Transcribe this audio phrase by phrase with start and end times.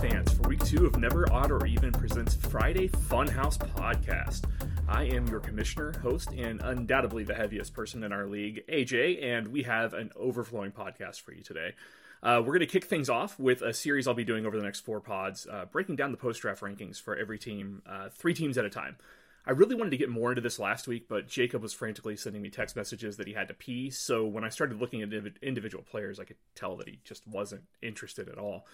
[0.00, 4.44] fans for week two of Never Odd or Even presents Friday Funhouse Podcast.
[4.88, 9.48] I am your commissioner, host, and undoubtedly the heaviest person in our league, AJ, and
[9.48, 11.74] we have an overflowing podcast for you today.
[12.22, 14.62] Uh, we're going to kick things off with a series I'll be doing over the
[14.62, 18.34] next four pods, uh, breaking down the post draft rankings for every team, uh, three
[18.34, 18.98] teams at a time.
[19.44, 22.42] I really wanted to get more into this last week, but Jacob was frantically sending
[22.42, 23.90] me text messages that he had to pee.
[23.90, 25.08] So when I started looking at
[25.42, 28.64] individual players, I could tell that he just wasn't interested at all.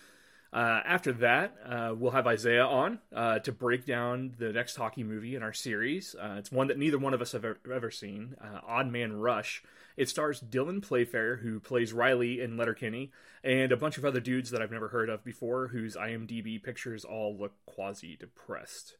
[0.54, 5.02] Uh, after that, uh, we'll have Isaiah on uh, to break down the next hockey
[5.02, 6.14] movie in our series.
[6.14, 9.14] Uh, it's one that neither one of us have ever, ever seen uh, Odd Man
[9.14, 9.64] Rush.
[9.96, 13.10] It stars Dylan Playfair, who plays Reilly in Letterkenny,
[13.42, 17.04] and a bunch of other dudes that I've never heard of before, whose IMDb pictures
[17.04, 18.96] all look quasi depressed.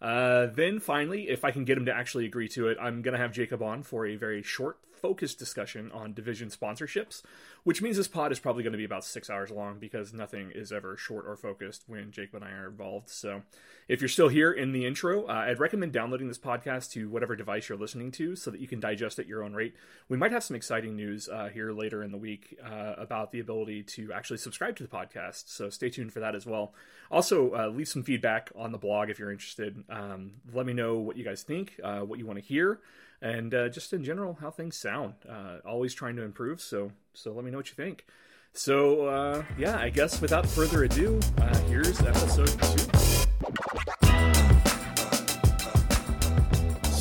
[0.00, 3.20] Then finally, if I can get him to actually agree to it, I'm going to
[3.20, 7.20] have Jacob on for a very short, focused discussion on division sponsorships,
[7.62, 10.50] which means this pod is probably going to be about six hours long because nothing
[10.54, 13.10] is ever short or focused when Jake and I are involved.
[13.10, 13.42] So
[13.86, 17.36] if you're still here in the intro, uh, I'd recommend downloading this podcast to whatever
[17.36, 19.74] device you're listening to so that you can digest at your own rate.
[20.08, 23.40] We might have some exciting news uh, here later in the week uh, about the
[23.40, 25.50] ability to actually subscribe to the podcast.
[25.50, 26.72] So stay tuned for that as well.
[27.10, 29.84] Also, uh, leave some feedback on the blog if you're interested.
[29.90, 32.80] Um, let me know what you guys think, uh, what you want to hear,
[33.24, 35.14] and uh, just in general how things sound.
[35.66, 36.60] always trying to improve.
[36.60, 38.04] So so let me know what you think.
[38.52, 41.18] So yeah, I guess without further ado,
[41.66, 43.04] here's episode two.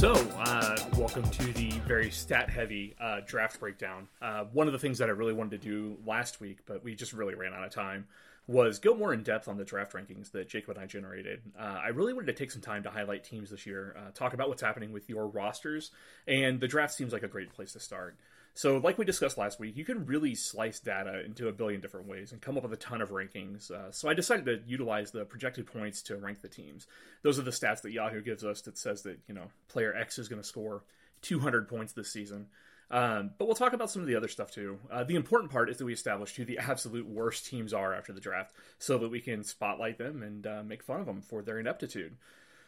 [0.04, 4.10] So, uh, welcome to the very stat heavy uh, draft breakdown.
[4.22, 6.94] Uh, one of the things that I really wanted to do last week, but we
[6.94, 8.06] just really ran out of time,
[8.46, 11.42] was go more in depth on the draft rankings that Jacob and I generated.
[11.58, 14.34] Uh, I really wanted to take some time to highlight teams this year, uh, talk
[14.34, 15.92] about what's happening with your rosters,
[16.28, 18.18] and the draft seems like a great place to start.
[18.56, 22.08] So, like we discussed last week, you can really slice data into a billion different
[22.08, 23.72] ways and come up with a ton of rankings.
[23.72, 26.86] Uh, so, I decided to utilize the projected points to rank the teams.
[27.24, 30.20] Those are the stats that Yahoo gives us that says that, you know, player X
[30.20, 30.84] is going to score
[31.24, 32.48] 200 points this season.
[32.92, 34.78] Um, but we'll talk about some of the other stuff too.
[34.92, 38.14] Uh, the important part is that we establish who the absolute worst teams are after
[38.14, 41.42] the draft so that we can spotlight them and uh, make fun of them for
[41.42, 42.18] their ineptitude.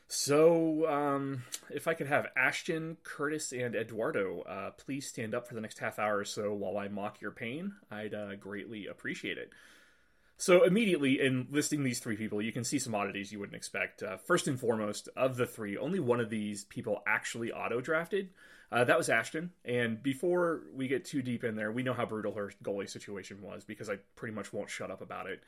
[0.08, 5.56] So, um, if I could have Ashton, Curtis, and Eduardo uh, please stand up for
[5.56, 9.40] the next half hour or so while I mock your pain, I'd uh, greatly appreciate
[9.40, 9.52] it.
[10.38, 14.04] So, immediately in listing these three people, you can see some oddities you wouldn't expect.
[14.04, 18.30] Uh, first and foremost, of the three, only one of these people actually auto drafted.
[18.72, 19.52] Uh, that was Ashton.
[19.64, 23.42] And before we get too deep in there, we know how brutal her goalie situation
[23.42, 25.42] was because I pretty much won't shut up about it.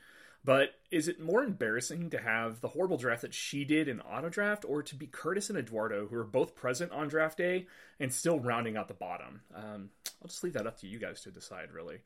[0.44, 4.28] But is it more embarrassing to have the horrible draft that she did in auto
[4.28, 7.66] draft, or to be Curtis and Eduardo, who are both present on draft day
[7.98, 9.40] and still rounding out the bottom?
[9.54, 9.90] Um,
[10.22, 11.98] I'll just leave that up to you guys to decide, really.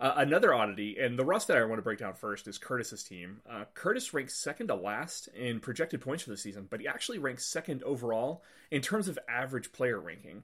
[0.00, 3.04] Uh, another oddity, and the rust that I want to break down first, is Curtis's
[3.04, 3.40] team.
[3.48, 7.18] Uh, Curtis ranks second to last in projected points for the season, but he actually
[7.18, 10.42] ranks second overall in terms of average player ranking.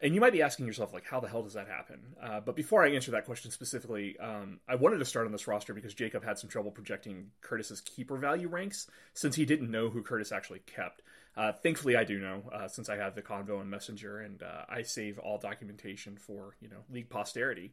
[0.00, 1.98] And you might be asking yourself, like, how the hell does that happen?
[2.22, 5.48] Uh, but before I answer that question specifically, um, I wanted to start on this
[5.48, 9.90] roster because Jacob had some trouble projecting Curtis's keeper value ranks since he didn't know
[9.90, 11.02] who Curtis actually kept.
[11.36, 14.64] Uh, thankfully, I do know uh, since I have the Convo and Messenger, and uh,
[14.68, 17.72] I save all documentation for you know league posterity.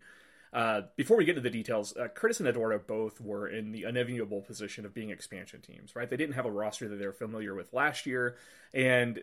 [0.56, 3.84] Uh, before we get to the details, uh, Curtis and Eduardo both were in the
[3.84, 6.10] unenviable position of being expansion teams, right?
[6.10, 8.38] They didn't have a roster that they were familiar with last year,
[8.74, 9.22] and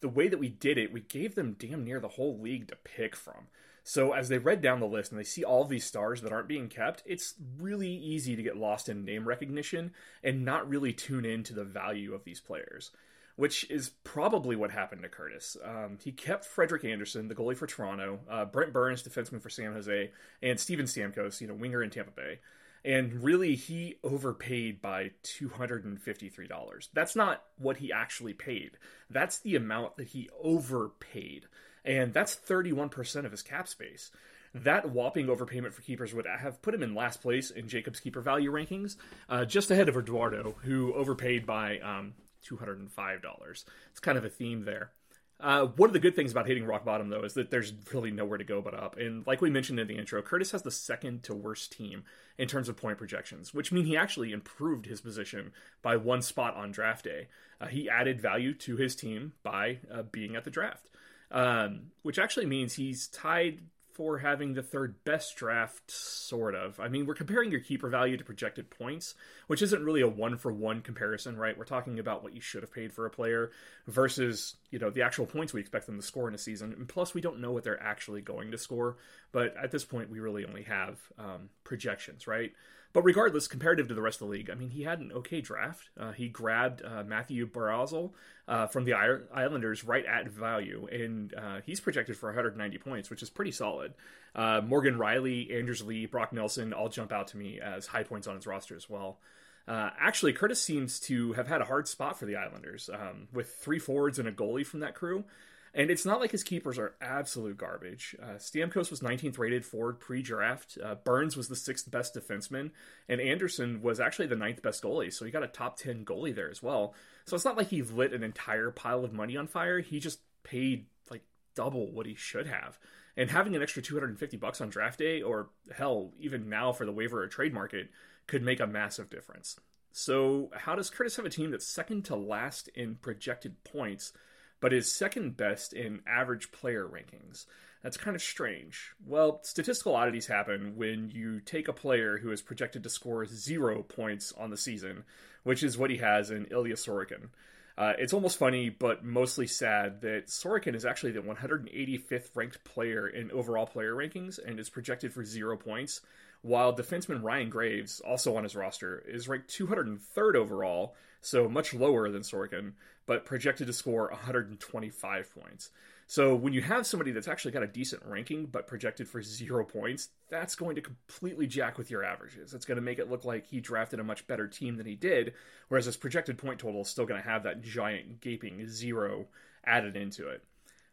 [0.00, 2.76] the way that we did it, we gave them damn near the whole league to
[2.76, 3.46] pick from.
[3.82, 6.46] So as they read down the list and they see all these stars that aren't
[6.46, 9.92] being kept, it's really easy to get lost in name recognition
[10.22, 12.90] and not really tune in to the value of these players,
[13.38, 15.56] which is probably what happened to Curtis.
[15.64, 19.72] Um, he kept Frederik Andersen, the goalie for Toronto, uh, Brent Burns, defenseman for San
[19.72, 20.10] Jose,
[20.42, 22.40] and Steven Stamkos, you know, winger in Tampa Bay
[22.84, 26.88] and really he overpaid by $253.
[26.92, 28.72] That's not what he actually paid.
[29.10, 31.46] That's the amount that he overpaid.
[31.84, 34.10] And that's 31% of his cap space.
[34.54, 38.20] That whopping overpayment for keepers would have put him in last place in Jacob's keeper
[38.20, 38.96] value rankings,
[39.28, 42.14] uh, just ahead of Eduardo, who overpaid by um,
[42.46, 43.64] $205.
[43.90, 44.92] It's kind of a theme there.
[45.40, 48.10] Uh, one of the good things about hitting rock bottom, though, is that there's really
[48.10, 48.96] nowhere to go but up.
[48.98, 52.02] And like we mentioned in the intro, Curtis has the second to worst team
[52.38, 56.56] in terms of point projections, which mean he actually improved his position by one spot
[56.56, 57.28] on draft day.
[57.60, 60.88] Uh, he added value to his team by uh, being at the draft,
[61.30, 63.60] um, which actually means he's tied
[63.98, 66.78] for having the third best draft, sort of.
[66.78, 69.16] I mean, we're comparing your keeper value to projected points,
[69.48, 71.58] which isn't really a one for one comparison, right?
[71.58, 73.50] We're talking about what you should have paid for a player
[73.88, 76.72] versus, you know, the actual points we expect them to score in a season.
[76.74, 78.98] And plus, we don't know what they're actually going to score.
[79.32, 82.52] But at this point, we really only have um, projections, right?
[82.92, 85.40] But regardless, comparative to the rest of the league, I mean, he had an okay
[85.40, 85.90] draft.
[85.98, 88.12] Uh, he grabbed uh, Mathew Barzal
[88.46, 93.22] uh, from the Islanders right at value, and uh, he's projected for 190 points, which
[93.22, 93.92] is pretty solid.
[94.34, 98.26] Uh, Morgan Rielly, Anders Lee, Brock Nelson all jump out to me as high points
[98.26, 99.18] on his roster as well.
[99.66, 103.54] Uh, actually, Curtis seems to have had a hard spot for the Islanders um, with
[103.56, 105.24] three forwards and a goalie from that crew.
[105.74, 108.16] And it's not like his keepers are absolute garbage.
[108.22, 110.78] Uh, Stamkos was 19th rated forward pre draft.
[110.82, 112.70] Uh, Burns was the sixth best defenseman.
[113.08, 115.12] And Andersen was actually the ninth best goalie.
[115.12, 116.94] So he got a top 10 goalie there as well.
[117.26, 119.80] So it's not like he lit an entire pile of money on fire.
[119.80, 121.22] He just paid like
[121.54, 122.78] double what he should have.
[123.16, 126.92] And having an extra 250 bucks on draft day, or hell, even now for the
[126.92, 127.90] waiver or trade market,
[128.28, 129.58] could make a massive difference.
[129.90, 134.12] So, how does Curtis have a team that's second to last in projected points,
[134.60, 137.46] but is second best in average player rankings?
[137.82, 138.92] That's kind of strange.
[139.06, 143.82] Well, statistical oddities happen when you take a player who is projected to score zero
[143.82, 145.04] points on the season,
[145.44, 147.28] which is what he has in Ilya Sorokin.
[147.76, 153.06] Uh, it's almost funny, but mostly sad that Sorokin is actually the 185th ranked player
[153.06, 156.00] in overall player rankings and is projected for zero points
[156.42, 162.10] while defenseman Ryan Graves, also on his roster, is ranked 203rd overall, so much lower
[162.10, 162.72] than Sorokin,
[163.06, 165.70] but projected to score 125 points.
[166.10, 169.62] So when you have somebody that's actually got a decent ranking but projected for zero
[169.62, 172.54] points, that's going to completely jack with your averages.
[172.54, 174.94] It's going to make it look like he drafted a much better team than he
[174.94, 175.34] did,
[175.68, 179.26] whereas his projected point total is still going to have that giant gaping zero
[179.66, 180.42] added into it.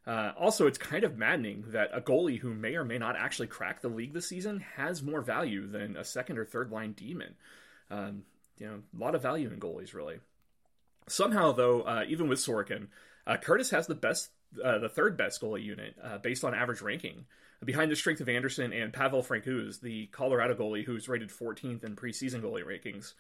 [0.06, 3.48] Uh, also, it's kind of maddening that a goalie who may or may not actually
[3.48, 7.36] crack the league this season has more value than a second or third line demon.
[7.90, 8.24] Um,
[8.58, 10.20] you know, a lot of value in goalies, really.
[11.08, 12.88] Somehow, though, uh, even with Sorokin,
[13.28, 14.30] uh, Curtis has the best,
[14.64, 17.26] uh, the third best goalie unit uh, based on average ranking,
[17.64, 21.96] behind the strength of Andersen and Pavel Francouz, the Colorado goalie who's rated 14th in
[21.96, 23.14] preseason goalie rankings.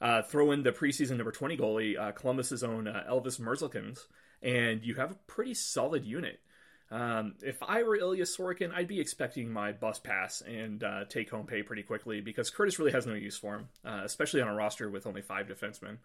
[0.00, 4.00] Uh, throw in the preseason number 20 goalie, Columbus's own Elvis Merzlikins,
[4.42, 6.40] and you have a pretty solid unit.
[6.92, 11.30] Um, if I were Ilya Sorokin, I'd be expecting my bus pass and uh, take
[11.30, 14.48] home pay pretty quickly because Curtis really has no use for him, uh, especially on
[14.48, 15.96] a roster with only five defensemen.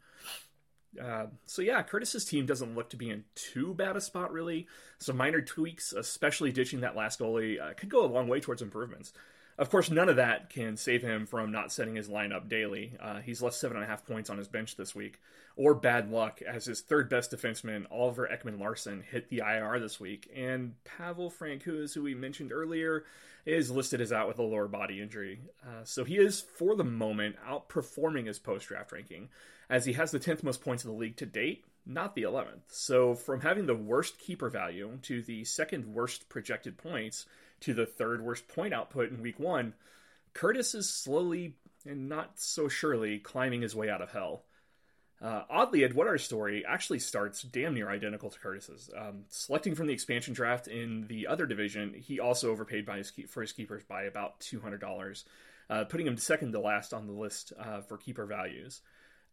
[1.01, 4.67] Uh, so yeah, Curtis's team doesn't look to be in too bad a spot really.
[4.97, 8.61] Some minor tweaks, especially ditching that last goalie, uh, could go a long way towards
[8.61, 9.11] improvements.
[9.57, 12.93] Of course, none of that can save him from not setting his lineup daily.
[12.99, 15.19] Uh, he's left seven and a half points on his bench this week,
[15.55, 19.99] or bad luck as his third best defenseman, Oliver Ekman Larsson, hit the IR this
[19.99, 23.05] week, and Pavel Francouz, who we mentioned earlier,
[23.47, 25.39] is listed as out with a lower body injury.
[25.65, 29.29] Uh, so he is, for the moment, outperforming his post draft ranking,
[29.71, 32.61] as he has the 10th most points in the league to date, not the 11th.
[32.67, 37.25] So from having the worst keeper value to the second worst projected points
[37.61, 39.73] to the third worst point output in week one,
[40.33, 41.55] Curtis is slowly
[41.85, 44.43] and not so surely climbing his way out of hell.
[45.19, 48.91] Uh, oddly, Eduardo's story actually starts damn near identical to Curtis's.
[48.95, 53.41] Um, selecting from the expansion draft in the other division, he also overpaid his for
[53.41, 55.25] his keepers by about two hundred dollars,
[55.71, 58.81] uh, putting him second to last on the list uh, for keeper values.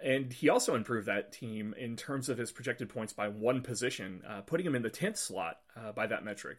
[0.01, 4.23] And he also improved that team in terms of his projected points by one position,
[4.27, 6.59] uh, putting him in the tenth slot uh, by that metric.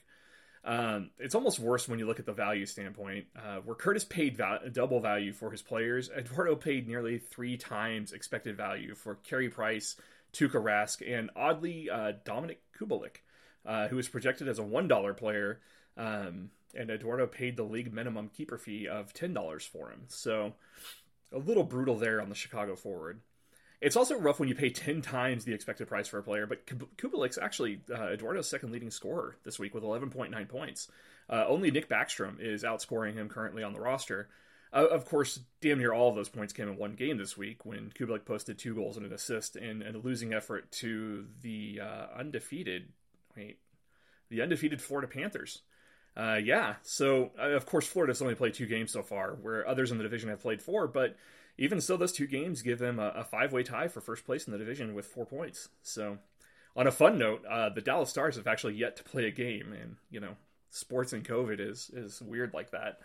[0.65, 3.27] Um, it's almost worse when you look at the value standpoint.
[3.37, 8.11] Uh, where Curtis paid val- double value for his players, Eduardo paid nearly three times
[8.13, 9.95] expected value for Carey Price,
[10.33, 13.17] Tuukka Rask, and oddly uh, Dominik Kubalik,
[13.65, 15.61] uh, who was projected as a one dollar player.
[15.97, 20.05] Um, and Eduardo paid the league minimum keeper fee of ten dollars for him.
[20.07, 20.53] So
[21.31, 23.21] a little brutal there on the Chicago forward.
[23.85, 26.65] It's also rough when you pay 10 times the expected price for a player, but
[26.65, 30.87] Kubalik's actually uh, Eduardo's second leading scorer this week with 11.9 points.
[31.29, 34.27] Uh, only Nick Backstrom is outscoring him currently on the roster.
[34.73, 37.63] Uh, of course, damn near all of those points came in one game this week
[37.63, 41.79] when Kubalik posted two goals and an assist in, in a losing effort to the
[41.79, 42.87] uh, undefeated,
[43.37, 43.59] wait,
[44.29, 45.61] the undefeated Florida Panthers.
[46.17, 49.91] Uh, yeah, so uh, of course Florida's only played two games so far, where others
[49.91, 50.87] in the division have played four.
[50.87, 51.15] But
[51.57, 54.51] even so, those two games give them a, a five-way tie for first place in
[54.51, 55.69] the division with four points.
[55.81, 56.17] So,
[56.75, 59.73] on a fun note, uh, the Dallas Stars have actually yet to play a game,
[59.73, 60.35] and you know,
[60.69, 62.99] sports and COVID is is weird like that.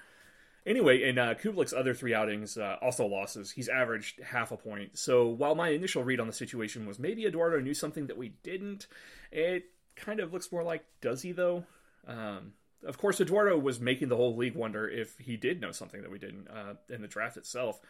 [0.67, 4.99] Anyway, in uh, Kubalik's other three outings, uh, also losses, he's averaged half a point.
[4.99, 8.35] So while my initial read on the situation was maybe Eduardo knew something that we
[8.43, 8.87] didn't,
[9.33, 9.65] it
[9.97, 11.65] kind of looks more like does he though?
[12.07, 12.53] Um,
[12.87, 16.11] of course, Eduardo was making the whole league wonder if he did know something that
[16.11, 17.81] we didn't uh, in the draft itself.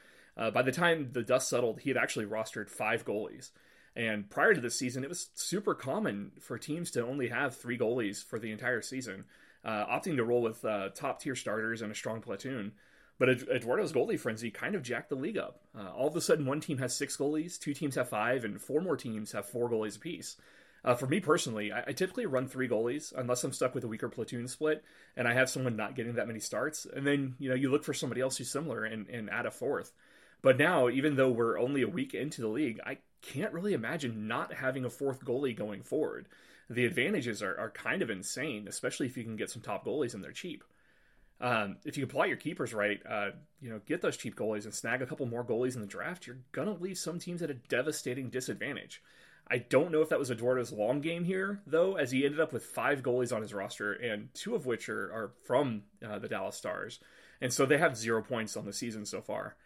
[0.40, 3.50] Uh, by the time the dust settled, he had actually rostered five goalies.
[3.94, 7.76] And prior to this season, it was super common for teams to only have three
[7.76, 9.24] goalies for the entire season,
[9.64, 12.72] uh, opting to roll with uh, top tier starters and a strong platoon.
[13.18, 15.60] But Eduardo's goalie frenzy kind of jacked the league up.
[15.78, 18.58] Uh, all of a sudden, one team has six goalies, two teams have five, and
[18.58, 20.36] four more teams have four goalies apiece.
[20.82, 23.88] Uh, for me personally, I, I, typically run three goalies unless I'm stuck with a
[23.88, 24.82] weaker platoon split
[25.14, 26.86] and I have someone not getting that many starts.
[26.86, 29.50] And then, you know, you look for somebody else who's similar and, and add a
[29.50, 29.92] fourth.
[30.42, 34.26] But now, even though we're only a week into the league, I can't really imagine
[34.26, 36.28] not having a fourth goalie going forward.
[36.68, 40.14] The advantages are, are kind of insane, especially if you can get some top goalies
[40.14, 40.64] and they're cheap.
[41.40, 43.30] Um, if you apply your keepers right, uh,
[43.60, 46.26] you know, get those cheap goalies and snag a couple more goalies in the draft,
[46.26, 49.02] you're gonna leave some teams at a devastating disadvantage.
[49.50, 52.52] I don't know if that was Eduardo's long game here, though, as he ended up
[52.52, 56.28] with five goalies on his roster, and two of which are, are from uh, the
[56.28, 57.00] Dallas Stars.
[57.40, 59.56] And so they have zero points on the season so far.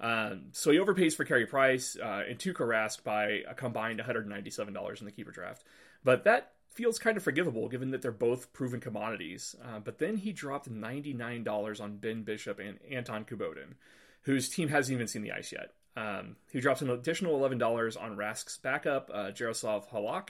[0.00, 5.00] Um, so he overpays for Carey Price uh, and Tuukka Rask by a combined $197
[5.00, 5.64] in the keeper draft.
[6.02, 9.54] But that feels kind of forgivable given that they're both proven commodities.
[9.62, 13.74] Uh, but then he dropped $99 on Ben Bishop and Anton Khudobin,
[14.22, 15.72] whose team hasn't even seen the ice yet.
[15.96, 20.28] Um, he drops an additional $11 on Rask's backup, uh, Jaroslav Halak.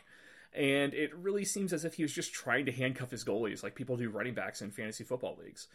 [0.52, 3.76] And it really seems as if he was just trying to handcuff his goalies like
[3.76, 5.68] people do running backs in fantasy football leagues.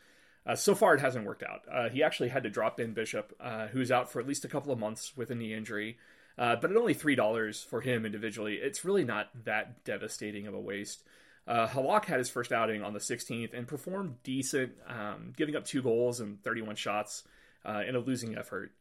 [0.46, 1.62] Uh, so far, it hasn't worked out.
[1.72, 4.48] Uh, he actually had to drop Ben Bishop, uh, who's out for at least a
[4.48, 5.98] couple of months with a knee injury.
[6.38, 10.54] Uh, but at only three dollars for him individually, it's really not that devastating of
[10.54, 11.04] a waste.
[11.48, 15.66] Uh, Halak had his first outing on the 16th and performed decent, um, giving up
[15.66, 17.24] two goals and 31 shots
[17.64, 18.72] uh, in a losing effort.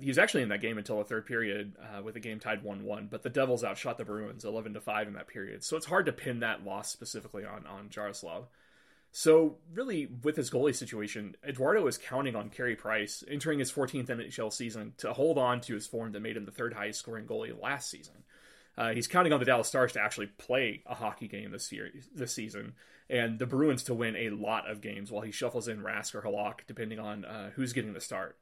[0.00, 3.10] He was actually in that game until the third period with the game tied 1-1,
[3.10, 5.62] but the Devils outshot the Bruins 11 to 5 in that period.
[5.62, 8.44] So it's hard to pin that loss specifically on on Jaroslav.
[9.20, 14.06] So, really, with his goalie situation, Eduardo is counting on Carey Price entering his 14th
[14.06, 17.26] NHL season to hold on to his form that made him the third highest scoring
[17.26, 18.14] goalie last season.
[18.76, 21.90] Uh, he's counting on the Dallas Stars to actually play a hockey game this year,
[22.14, 22.74] this season,
[23.10, 26.22] and the Bruins to win a lot of games while he shuffles in Rask or
[26.22, 28.38] Halak, depending on uh, who's getting the start.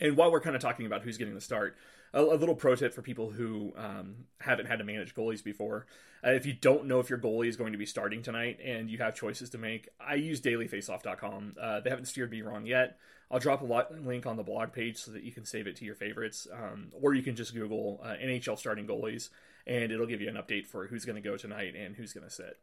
[0.00, 1.76] And while we're kind of talking about who's getting the start,
[2.12, 5.86] a, a little pro tip for people who um, haven't had to manage goalies before.
[6.24, 8.90] Uh, if you don't know if your goalie is going to be starting tonight and
[8.90, 11.56] you have choices to make, I use dailyfaceoff.com.
[11.60, 12.98] Uh, they haven't steered me wrong yet.
[13.30, 15.84] I'll drop a link on the blog page so that you can save it to
[15.84, 19.28] your favorites, um, or you can just Google uh, NHL starting goalies,
[19.68, 22.26] and it'll give you an update for who's going to go tonight and who's going
[22.26, 22.58] to sit.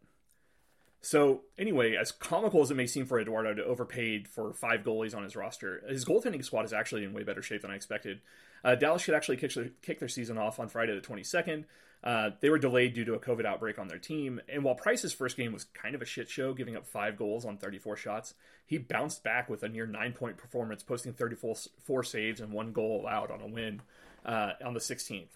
[1.00, 5.16] So, anyway, as comical as it may seem for Eduardo to overpaid for five goalies
[5.16, 8.20] on his roster, his goaltending squad is actually in way better shape than I expected.
[8.64, 11.66] Uh, Dallas should actually kick, kick, their season off on Friday the 22nd.
[12.04, 15.14] Uh, they were delayed due to a COVID outbreak on their team, and while Price's
[15.14, 18.34] first game was kind of a shit show, giving up five goals on 34 shots,
[18.66, 22.72] he bounced back with a near nine point performance, posting 34 four saves and one
[22.72, 23.82] goal allowed on a win
[24.26, 25.30] uh, on the 16th.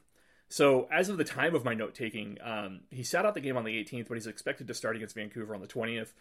[0.49, 3.55] So, as of the time of my note taking, um, he sat out the game
[3.55, 6.11] on the 18th, but he's expected to start against Vancouver on the 20th.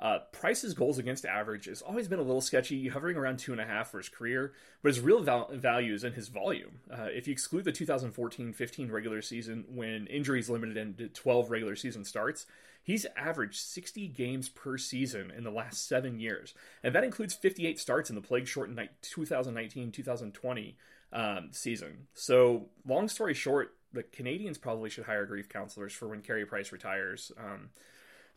[0.00, 3.60] Uh, Price's goals against average has always been a little sketchy, hovering around two and
[3.60, 6.80] a half for his career, but his real val- value is in his volume.
[6.90, 11.50] Uh, if you exclude the 2014 15 regular season when injuries limited him to 12
[11.50, 12.46] regular season starts,
[12.82, 16.54] he's averaged 60 games per season in the last seven years.
[16.82, 20.76] And that includes 58 starts in the plague shortened 2019 2020
[21.12, 22.06] um, season.
[22.14, 26.72] So, long story short, the Canadiens probably should hire grief counselors for when Carey Price
[26.72, 27.32] retires.
[27.38, 27.70] Um,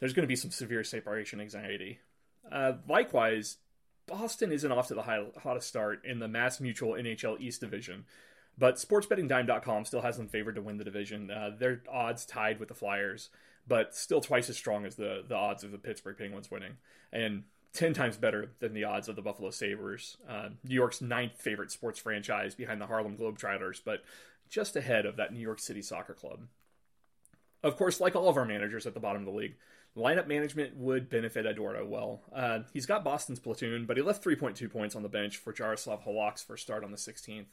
[0.03, 1.97] there's going to be some severe separation anxiety.
[2.51, 3.55] Uh, likewise,
[4.05, 8.03] Boston isn't off to the high, hottest start in the Mass Mutual NHL East Division,
[8.57, 11.31] but sportsbettingdime.com still has them favored to win the division.
[11.31, 13.29] Uh, their odds tied with the Flyers,
[13.65, 16.73] but still twice as strong as the, the odds of the Pittsburgh Penguins winning,
[17.13, 21.41] and 10 times better than the odds of the Buffalo Sabres, uh, New York's ninth
[21.41, 24.03] favorite sports franchise behind the Harlem Globetrotters, but
[24.49, 26.41] just ahead of that New York City soccer club.
[27.63, 29.55] Of course, like all of our managers at the bottom of the league,
[29.95, 32.21] Lineup management would benefit Eduardo well.
[32.33, 36.03] Uh, he's got Boston's platoon, but he left 3.2 points on the bench for Jaroslav
[36.03, 37.45] Halak's first start on the 16th.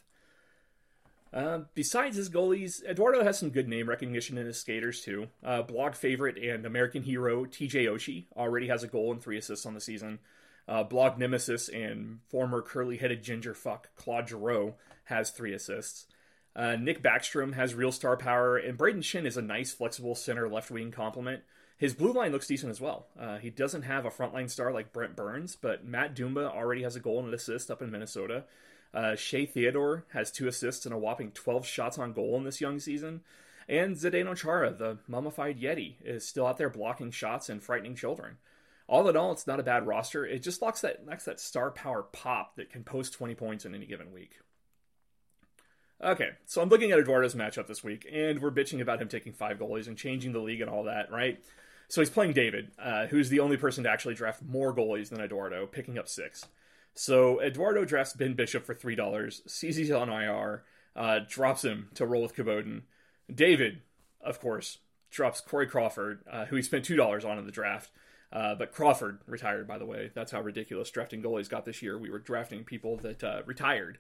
[1.33, 5.29] Uh, besides his goalies, Eduardo has some good name recognition in his skaters too.
[5.45, 9.67] Uh, blog favorite and American hero TJ Oshie already has a goal and three assists
[9.67, 10.19] on the season.
[10.67, 16.07] Uh, blog nemesis and former curly-headed ginger fuck Claude Giroux has three assists.
[16.57, 20.49] Uh, Nick Backstrom has real star power, and Brayden Schenn is a nice, flexible center
[20.49, 21.43] left wing complement.
[21.81, 23.07] His blue line looks decent as well.
[23.19, 26.95] Uh, he doesn't have a frontline star like Brent Burns, but Matt Dumba already has
[26.95, 28.45] a goal and an assist up in Minnesota.
[28.93, 32.61] Uh, Shea Theodore has two assists and a whopping 12 shots on goal in this
[32.61, 33.23] young season.
[33.67, 38.37] And Zdeno Chara, the mummified Yeti, is still out there blocking shots and frightening children.
[38.87, 40.27] All in all, it's not a bad roster.
[40.27, 43.75] It just lacks that, lacks that star power pop that can post 20 points in
[43.75, 44.33] any given week.
[46.05, 49.33] Okay, so I'm looking at Eduardo's matchup this week, and we're bitching about him taking
[49.33, 51.43] five goalies and changing the league and all that, right?
[51.91, 55.21] So he's playing David, uh, who's the only person to actually draft more goalies than
[55.21, 56.47] Eduardo, picking up six.
[56.95, 60.63] So Eduardo drafts Ben Bishop for three dollars, sees he's on IR,
[60.95, 62.83] uh, drops him to roll with Kubota.
[63.33, 63.83] David,
[64.21, 64.79] of course,
[65.11, 67.91] drops Corey Crawford, uh, who he spent two dollars on in the draft.
[68.33, 70.13] Uh, but Crawford retired, by the way.
[70.15, 71.99] That's how ridiculous drafting goalies got this year.
[71.99, 73.99] We were drafting people that uh, retired.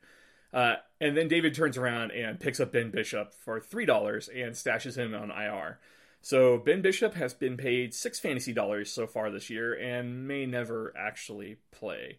[0.53, 4.53] Uh, and then David turns around and picks up Ben Bishop for three dollars and
[4.53, 5.81] stashes him on IR.
[6.23, 10.47] So Ben Bishop has been paid six fantasy dollars so far this year and may
[10.47, 12.19] never actually play.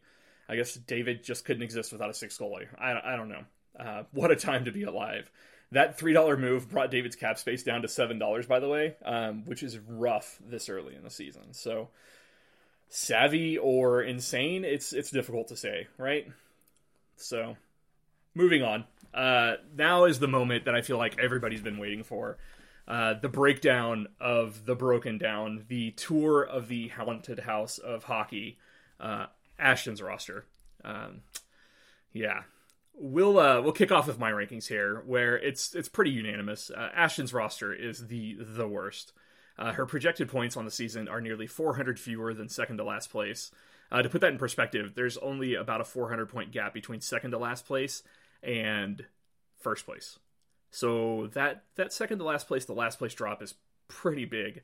[0.49, 2.67] I guess David just couldn't exist without a six goalie.
[2.79, 3.43] I, I don't know.
[3.79, 5.31] Uh, what a time to be alive.
[5.71, 8.95] That three dollar move brought David's cap space down to seven dollars, by the way,
[9.05, 11.53] um, which is rough this early in the season.
[11.53, 11.89] So
[12.89, 16.27] savvy or insane, it's it's difficult to say, right?
[17.15, 17.55] So
[18.35, 18.83] moving on.
[19.13, 22.37] Uh, now is the moment that I feel like everybody's been waiting for.
[22.87, 28.57] Uh, the breakdown of the broken down, the tour of the haunted house of hockey,
[28.99, 30.45] uh, Ashton's roster.
[30.83, 31.21] Um,
[32.11, 32.43] yeah,
[32.93, 36.69] we'll uh, we'll kick off with my rankings here, where it's it's pretty unanimous.
[36.69, 39.13] Uh, Ashton's roster is the the worst.
[39.57, 43.11] Uh, her projected points on the season are nearly 400 fewer than second to last
[43.11, 43.51] place.
[43.91, 47.31] Uh, to put that in perspective, there's only about a 400 point gap between second
[47.31, 48.03] to last place
[48.41, 49.05] and
[49.59, 50.17] first place.
[50.71, 53.53] So that that second to last place, the last place drop is
[53.87, 54.61] pretty big.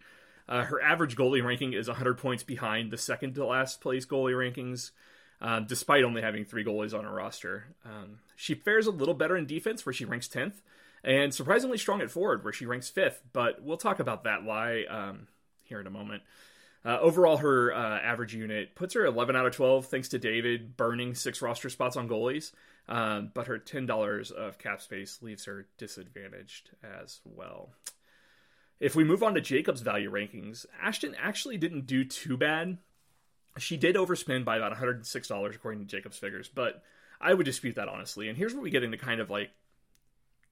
[0.49, 4.33] Uh, her average goalie ranking is 100 points behind the second to last place goalie
[4.33, 4.91] rankings,
[5.41, 7.75] um, despite only having three goalies on her roster.
[7.85, 10.61] Um, she fares a little better in defense, where she ranks 10th,
[11.03, 13.19] and surprisingly strong at forward, where she ranks 5th.
[13.33, 15.27] But we'll talk about that lie um,
[15.63, 16.23] here in a moment.
[16.85, 20.77] Uh, overall, her uh, average unit puts her 11 out of 12, thanks to David
[20.77, 22.53] burning six roster spots on goalies.
[22.89, 27.71] Um, but her $10 of cap space leaves her disadvantaged as well.
[28.79, 32.77] If we move on to Jacob's value rankings, Ashton actually didn't do too bad.
[33.57, 36.83] She did overspend by about $106 according to Jacob's figures, but
[37.19, 38.29] I would dispute that honestly.
[38.29, 39.49] And here's where we get into kind of like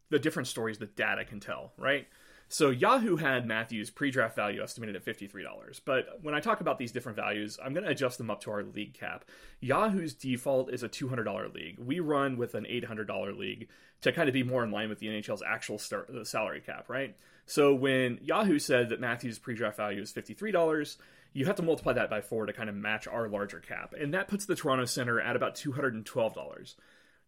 [0.09, 2.07] the different stories that data can tell, right?
[2.47, 5.81] So Yahoo had Matthews pre-draft value estimated at $53.
[5.84, 8.51] But when I talk about these different values, I'm going to adjust them up to
[8.51, 9.25] our league cap.
[9.62, 11.79] Yahoo's default is a $200 league.
[11.79, 13.67] We run with an $800 league
[14.01, 16.88] to kind of be more in line with the NHL's actual start, the salary cap,
[16.88, 17.15] right?
[17.47, 20.97] So when Yahoo said that Matthews' pre-draft value is $53,
[21.34, 23.93] you have to multiply that by 4 to kind of match our larger cap.
[23.99, 26.75] And that puts the Toronto Center at about $212.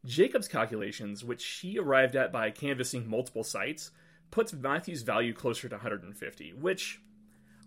[0.05, 3.91] Jacob's calculations, which she arrived at by canvassing multiple sites,
[4.31, 6.99] puts Matthews' value closer to 150, which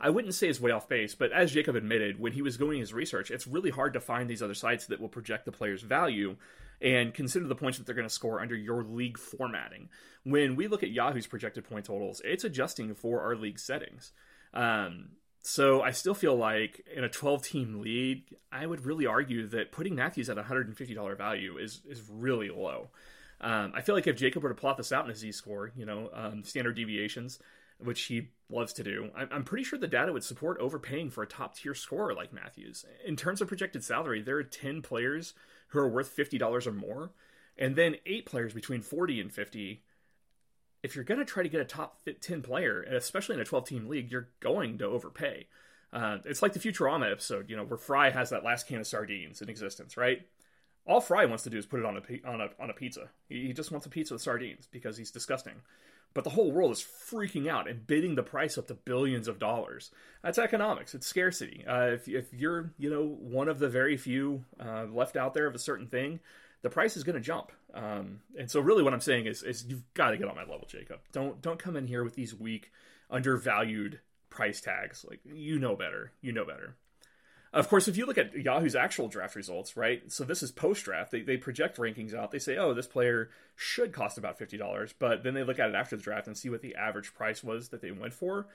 [0.00, 2.80] I wouldn't say is way off base, but as Jacob admitted when he was doing
[2.80, 5.82] his research, it's really hard to find these other sites that will project the player's
[5.82, 6.36] value
[6.80, 9.90] and consider the points that they're going to score under your league formatting.
[10.24, 14.12] When we look at Yahoo's projected point totals, it's adjusting for our league settings.
[14.54, 15.10] Um,
[15.42, 19.72] so I still feel like in a 12 team league, I would really argue that
[19.72, 22.90] putting Matthews at $150 value is is really low.
[23.40, 25.72] Um, I feel like if Jacob were to plot this out in a Z score,
[25.74, 27.38] you know, um, standard deviations,
[27.78, 31.22] which he loves to do, I'm, I'm pretty sure the data would support overpaying for
[31.22, 32.84] a top tier scorer like Matthews.
[33.04, 35.34] In terms of projected salary, there are 10 players
[35.68, 37.12] who are worth $50 or more,
[37.56, 39.82] and then eight players between 40 and 50.
[40.82, 43.44] If you're going to try to get a top 10 player, and especially in a
[43.44, 45.46] 12 team league, you're going to overpay.
[45.92, 48.86] Uh, it's like the Futurama episode, you know, where Fry has that last can of
[48.86, 50.26] sardines in existence, right?
[50.90, 53.10] All Fry wants to do is put it on a on a on a pizza.
[53.28, 55.62] He, just wants a pizza with sardines because he's disgusting.
[56.12, 59.38] But the whole world is freaking out and bidding the price up to billions of
[59.38, 59.92] dollars.
[60.24, 60.92] That's economics.
[60.92, 61.64] It's scarcity.
[61.64, 65.46] Uh, if, if you're, you know, one of the very few uh, left out there
[65.46, 66.18] of a certain thing,
[66.62, 67.52] the price is going to jump.
[67.72, 70.42] Um, and so, really, what I'm saying is, is you've got to get on my
[70.42, 70.98] level, Jacob.
[71.12, 72.72] Don't don't come in here with these weak,
[73.08, 74.00] undervalued
[74.30, 75.06] price tags.
[75.08, 76.10] Like you know better.
[76.20, 76.74] You know better.
[77.52, 80.02] Of course, if you look at Yahoo's actual draft results, right?
[80.10, 81.10] So this is post draft.
[81.10, 82.30] They, they project rankings out.
[82.30, 84.94] They say, oh, this player should cost about $50.
[85.00, 87.42] But then they look at it after the draft and see what the average price
[87.42, 88.46] was that they went for.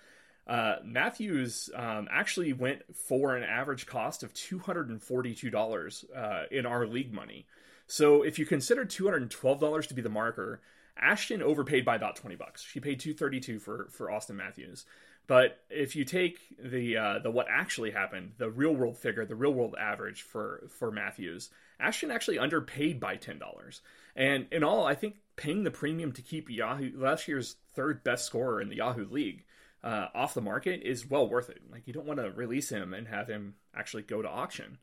[0.48, 7.12] Uh, Matthews um, actually went for an average cost of $242 uh, in our league
[7.12, 7.46] money.
[7.88, 10.62] So if you consider $212 to be the marker,
[10.98, 12.64] Ashton overpaid by about 20 bucks.
[12.64, 14.86] She paid 232 for for Austin Matthews.
[15.28, 19.36] But if you take the uh, the what actually happened, the real world figure, the
[19.36, 23.82] real world average for for Matthews, Ashton actually underpaid by ten dollars.
[24.16, 28.26] And in all, I think paying the premium to keep Yahoo last year's third best
[28.26, 29.46] scorer in the Yahoo League
[29.84, 31.62] uh, off the market is well worth it.
[31.72, 34.78] Like you don't want to release him and have him actually go to auction.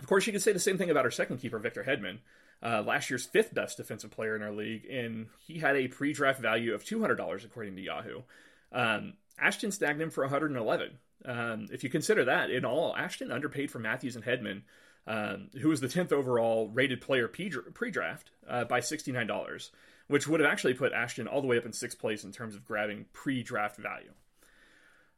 [0.00, 2.18] Of course, you could say the same thing about our second keeper, Victor Hedman.
[2.62, 6.40] Uh, last year's fifth best defensive player in our league, and he had a pre-draft
[6.40, 8.22] value of two hundred dollars according to Yahoo.
[8.72, 10.90] Um, Ashton snagged him for 111.
[11.24, 14.62] Um, if you consider that, in all, Ashton underpaid for Matthews and Hedman
[15.06, 19.70] um, who was the 10th overall rated player pre draft uh, by $69,
[20.08, 22.54] which would have actually put Ashton all the way up in sixth place in terms
[22.54, 24.12] of grabbing pre draft value.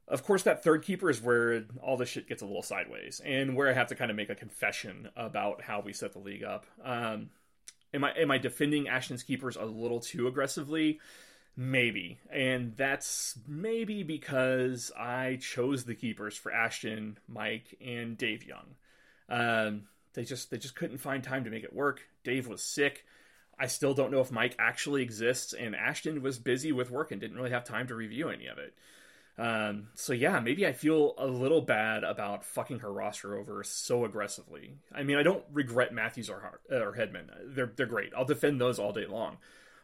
[0.09, 3.57] Of course, that third keeper is where all this shit gets a little sideways, and
[3.57, 6.43] where I have to kind of make a confession about how we set the league
[6.43, 6.67] up.
[6.85, 7.31] Um,
[7.95, 11.01] am I am I defending Ashton's keepers a little too aggressively?
[11.55, 18.75] Maybe, and that's maybe because I chose the keepers for Ashton, Mike, and Dave Young.
[19.29, 19.83] Um,
[20.15, 22.01] they just they just couldn't find time to make it work.
[22.25, 23.05] Dave was sick.
[23.59, 27.21] I still don't know if Mike actually exists, and Ashton was busy with work and
[27.21, 28.75] didn't really have time to review any of it.
[29.39, 34.05] Um, so yeah, maybe I feel a little bad about fucking her roster over so
[34.05, 34.77] aggressively.
[34.95, 37.31] I mean, I don't regret Matthews or, or Hedman.
[37.55, 38.13] They're they're great.
[38.17, 39.39] I'll defend those all day long.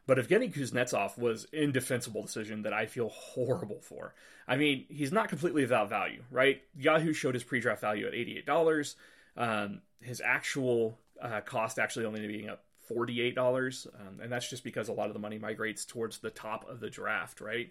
[0.08, 4.14] But if getting Kuznetsov was indefensible decision that I feel horrible for.
[4.48, 6.62] I mean, he's not completely without value, right?
[6.74, 8.96] Yahoo showed his pre-draft value at eighty-eight dollars.
[9.36, 14.64] Um, his actual uh, cost actually only being up forty-eight dollars, um, and that's just
[14.64, 17.68] because a lot of the money migrates towards the top of the draft, right?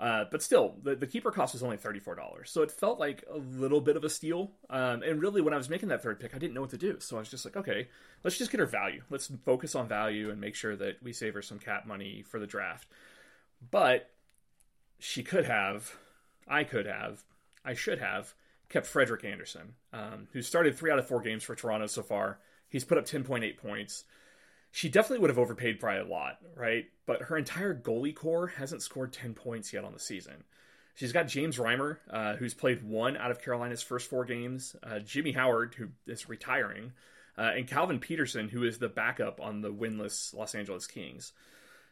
[0.00, 2.46] Uh, but still, the, the keeper cost was only $34.
[2.46, 4.52] So it felt like a little bit of a steal.
[4.70, 6.78] Um, and really, when I was making that third pick, I didn't know what to
[6.78, 7.00] do.
[7.00, 7.88] So I was just like, okay,
[8.22, 9.02] let's just get her value.
[9.10, 12.38] Let's focus on value and make sure that we save her some cap money for
[12.38, 12.86] the draft.
[13.70, 14.08] But
[15.00, 15.92] she could have,
[16.46, 17.24] I could have,
[17.64, 18.34] I should have
[18.68, 22.38] kept Frederik Andersen, um, who started three out of four games for Toronto so far.
[22.68, 24.04] He's put up 10.8 points
[24.70, 26.86] she definitely would have overpaid probably a lot, right?
[27.06, 30.44] But her entire goalie core hasn't scored 10 points yet on the season.
[30.94, 34.98] She's got James Reimer, uh, who's played one out of Carolina's first four games, uh,
[34.98, 36.92] Jimmy Howard, who is retiring,
[37.36, 41.32] uh, and Calvin Petersen, who is the backup on the winless Los Angeles Kings.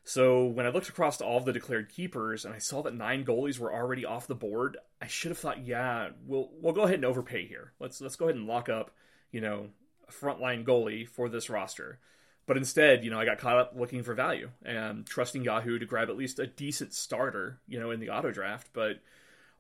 [0.03, 3.25] So when I looked across all of the declared keepers and I saw that nine
[3.25, 6.95] goalies were already off the board, I should have thought, yeah, we'll we'll go ahead
[6.95, 7.73] and overpay here.
[7.81, 8.93] Let's let's go ahead and lock up,
[9.33, 9.69] you know,
[10.09, 11.99] a frontline goalie for this roster.
[12.47, 15.87] But instead, you know, I got caught up looking for value and trusting Yahoo to
[15.87, 18.69] grab at least a decent starter, you know, in the auto draft.
[18.73, 19.01] But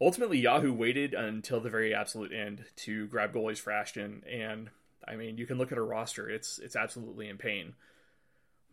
[0.01, 4.23] ultimately, Yahoo waited until the very absolute end to grab goalies for Ashton.
[4.31, 4.71] And
[5.07, 7.75] I mean, you can look at her roster; it's it's absolutely in pain.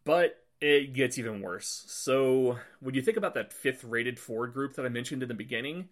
[0.06, 1.84] But it gets even worse.
[1.88, 5.34] So when you think about that fifth rated forward group that I mentioned in the
[5.34, 5.90] beginning,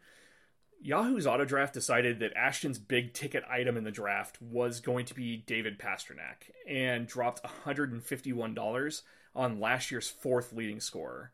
[0.84, 5.14] Yahoo's auto draft decided that Ashton's big ticket item in the draft was going to
[5.14, 9.02] be David Pastrnak and dropped $151
[9.36, 11.32] on last year's fourth leading scorer.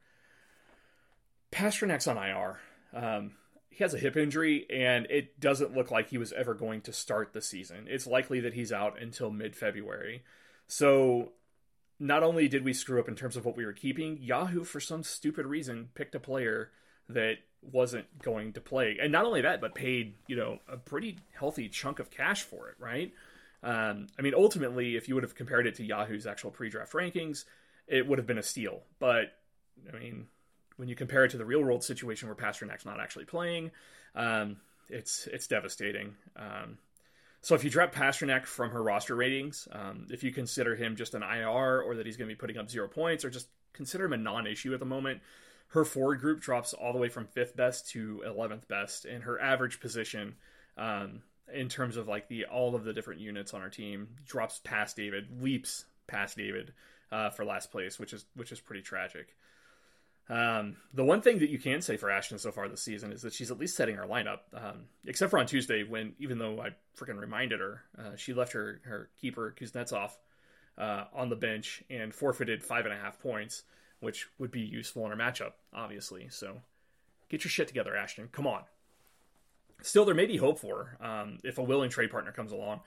[1.52, 2.60] Pastrnak's on IR.
[2.94, 3.32] Um,
[3.70, 6.92] he has a hip injury, and it doesn't look like he was ever going to
[6.92, 7.86] start the season.
[7.88, 10.24] It's likely that he's out until mid February.
[10.68, 11.32] So,
[12.00, 14.80] not only did we screw up in terms of what we were keeping, Yahoo, for
[14.80, 16.72] some stupid reason, picked a player
[17.08, 18.98] that wasn't going to play.
[19.02, 22.70] And not only that, but paid, you know, a pretty healthy chunk of cash for
[22.70, 23.12] it, right?
[23.64, 26.94] Um, I mean, ultimately, if you would have compared it to Yahoo's actual pre draft
[26.94, 27.46] rankings,
[27.88, 28.82] it would have been a steal.
[29.00, 29.34] But,
[29.92, 30.28] I mean,
[30.78, 33.72] when you compare it to the real world situation where Pastrnak's not actually playing,
[34.16, 34.58] um,
[34.90, 36.16] it's it's devastating.
[36.36, 36.78] Um,
[37.42, 41.14] so if you drop Pastrnak from her roster ratings, um, if you consider him just
[41.14, 44.06] an IR or that he's going to be putting up zero points or just consider
[44.06, 45.22] him a non issue at the moment,
[45.70, 49.40] her forward group drops all the way from fifth best to 11th best, and her
[49.40, 50.36] average position,
[50.78, 51.22] um,
[51.54, 54.96] in terms of like the all of the different units on our team, drops past
[54.96, 56.74] David, leaps past David
[57.12, 59.36] uh, for last place, which is which is pretty tragic.
[60.30, 63.22] Um, the one thing that you can say for Ashton so far this season is
[63.22, 66.60] that she's at least setting her lineup, um, except for on Tuesday when, even though
[66.60, 70.12] I freaking reminded her, uh, she left her her keeper Kuznetsov
[70.78, 73.64] uh, on the bench and forfeited five and a half points
[74.00, 76.28] which would be useful in our matchup, obviously.
[76.30, 76.62] So
[77.30, 78.30] get your shit together, Ashton.
[78.32, 78.64] Come on.
[79.82, 82.82] Still, there may be hope for um, if a willing trade partner comes along.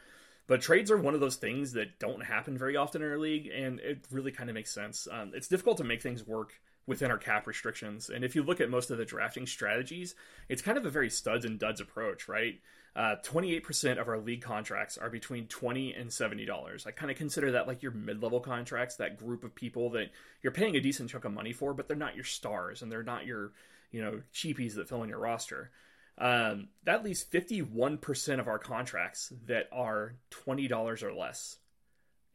[0.46, 3.46] But trades are one of those things that don't happen very often in our league,
[3.46, 5.06] and it really kind of makes sense.
[5.08, 6.54] Um, it's difficult to make things work
[6.86, 8.10] within our cap restrictions.
[8.10, 10.16] And if you look at most of the drafting strategies,
[10.48, 12.58] it's kind of a very studs and duds approach, right?
[12.96, 16.86] Uh, 28% of our league contracts are between 20 and $70.
[16.86, 20.10] I kind of consider that like your mid-level contracts, that group of people that
[20.42, 23.04] you're paying a decent chunk of money for, but they're not your stars and they're
[23.04, 23.52] not your,
[23.92, 25.70] you know, cheapies that fill in your roster.
[26.18, 31.56] Um, that leaves 51% of our contracts that are $20 or less.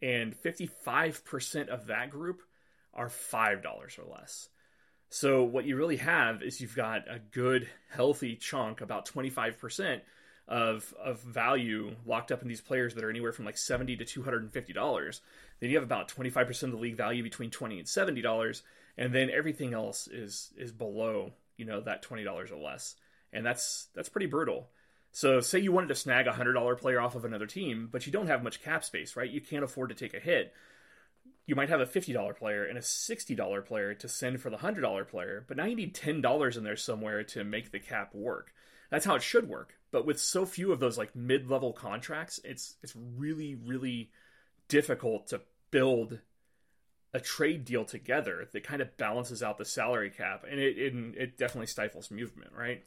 [0.01, 2.41] And 55% of that group
[2.93, 4.49] are $5 or less.
[5.09, 10.01] So what you really have is you've got a good, healthy chunk, about 25%,
[10.47, 14.05] of of value locked up in these players that are anywhere from like seventy to
[14.05, 15.21] two hundred and fifty dollars.
[15.59, 18.21] Then you have about twenty five percent of the league value between twenty and seventy
[18.21, 18.63] dollars,
[18.97, 22.95] and then everything else is is below you know that twenty dollars or less,
[23.33, 24.69] and that's that's pretty brutal.
[25.15, 28.11] So, say you wanted to snag a $100 player off of another team, but you
[28.11, 29.31] don't have much cap space, right?
[29.31, 30.53] You can't afford to take a hit.
[31.45, 35.07] You might have a $50 player and a $60 player to send for the $100
[35.07, 38.51] player, but now you need $10 in there somewhere to make the cap work.
[38.89, 39.75] That's how it should work.
[39.95, 44.11] But with so few of those like mid-level contracts, it's it's really really
[44.67, 45.39] difficult to
[45.71, 46.19] build
[47.13, 50.93] a trade deal together that kind of balances out the salary cap, and it it,
[51.17, 52.83] it definitely stifles movement, right?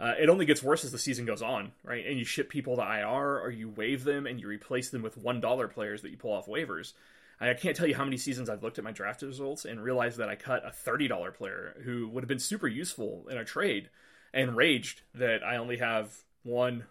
[0.00, 2.04] Uh, it only gets worse as the season goes on, right?
[2.04, 5.16] And you ship people to IR or you waive them and you replace them with
[5.16, 6.94] one dollar players that you pull off waivers.
[7.40, 10.18] I can't tell you how many seasons I've looked at my draft results and realized
[10.18, 13.44] that I cut a thirty dollar player who would have been super useful in a
[13.44, 13.88] trade,
[14.34, 16.84] and raged that I only have one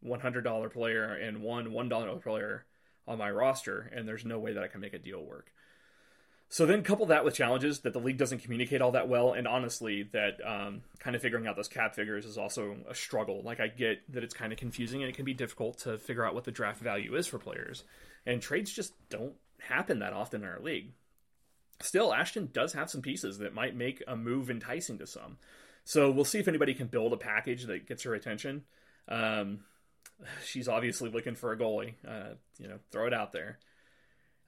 [0.00, 2.64] one hundred dollar player and one one dollar player
[3.06, 5.52] on my roster, and there's no way that I can make a deal work.
[6.48, 9.48] So then couple that with challenges that the league doesn't communicate all that well, and
[9.48, 13.42] honestly, that um, kind of figuring out those cap figures is also a struggle.
[13.42, 16.24] Like I get that it's kind of confusing and it can be difficult to figure
[16.24, 17.84] out what the draft value is for players,
[18.24, 20.92] and trades just don't happen that often in our league.
[21.80, 25.38] Still, Ashton does have some pieces that might make a move enticing to some.
[25.84, 28.64] So we'll see if anybody can build a package that gets her attention.
[29.08, 29.60] Um,
[30.44, 31.94] she's obviously looking for a goalie.
[32.06, 33.58] Uh, you know, throw it out there.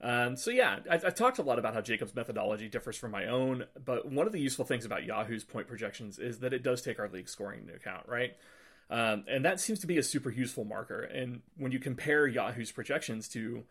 [0.00, 3.26] Um, so yeah, I've, I've, talked a lot about how Jacob's methodology differs from my
[3.26, 6.82] own, but one of the useful things about Yahoo's point projections is that it does
[6.82, 8.36] take our league scoring into account, right?
[8.90, 11.00] Um, and that seems to be a super useful marker.
[11.00, 13.64] And when you compare Yahoo's projections to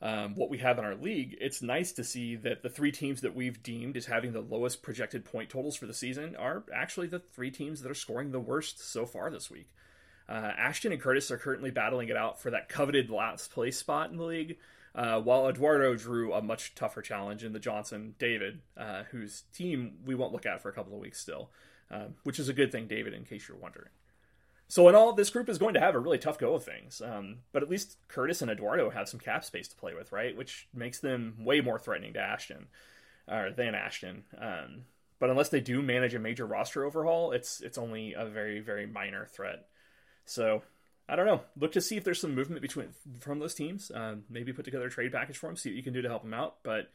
[0.00, 3.20] um, what we have in our league, it's nice to see that the three teams
[3.22, 7.08] that we've deemed as having the lowest projected point totals for the season are actually
[7.08, 9.68] the three teams that are scoring the worst so far this week.
[10.28, 14.10] Uh, Ashton and Curtis are currently battling it out for that coveted last place spot
[14.10, 14.58] in the league,
[14.94, 19.94] uh, while Eduardo drew a much tougher challenge in the Johnson David, uh, whose team
[20.04, 21.50] we won't look at for a couple of weeks still,
[21.90, 23.88] um, which is a good thing, David, in case you're wondering.
[24.68, 27.02] So, in all, this group is going to have a really tough go of things.
[27.02, 30.34] Um, but at least Curtis and Eduardo have some cap space to play with, right?
[30.34, 32.68] Which makes them way more threatening to Ashton,
[33.28, 34.24] or than Ashton.
[34.38, 34.84] Um,
[35.18, 38.86] but unless they do manage a major roster overhaul, it's it's only a very very
[38.86, 39.68] minor threat.
[40.24, 40.62] So
[41.08, 41.42] I don't know.
[41.58, 42.88] Look to see if there's some movement between
[43.20, 43.90] from those teams.
[43.90, 46.08] Uh, maybe put together a trade package for them, see what you can do to
[46.08, 46.56] help them out.
[46.62, 46.90] But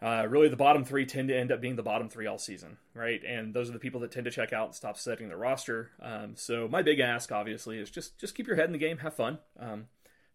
[0.00, 2.78] uh, really, the bottom three tend to end up being the bottom three all season,
[2.94, 3.22] right?
[3.24, 5.90] And those are the people that tend to check out and stop setting the roster.
[6.00, 8.98] Um, so my big ask, obviously, is just just keep your head in the game,
[8.98, 9.86] have fun, um,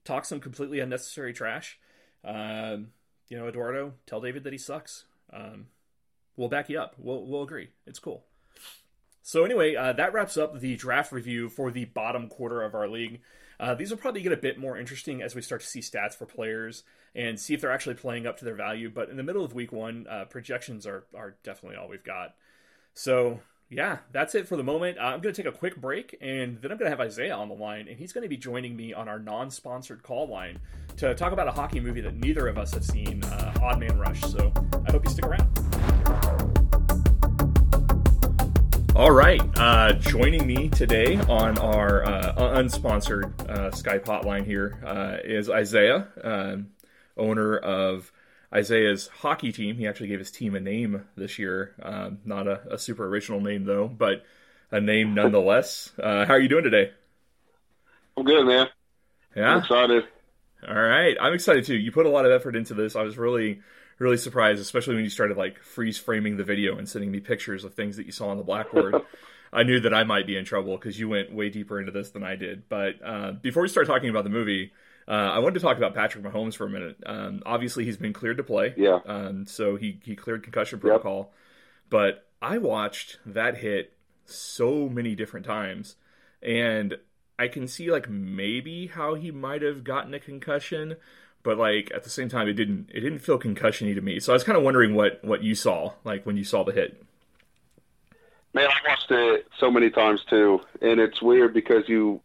[0.04, 1.80] talk some completely unnecessary trash.
[2.24, 2.90] Um,
[3.28, 5.06] you know, Eduardo, tell David that he sucks.
[5.32, 5.68] Um,
[6.36, 6.96] we'll back you up.
[6.98, 7.70] We'll we'll agree.
[7.86, 8.24] It's cool.
[9.30, 12.88] So anyway, uh, that wraps up the draft review for the bottom quarter of our
[12.88, 13.22] league.
[13.60, 16.16] Uh, these will probably get a bit more interesting as we start to see stats
[16.16, 16.82] for players
[17.14, 18.90] and see if they're actually playing up to their value.
[18.90, 22.34] But in the middle of week one, uh, projections are are definitely all we've got.
[22.96, 23.40] So
[23.70, 24.98] yeah, that's it for the moment.
[24.98, 27.36] Uh, I'm going to take a quick break, and then I'm going to have Isaiah
[27.36, 30.58] on the line, and he's going to be joining me on our non-sponsored call line
[30.98, 34.00] to talk about a hockey movie that neither of us have seen, uh, Odd Man
[34.00, 34.22] Rush.
[34.22, 34.52] So
[34.88, 35.69] I hope you stick around.
[39.00, 39.42] All right.
[39.56, 46.10] Uh, joining me today on our uh, unsponsored uh, Skype hotline here uh, is Isaiah,
[46.22, 46.72] um,
[47.16, 48.12] owner of
[48.54, 49.78] Isaiah's hockey team.
[49.78, 51.76] He actually gave his team a name this year.
[51.82, 54.26] Um, not a, a, super original name, though, but
[54.70, 55.94] a name nonetheless.
[55.98, 56.92] Uh, how are you doing today?
[58.18, 58.68] I'm good, man.
[59.34, 59.54] Yeah.
[59.54, 60.04] I'm excited.
[60.68, 61.16] All right.
[61.22, 61.78] I'm excited too.
[61.78, 62.98] You put a lot of effort into this.
[62.98, 63.62] I was really
[64.00, 67.64] really surprised, especially when you started like freeze framing the video and sending me pictures
[67.64, 68.96] of things that you saw on the blackboard.
[69.54, 72.12] I knew that I might be in trouble because you went way deeper into this
[72.12, 72.70] than I did.
[72.70, 74.72] But uh, before we start talking about the movie,
[75.08, 76.98] uh, I wanted to talk about Patrick Mahomes for a minute.
[77.06, 78.74] Um, obviously, he's been cleared to play.
[78.78, 79.00] Yeah.
[79.06, 81.18] Um, so he he cleared concussion protocol.
[81.18, 81.34] Yep.
[81.90, 83.94] But I watched that hit
[84.26, 85.96] so many different times,
[86.44, 86.98] and
[87.40, 90.98] I can see like maybe how he might have gotten a concussion,
[91.44, 94.20] but like at the same time, it didn't it didn't feel concussiony to me.
[94.20, 96.72] So I was kind of wondering what what you saw like when you saw the
[96.72, 97.02] hit.
[98.54, 102.22] Man, I watched it so many times too, and it's weird because you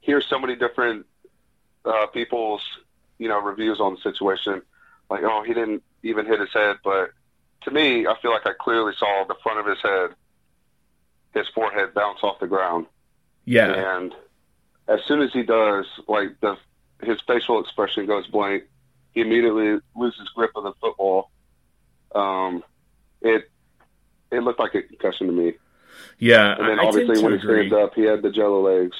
[0.00, 1.06] hear so many different
[1.84, 2.62] uh, people's
[3.18, 4.62] you know reviews on the situation.
[5.10, 7.10] Like, oh, he didn't even hit his head, but
[7.62, 10.10] to me, I feel like I clearly saw the front of his head,
[11.34, 12.86] his forehead bounce off the ground.
[13.44, 14.14] Yeah, and
[14.86, 16.56] as soon as he does, like the
[17.06, 18.64] his facial expression goes blank.
[19.12, 21.30] He immediately loses grip of the football.
[22.14, 22.62] Um,
[23.22, 23.50] it
[24.30, 25.54] it looked like a concussion to me.
[26.18, 27.68] Yeah, and then obviously when he agree.
[27.68, 28.96] stands up, he had the jello legs.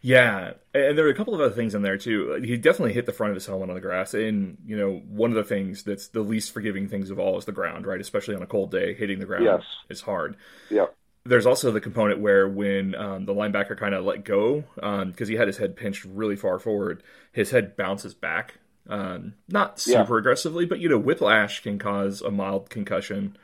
[0.00, 2.40] Yeah, and there were a couple of other things in there too.
[2.44, 5.30] He definitely hit the front of his helmet on the grass, and you know one
[5.30, 8.00] of the things that's the least forgiving things of all is the ground, right?
[8.00, 9.62] Especially on a cold day, hitting the ground yes.
[9.88, 10.36] is hard.
[10.70, 10.86] Yeah.
[11.24, 15.28] There's also the component where when um, the linebacker kind of let go because um,
[15.28, 18.54] he had his head pinched really far forward, his head bounces back.
[18.86, 20.18] Um, not super yeah.
[20.18, 23.38] aggressively, but you know, whiplash can cause a mild concussion,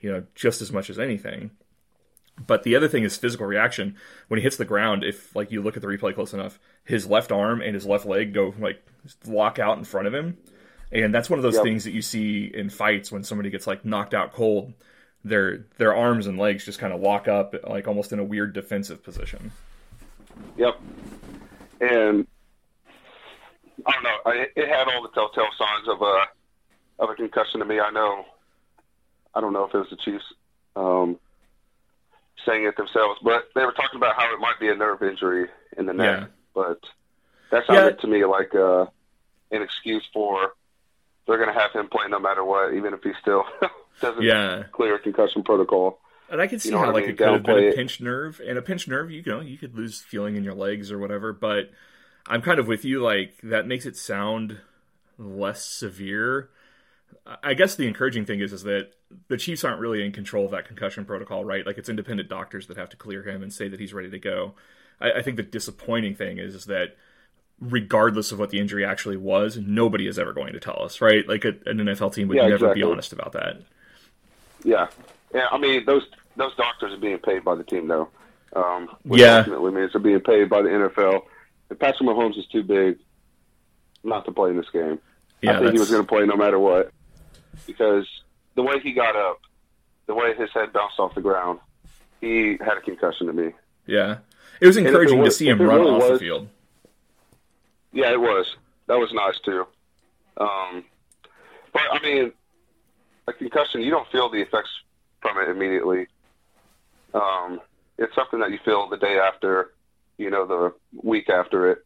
[0.00, 1.50] you know, just as much as anything.
[2.46, 3.96] But the other thing is physical reaction.
[4.28, 7.06] When he hits the ground, if like you look at the replay close enough, his
[7.06, 8.82] left arm and his left leg go like
[9.26, 10.38] lock out in front of him,
[10.90, 11.64] and that's one of those yep.
[11.64, 14.72] things that you see in fights when somebody gets like knocked out cold.
[15.26, 18.52] Their their arms and legs just kind of lock up, like almost in a weird
[18.52, 19.50] defensive position.
[20.56, 20.80] Yep,
[21.80, 22.26] and
[23.84, 24.16] I don't know.
[24.24, 26.24] I, it had all the telltale signs of a
[26.98, 27.80] of a concussion to me.
[27.80, 28.24] I know.
[29.34, 30.24] I don't know if it was the Chiefs.
[30.76, 31.18] Um,
[32.44, 35.48] saying it themselves, but they were talking about how it might be a nerve injury
[35.76, 36.20] in the neck.
[36.20, 36.26] Yeah.
[36.54, 36.80] But
[37.50, 38.00] that sounded yeah.
[38.02, 38.86] to me like uh,
[39.50, 40.52] an excuse for
[41.26, 43.44] they're going to have him play no matter what, even if he's still
[44.00, 44.64] doesn't yeah.
[44.72, 45.98] clear concussion protocol.
[46.28, 47.10] And I can see you know how like I mean?
[47.10, 49.76] it could have been a pinched nerve, and a pinched nerve, you know, you could
[49.76, 51.32] lose feeling in your legs or whatever.
[51.32, 51.70] But
[52.26, 53.00] I'm kind of with you.
[53.00, 54.58] Like that makes it sound
[55.18, 56.50] less severe.
[57.42, 58.92] I guess the encouraging thing is is that
[59.28, 61.64] the Chiefs aren't really in control of that concussion protocol, right?
[61.64, 64.18] Like it's independent doctors that have to clear him and say that he's ready to
[64.18, 64.54] go.
[65.00, 66.96] I, I think the disappointing thing is, is that
[67.60, 71.26] regardless of what the injury actually was, nobody is ever going to tell us, right?
[71.26, 72.82] Like a, an NFL team would yeah, never exactly.
[72.82, 73.62] be honest about that.
[74.66, 74.88] Yeah,
[75.32, 75.46] yeah.
[75.50, 76.02] I mean, those
[76.36, 78.08] those doctors are being paid by the team, though.
[78.54, 81.22] Um, yeah, ultimately means they're being paid by the NFL.
[81.70, 82.98] And Patrick Mahomes is too big
[84.02, 84.98] not to play in this game.
[85.40, 85.72] Yeah, I think that's...
[85.72, 86.92] he was going to play no matter what
[87.64, 88.06] because
[88.54, 89.40] the way he got up,
[90.06, 91.60] the way his head bounced off the ground,
[92.20, 93.52] he had a concussion to me.
[93.86, 94.18] Yeah,
[94.60, 96.48] it was encouraging it was, to see him run really off was, the field.
[97.92, 98.56] Yeah, it was.
[98.88, 99.66] That was nice too.
[100.38, 100.84] Um,
[101.72, 102.32] but I mean,
[103.26, 104.70] a concussion, you don't feel the effects
[105.20, 106.06] from it immediately.
[107.14, 107.60] Um,
[107.98, 109.72] it's something that you feel the day after,
[110.18, 111.84] you know, the week after it.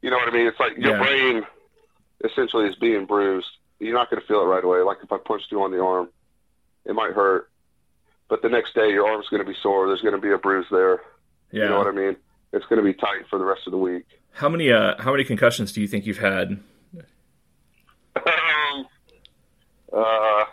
[0.00, 0.46] You know what I mean?
[0.46, 1.02] It's like your yeah.
[1.02, 1.42] brain
[2.24, 3.46] essentially is being bruised
[3.82, 4.80] you're not going to feel it right away.
[4.80, 6.08] Like if I punched you on the arm,
[6.84, 7.50] it might hurt,
[8.28, 9.88] but the next day your arm's going to be sore.
[9.88, 11.00] There's going to be a bruise there.
[11.50, 11.64] Yeah.
[11.64, 12.16] You know what I mean?
[12.52, 14.06] It's going to be tight for the rest of the week.
[14.32, 16.60] How many uh, how many concussions do you think you've had?
[19.92, 20.44] Uh,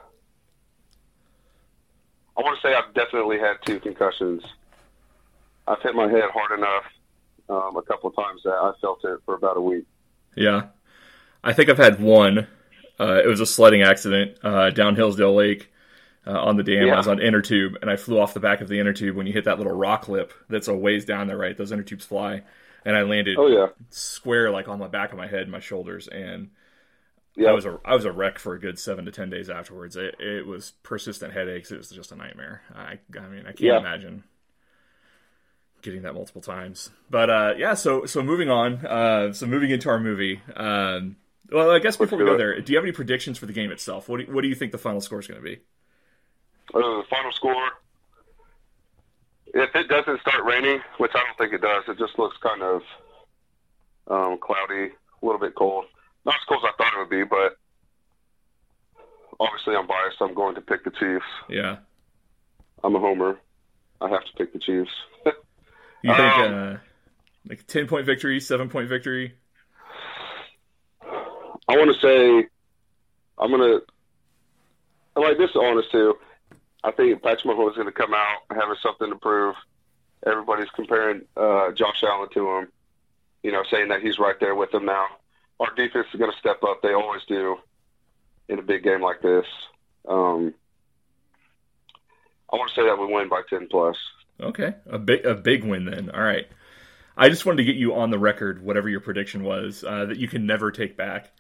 [2.38, 4.44] I want to say I've definitely had two concussions.
[5.68, 6.84] I've hit my head hard enough
[7.50, 9.86] um, a couple of times that I felt it for about a week.
[10.36, 10.68] Yeah,
[11.44, 12.48] I think I've had one.
[13.00, 15.72] Uh, it was a sledding accident uh, down Hillsdale Lake
[16.28, 16.88] uh, on the dam.
[16.88, 16.94] Yeah.
[16.94, 19.16] I was on inner tube, and I flew off the back of the inner tube
[19.16, 21.58] when you hit that little rock lip that's a ways down there, right?
[21.58, 22.44] Those inner tubes fly,
[22.86, 23.68] and I landed oh, yeah.
[23.90, 26.50] square like on the back of my head, and my shoulders, and
[27.48, 29.96] I was a I was a wreck for a good seven to ten days afterwards.
[29.96, 31.72] It, it was persistent headaches.
[31.72, 32.62] It was just a nightmare.
[32.76, 33.78] I I mean I can't yeah.
[33.80, 34.24] imagine
[35.82, 36.90] getting that multiple times.
[37.10, 38.86] But uh, yeah, so so moving on.
[38.86, 40.42] Uh, so moving into our movie.
[40.56, 41.16] Um,
[41.52, 43.72] well, I guess before we go there, do you have any predictions for the game
[43.72, 44.08] itself?
[44.08, 45.60] What do you, what do you think the final score is going to be?
[46.74, 47.70] Uh, the final score,
[49.48, 52.62] if it doesn't start raining, which I don't think it does, it just looks kind
[52.62, 52.82] of
[54.08, 55.86] um, cloudy, a little bit cold.
[56.26, 57.58] Not as cold as I thought it would be, but
[59.40, 60.18] obviously I'm biased.
[60.22, 61.26] I'm going to pick the Chiefs.
[61.50, 61.78] Yeah.
[62.84, 63.40] I'm a homer.
[64.02, 64.92] I have to pick the Chiefs.
[65.26, 66.78] you think um, uh,
[67.48, 69.36] like ten point victory, seven point victory?
[71.02, 72.48] I want to say
[73.38, 73.80] I'm gonna.
[75.16, 76.18] I like this honest too.
[76.84, 79.56] I think Patrick Mahomes is going to come out having something to prove.
[80.26, 82.68] Everybody's comparing uh, Josh Allen to him.
[83.44, 85.08] You know, saying that he's right there with him now.
[85.60, 86.82] Our defense is going to step up.
[86.82, 87.58] They always do
[88.48, 89.46] in a big game like this.
[90.08, 90.54] Um,
[92.52, 93.98] I want to say that we win by ten plus.
[94.42, 96.10] Okay, a big a big win then.
[96.10, 96.48] All right.
[97.18, 100.18] I just wanted to get you on the record, whatever your prediction was, uh, that
[100.18, 101.34] you can never take back.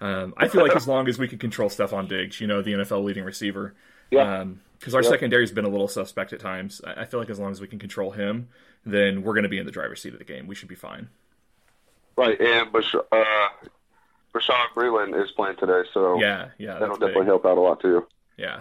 [0.00, 2.72] Um, I feel like as long as we can control Stefon Diggs, you know, the
[2.72, 3.74] NFL leading receiver,
[4.10, 4.44] yeah.
[4.78, 6.80] because um, our secondary's been a little suspect at times.
[6.86, 8.48] I feel like as long as we can control him,
[8.84, 10.46] then we're going to be in the driver's seat of the game.
[10.46, 11.08] We should be fine.
[12.16, 13.48] Right, and but uh,
[14.74, 17.26] Breeland is playing today, so yeah, yeah, that'll definitely big.
[17.26, 18.06] help out a lot too.
[18.36, 18.60] Yeah.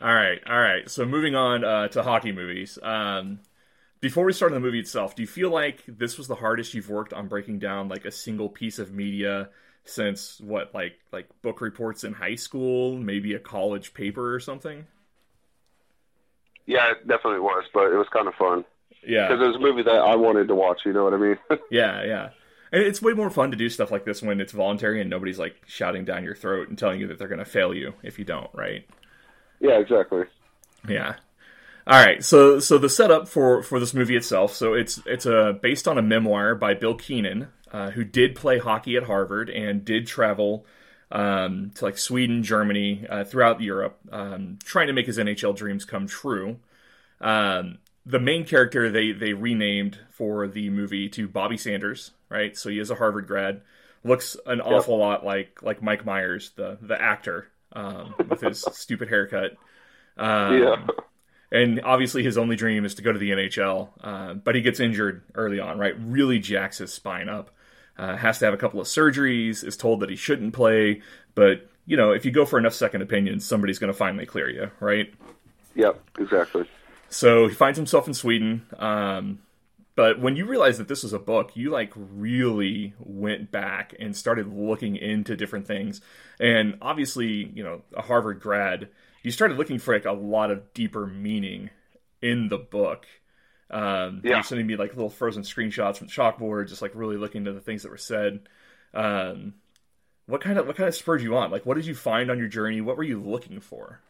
[0.00, 0.88] All right, all right.
[0.88, 2.78] So moving on uh, to hockey movies.
[2.82, 3.40] Um,
[4.00, 6.72] before we start on the movie itself, do you feel like this was the hardest
[6.72, 9.48] you've worked on breaking down like a single piece of media
[9.84, 14.86] since what like like book reports in high school, maybe a college paper or something.
[16.66, 18.64] Yeah, it definitely was, but it was kind of fun.
[19.06, 20.80] Yeah, because it was a movie that I wanted to watch.
[20.84, 21.38] You know what I mean?
[21.70, 22.30] yeah, yeah.
[22.70, 25.38] And it's way more fun to do stuff like this when it's voluntary and nobody's
[25.38, 28.18] like shouting down your throat and telling you that they're going to fail you if
[28.18, 28.86] you don't, right?
[29.60, 30.24] Yeah, exactly.
[30.86, 31.14] Yeah.
[31.86, 35.58] All right, so so the setup for for this movie itself, so it's it's a
[35.62, 39.86] based on a memoir by Bill Keenan, uh, who did play hockey at Harvard and
[39.86, 40.66] did travel
[41.10, 45.86] um, to like Sweden, Germany, uh, throughout Europe, um, trying to make his NHL dreams
[45.86, 46.58] come true.
[47.22, 47.78] Um,
[48.08, 52.56] the main character they they renamed for the movie to Bobby Sanders, right?
[52.56, 53.60] So he is a Harvard grad,
[54.02, 54.66] looks an yep.
[54.66, 59.52] awful lot like like Mike Myers, the the actor, um, with his stupid haircut.
[60.16, 60.86] Um, yeah
[61.50, 63.88] and obviously his only dream is to go to the NHL.
[64.00, 65.94] Uh, but he gets injured early on, right?
[65.98, 67.50] Really jacks his spine up.
[67.96, 69.64] Uh, has to have a couple of surgeries.
[69.64, 71.02] Is told that he shouldn't play,
[71.34, 74.48] but you know if you go for enough second opinions, somebody's going to finally clear
[74.48, 75.12] you, right?
[75.74, 76.68] Yep, exactly.
[77.08, 78.66] So he finds himself in Sweden.
[78.78, 79.40] Um,
[79.96, 84.16] but when you realize that this was a book, you like really went back and
[84.16, 86.00] started looking into different things.
[86.38, 88.88] And obviously, you know, a Harvard grad
[89.22, 91.70] you started looking for like a lot of deeper meaning
[92.22, 93.06] in the book.
[93.70, 94.36] Um, yeah.
[94.36, 97.52] You're sending me like little frozen screenshots from the chalkboard, just like really looking into
[97.52, 98.40] the things that were said.
[98.94, 99.54] Um,
[100.26, 101.50] what kind of what kind of spurred you on?
[101.50, 102.80] Like, what did you find on your journey?
[102.80, 104.00] What were you looking for?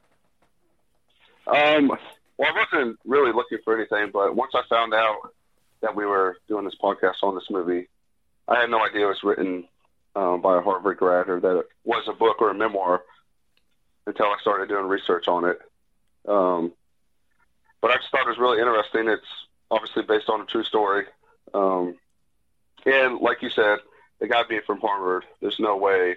[1.46, 1.90] Um,
[2.39, 5.32] well, I wasn't really looking for anything, but once I found out
[5.82, 7.89] that we were doing this podcast on this movie,
[8.47, 9.66] I had no idea it was written
[10.14, 13.03] um, by a Harvard grad or that it was a book or a memoir
[14.07, 15.59] until I started doing research on it.
[16.26, 16.72] Um,
[17.80, 19.09] but I just thought it was really interesting.
[19.09, 19.22] It's
[19.70, 21.05] obviously based on a true story.
[21.53, 21.97] Um,
[22.86, 23.78] and like you said,
[24.20, 26.16] the guy being from Harvard, there's no way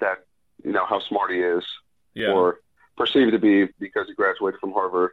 [0.00, 0.24] that,
[0.64, 1.64] you know, how smart he is
[2.14, 2.32] yeah.
[2.32, 2.60] or
[3.02, 5.10] perceived to be because he graduated from Harvard,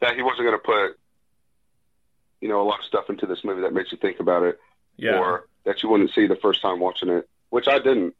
[0.00, 0.98] that he wasn't going to put,
[2.40, 4.58] you know, a lot of stuff into this movie that makes you think about it
[4.96, 5.18] yeah.
[5.18, 8.14] or that you wouldn't see the first time watching it, which I didn't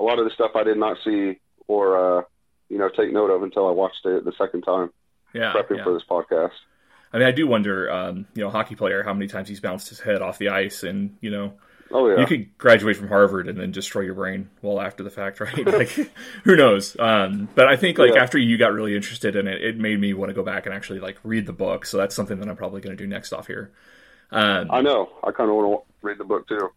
[0.00, 2.22] a lot of the stuff I did not see or uh,
[2.68, 4.90] you know take note of until I watched it the second time.
[5.32, 5.84] Yeah, prepping yeah.
[5.84, 6.52] for this podcast.
[7.12, 9.88] I mean, I do wonder, um, you know, hockey player, how many times he's bounced
[9.88, 11.54] his head off the ice, and you know,
[11.90, 15.10] oh yeah, you could graduate from Harvard and then destroy your brain well after the
[15.10, 15.66] fact, right?
[15.66, 15.88] like,
[16.44, 16.96] who knows?
[16.98, 18.22] Um, but I think like yeah.
[18.22, 20.74] after you got really interested in it, it made me want to go back and
[20.74, 21.86] actually like read the book.
[21.86, 23.72] So that's something that I'm probably going to do next off here.
[24.30, 25.10] Um, I know.
[25.22, 26.70] I kind of want to read the book too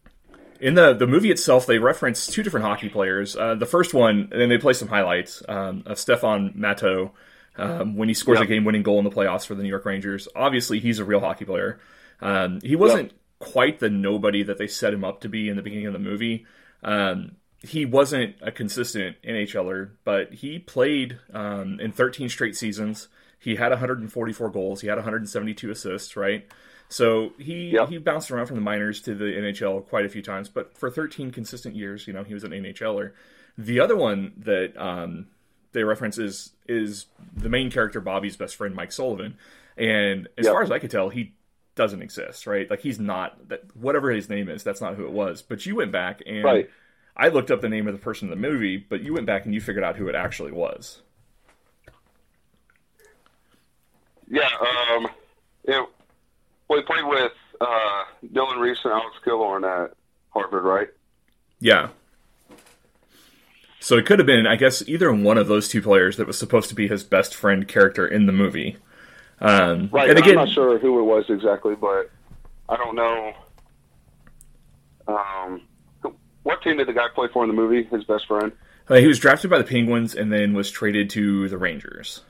[0.60, 3.36] in the the movie itself, they reference two different hockey players.
[3.36, 7.10] Uh, the first one, and then they play some highlights um, of Stéphane Matteau
[7.56, 8.44] um, when he scores yep.
[8.44, 10.28] a game-winning goal in the playoffs for the New York Rangers.
[10.36, 11.80] Obviously, he's a real hockey player.
[12.20, 13.19] Um, he wasn't yep.
[13.40, 15.98] Quite the nobody that they set him up to be in the beginning of the
[15.98, 16.46] movie.
[16.84, 17.32] Um,
[17.62, 23.08] he wasn't a consistent NHLer, but he played um, in 13 straight seasons.
[23.38, 24.82] He had 144 goals.
[24.82, 26.16] He had 172 assists.
[26.16, 26.46] Right.
[26.88, 27.88] So he yep.
[27.88, 30.90] he bounced around from the minors to the NHL quite a few times, but for
[30.90, 33.12] 13 consistent years, you know, he was an NHLer.
[33.56, 35.28] The other one that um,
[35.72, 39.36] they reference is is the main character Bobby's best friend Mike Sullivan,
[39.76, 40.52] and as yep.
[40.52, 41.34] far as I could tell, he
[41.80, 42.68] doesn't exist, right?
[42.68, 45.40] Like he's not that whatever his name is, that's not who it was.
[45.40, 46.70] But you went back and right.
[47.16, 49.46] I looked up the name of the person in the movie, but you went back
[49.46, 51.00] and you figured out who it actually was.
[54.28, 54.50] Yeah,
[54.94, 55.08] um,
[55.64, 55.88] it
[56.68, 59.92] he played with uh, Dylan Reese and Alex Killorn at
[60.28, 60.88] Harvard, right?
[61.60, 61.88] Yeah.
[63.80, 66.38] So it could have been, I guess, either one of those two players that was
[66.38, 68.76] supposed to be his best friend character in the movie.
[69.40, 70.10] Um, right.
[70.10, 72.10] And again, I'm not sure who it was exactly, but
[72.68, 73.32] I don't know.
[75.08, 75.62] Um,
[76.42, 77.84] what team did the guy play for in the movie?
[77.84, 78.52] His best friend.
[78.88, 82.22] Uh, he was drafted by the Penguins and then was traded to the Rangers.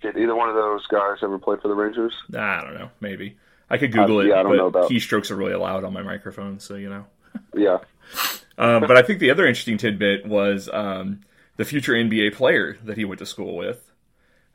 [0.00, 2.14] Did either one of those guys ever play for the Rangers?
[2.36, 2.90] I don't know.
[3.00, 3.36] Maybe
[3.70, 4.28] I could Google uh, it.
[4.28, 4.90] Yeah, I don't know about.
[4.90, 7.06] Keystrokes are really loud on my microphone, so you know.
[7.54, 7.78] yeah.
[8.58, 11.22] um, but I think the other interesting tidbit was um,
[11.56, 13.90] the future NBA player that he went to school with.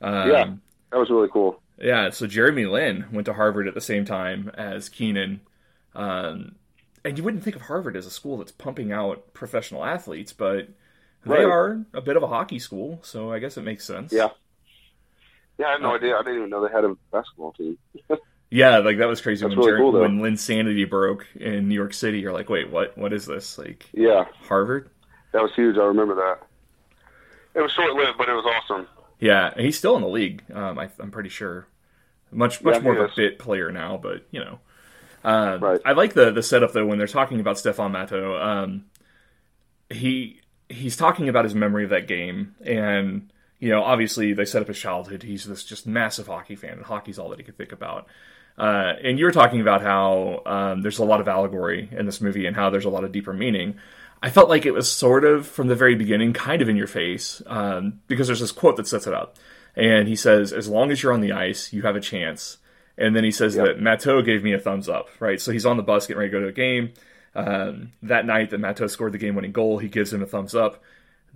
[0.01, 0.51] Um, yeah,
[0.91, 1.61] that was really cool.
[1.77, 5.41] Yeah, so Jeremy Lin went to Harvard at the same time as Keenan.
[5.95, 6.55] Um,
[7.05, 10.67] and you wouldn't think of Harvard as a school that's pumping out professional athletes, but
[11.25, 11.45] they right.
[11.45, 14.11] are a bit of a hockey school, so I guess it makes sense.
[14.11, 14.29] Yeah.
[15.57, 16.15] Yeah, I had no uh, idea.
[16.15, 17.77] I didn't even know they had a basketball team.
[18.49, 22.19] yeah, like that was crazy when really cool, when Linsanity broke in New York City.
[22.19, 22.97] You're like, wait, what?
[22.97, 23.57] What is this?
[23.57, 24.89] Like, yeah, Harvard.
[25.33, 25.77] That was huge.
[25.77, 26.39] I remember that.
[27.55, 28.87] It was short lived, but it was awesome.
[29.19, 30.43] Yeah, he's still in the league.
[30.53, 31.67] Um, I, am pretty sure.
[32.31, 34.59] Much much yeah, more of a bit player now, but you know.
[35.23, 35.81] Um, right.
[35.83, 38.41] I like the the setup though when they're talking about Stéphane Matteau.
[38.41, 38.85] Um,
[39.89, 44.61] he he's talking about his memory of that game and you know, obviously they set
[44.61, 45.23] up his childhood.
[45.23, 48.07] He's this just massive hockey fan, and hockey's all that he could think about.
[48.57, 52.19] Uh, and you were talking about how um, there's a lot of allegory in this
[52.19, 53.77] movie and how there's a lot of deeper meaning.
[54.21, 56.87] I felt like it was sort of from the very beginning, kind of in your
[56.87, 59.37] face, um, because there's this quote that sets it up,
[59.75, 62.57] and he says, "As long as you're on the ice, you have a chance."
[62.97, 63.65] And then he says yep.
[63.65, 65.39] that Matteau gave me a thumbs up, right?
[65.39, 66.91] So he's on the bus getting ready to go to a game.
[67.33, 70.83] Um, that night that Matteau scored the game-winning goal, he gives him a thumbs up.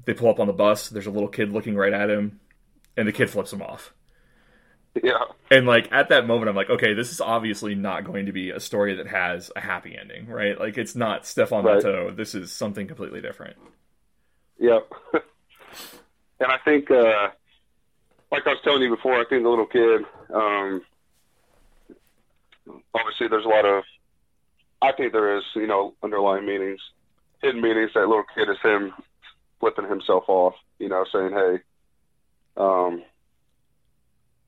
[0.03, 0.89] They pull up on the bus.
[0.89, 2.41] There's a little kid looking right at him,
[2.97, 3.93] and the kid flips him off.
[5.01, 5.23] Yeah.
[5.49, 8.51] And like at that moment, I'm like, okay, this is obviously not going to be
[8.51, 10.59] a story that has a happy ending, right?
[10.59, 12.15] Like it's not Stefan right.
[12.15, 13.57] This is something completely different.
[14.59, 14.91] Yep.
[15.13, 17.29] and I think, uh,
[18.31, 20.01] like I was telling you before, I think the little kid,
[20.33, 20.81] um,
[22.93, 23.83] obviously there's a lot of,
[24.81, 26.81] I think there is, you know, underlying meanings,
[27.41, 27.91] hidden meanings.
[27.93, 28.93] That little kid is him
[29.59, 31.59] flipping himself off, you know, saying, hey,
[32.57, 33.03] um,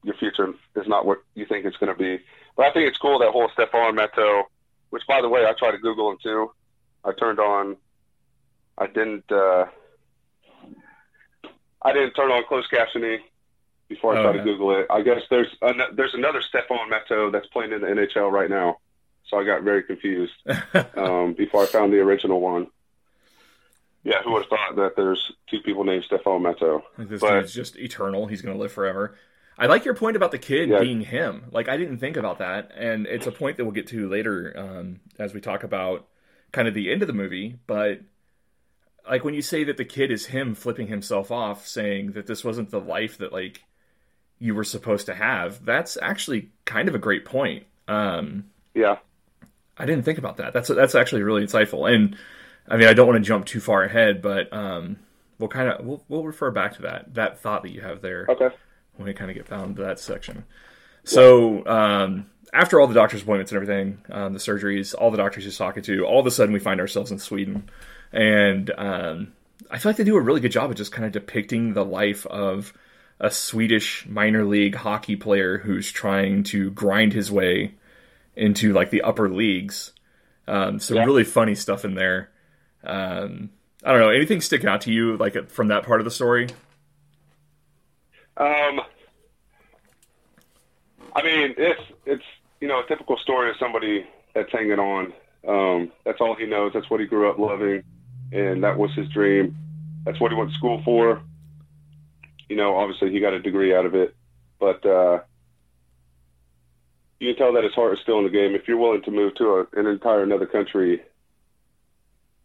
[0.06, 2.24] your future is not what you think it's going to be.
[2.56, 4.44] But I think it's cool that whole Stéphane Matteau,
[4.92, 6.52] which by the way, I tried to Google him too.
[7.04, 7.76] I turned on,
[8.78, 9.66] I didn't, uh,
[11.82, 13.18] I didn't turn on closed captioning
[13.88, 14.88] before I oh, tried to Google it.
[14.90, 18.78] I guess there's an, there's another Stefan Matteau that's playing in the NHL right now,
[19.28, 20.34] so I got very confused
[20.96, 22.68] um, before I found the original one.
[24.04, 26.84] Yeah, who would have thought that there's two people named Stefan Matteau?
[26.98, 28.28] This but, dude's just eternal.
[28.28, 29.16] He's going to live forever.
[29.58, 30.80] I like your point about the kid yeah.
[30.80, 31.46] being him.
[31.52, 34.54] Like I didn't think about that, and it's a point that we'll get to later
[34.56, 36.08] um, as we talk about
[36.52, 37.58] kind of the end of the movie.
[37.66, 38.02] But
[39.10, 42.44] like when you say that the kid is him flipping himself off, saying that this
[42.44, 43.64] wasn't the life that like
[44.40, 47.66] you were supposed to have, that's actually kind of a great point.
[47.88, 48.98] Um, yeah,
[49.78, 50.52] I didn't think about that.
[50.52, 51.90] That's that's actually really insightful.
[51.90, 52.18] And
[52.68, 54.98] I mean, I don't want to jump too far ahead, but um,
[55.40, 58.26] we'll kind of we'll, we'll refer back to that that thought that you have there.
[58.28, 58.50] Okay
[58.98, 60.46] when we kind of get down to that section.
[61.04, 65.44] So um, after all the doctor's appointments and everything, um, the surgeries, all the doctors
[65.44, 67.70] he's talking to, all of a sudden we find ourselves in Sweden,
[68.12, 69.34] and um,
[69.70, 71.86] I feel like they do a really good job of just kind of depicting the
[71.86, 72.74] life of
[73.20, 77.76] a Swedish minor league hockey player who's trying to grind his way
[78.36, 79.94] into like the upper leagues.
[80.48, 81.06] Um, some yeah.
[81.06, 82.30] really funny stuff in there.
[82.84, 83.50] Um,
[83.84, 84.10] I don't know.
[84.10, 86.50] Anything stick out to you like from that part of the story?
[88.38, 88.82] Um,
[91.16, 92.24] I mean, it's it's
[92.60, 95.14] you know a typical story of somebody that's hanging on.
[95.48, 96.72] Um, that's all he knows.
[96.74, 97.84] That's what he grew up loving,
[98.32, 99.56] and that was his dream.
[100.04, 101.22] That's what he went to school for.
[102.50, 104.16] You know, obviously he got a degree out of it,
[104.60, 105.20] but uh,
[107.20, 108.54] you can tell that his heart is still in the game.
[108.54, 111.02] If you're willing to move to a, an entire another country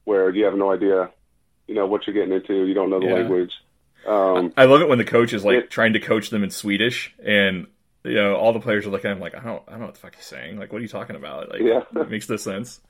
[0.04, 1.10] where you have no idea,
[1.66, 3.14] you know what you're getting into, you don't know the yeah.
[3.14, 3.52] language
[4.06, 6.50] um, I love it when the coach is like it, trying to coach them in
[6.50, 7.66] Swedish, and
[8.04, 9.86] you know all the players are looking at him like, I don't, I don't know
[9.86, 10.58] what the fuck he's saying.
[10.58, 11.50] Like, what are you talking about?
[11.50, 12.80] Like, yeah, it makes no sense.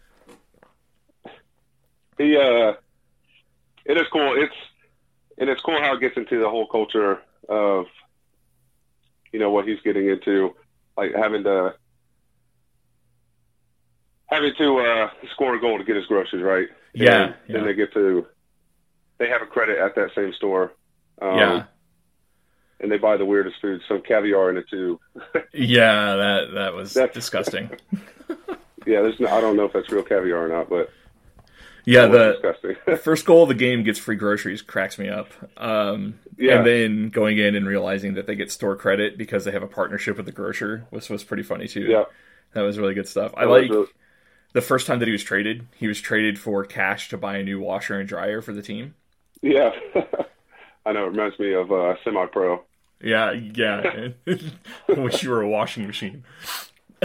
[2.16, 2.74] The uh,
[3.84, 4.34] it is cool.
[4.36, 4.54] It's
[5.38, 7.86] and it's cool how it gets into the whole culture of
[9.32, 10.54] you know what he's getting into,
[10.96, 11.74] like having to
[14.26, 16.68] having to uh, score a goal to get his groceries right.
[16.92, 17.56] Yeah, and yeah.
[17.56, 18.26] Then they get to
[19.18, 20.72] they have a credit at that same store
[21.20, 21.64] um, yeah.
[22.80, 24.98] And they buy the weirdest food, some caviar in it too.
[25.52, 27.70] yeah, that that was that's, disgusting.
[28.86, 30.90] yeah, there's no, I don't know if that's real caviar or not, but
[31.84, 35.28] yeah, the first goal of the game gets free groceries cracks me up.
[35.56, 36.58] Um, yeah.
[36.58, 39.68] And then going in and realizing that they get store credit because they have a
[39.68, 41.82] partnership with the grocer was was pretty funny too.
[41.82, 42.04] Yeah,
[42.54, 43.32] that was really good stuff.
[43.32, 43.86] That I like really...
[44.52, 45.66] the first time that he was traded.
[45.76, 48.94] He was traded for cash to buy a new washer and dryer for the team.
[49.42, 49.72] Yeah.
[50.86, 52.62] I know it reminds me of uh, semi pro.
[53.02, 54.08] Yeah, yeah.
[54.26, 56.24] I wish you were a washing machine.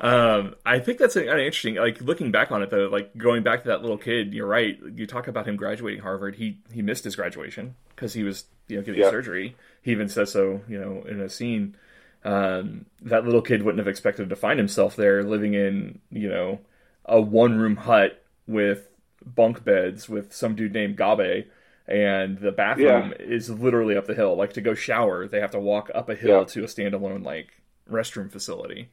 [0.00, 1.74] um, I think that's kind of interesting.
[1.76, 4.78] Like looking back on it, though, like going back to that little kid, you're right.
[4.94, 6.36] You talk about him graduating Harvard.
[6.36, 9.10] He he missed his graduation because he was you know getting yeah.
[9.10, 9.56] surgery.
[9.82, 11.76] He even says so, you know, in a scene.
[12.24, 16.60] Um, that little kid wouldn't have expected to find himself there, living in you know
[17.04, 18.88] a one room hut with
[19.26, 21.44] bunk beds with some dude named Gabe
[21.86, 23.26] and the bathroom yeah.
[23.26, 24.36] is literally up the hill.
[24.36, 26.44] Like to go shower, they have to walk up a hill yeah.
[26.44, 27.60] to a standalone like
[27.90, 28.88] restroom facility.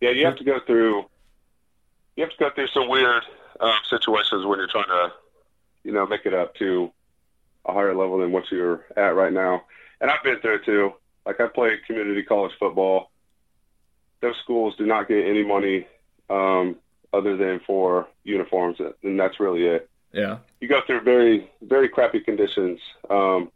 [0.00, 1.04] Yeah, you have to go through.
[2.16, 3.22] You have to go through some weird
[3.60, 5.12] um, situations when you're trying to,
[5.84, 6.90] you know, make it up to
[7.64, 9.62] a higher level than what you're at right now.
[10.00, 10.92] And I've been through it too.
[11.24, 13.10] Like I played community college football.
[14.20, 15.86] Those schools do not get any money
[16.28, 16.76] um,
[17.12, 19.88] other than for uniforms, and that's really it.
[20.12, 20.38] Yeah.
[20.60, 22.80] You go through very, very crappy conditions.
[23.08, 23.50] Um,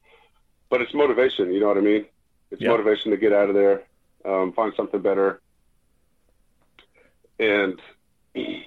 [0.71, 2.07] but it's motivation, you know what I mean?
[2.51, 2.69] It's yeah.
[2.69, 3.83] motivation to get out of there,
[4.25, 5.41] um, find something better.
[7.39, 7.81] And,
[8.35, 8.65] you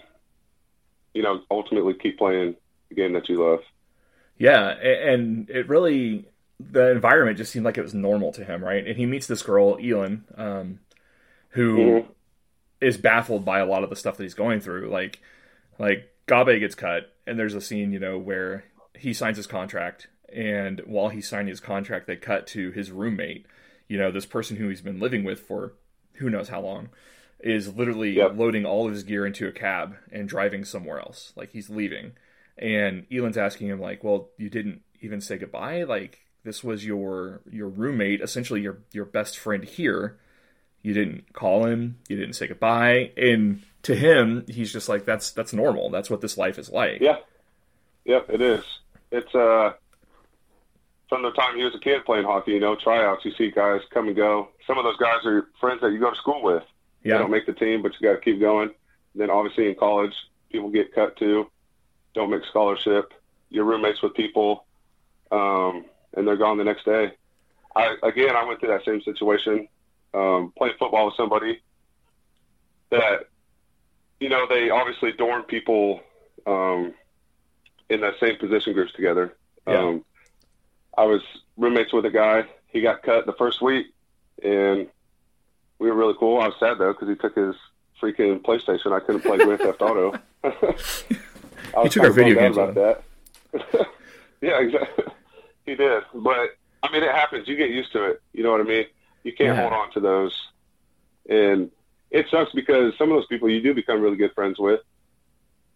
[1.16, 2.56] know, ultimately keep playing
[2.90, 3.60] the game that you love.
[4.38, 6.26] Yeah, and it really
[6.60, 8.86] the environment just seemed like it was normal to him, right?
[8.86, 10.80] And he meets this girl, Elin, um,
[11.50, 12.12] who mm-hmm.
[12.82, 14.90] is baffled by a lot of the stuff that he's going through.
[14.90, 15.20] Like,
[15.78, 18.66] like Gabe gets cut, and there's a scene, you know, where
[18.96, 23.46] he signs his contract, and while he's signing his contract, they cut to his roommate,
[23.88, 25.74] you know, this person who he's been living with for
[26.16, 26.90] who knows how long,
[27.40, 28.34] is literally yep.
[28.36, 31.32] loading all of his gear into a cab and driving somewhere else.
[31.36, 32.14] Like he's leaving.
[32.58, 35.84] And Elin's asking him, like, well, you didn't even say goodbye?
[35.84, 40.18] Like this was your your roommate, essentially your your best friend here.
[40.82, 43.12] You didn't call him, you didn't say goodbye.
[43.18, 45.90] And to him, he's just like, that's that's normal.
[45.90, 47.02] That's what this life is like.
[47.02, 47.18] Yeah.
[48.06, 48.64] Yep, it is.
[49.12, 49.74] It's uh
[51.10, 53.80] from the time he was a kid playing hockey, you know, tryouts, you see guys
[53.94, 54.50] come and go.
[54.68, 56.64] Some of those guys are friends that you go to school with.
[57.04, 57.14] Yeah.
[57.14, 58.70] They don't make the team, but you got to keep going.
[59.14, 60.14] And then obviously in college,
[60.52, 61.50] people get cut too.
[62.14, 63.14] Don't make scholarship.
[63.50, 64.66] You're roommates with people,
[65.32, 67.14] um, and they're gone the next day.
[67.74, 69.70] I again, I went through that same situation,
[70.14, 71.62] um, playing football with somebody
[72.90, 73.28] that,
[74.20, 76.02] you know, they obviously dorm people
[76.46, 76.94] um,
[77.90, 79.36] in that same position groups together.
[79.68, 79.80] Yeah.
[79.80, 80.06] Um,
[80.98, 81.22] I was
[81.58, 82.46] roommates with a guy.
[82.68, 83.88] He got cut the first week,
[84.44, 84.88] and
[85.80, 86.40] we were really cool.
[86.40, 87.56] I was sad though because he took his
[88.02, 88.92] freaking PlayStation.
[88.92, 90.18] I couldn't play Grand Theft Auto.
[90.44, 93.04] I he took our video games about that.
[94.42, 95.06] yeah, exactly.
[95.66, 97.48] He did, but I mean, it happens.
[97.48, 98.22] You get used to it.
[98.34, 98.86] You know what I mean?
[99.24, 99.62] You can't yeah.
[99.62, 100.34] hold on to those,
[101.30, 101.70] and
[102.12, 104.82] it sucks because some of those people you do become really good friends with,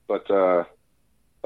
[0.08, 0.64] but uh,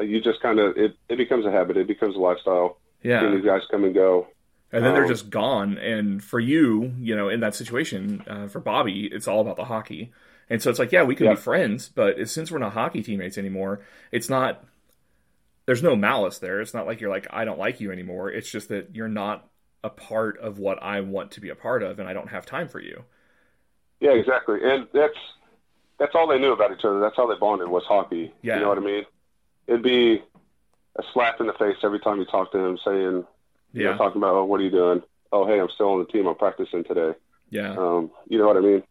[0.02, 1.78] you just kind of it, it becomes a habit.
[1.78, 2.78] It becomes a lifestyle.
[3.04, 4.28] Yeah, these guys come and go
[4.76, 5.78] and then um, they're just gone.
[5.78, 9.64] And for you, you know, in that situation, uh, for Bobby, it's all about the
[9.64, 10.12] hockey.
[10.50, 11.34] And so it's like, yeah, we can yeah.
[11.34, 13.82] be friends, but since we're not hockey teammates anymore,
[14.12, 14.64] it's not.
[15.66, 16.62] There's no malice there.
[16.62, 18.30] It's not like you're like I don't like you anymore.
[18.30, 19.50] It's just that you're not
[19.84, 22.46] a part of what I want to be a part of, and I don't have
[22.46, 23.06] time for you.
[24.06, 24.60] Yeah, exactly.
[24.64, 25.18] And that's
[25.97, 26.99] that's all they knew about each other.
[26.99, 28.32] That's how they bonded was hockey.
[28.43, 28.56] Yeah.
[28.56, 29.03] You know what I mean?
[29.68, 30.22] It'd be
[30.97, 33.26] a slap in the face every time you talk to him, saying,
[33.74, 33.91] yeah.
[33.91, 35.01] know, talking about, oh, what are you doing?
[35.32, 36.28] Oh, hey, I'm still on the team.
[36.28, 37.14] I'm practicing today.
[37.49, 37.72] Yeah.
[37.72, 38.84] Um, you know what I mean?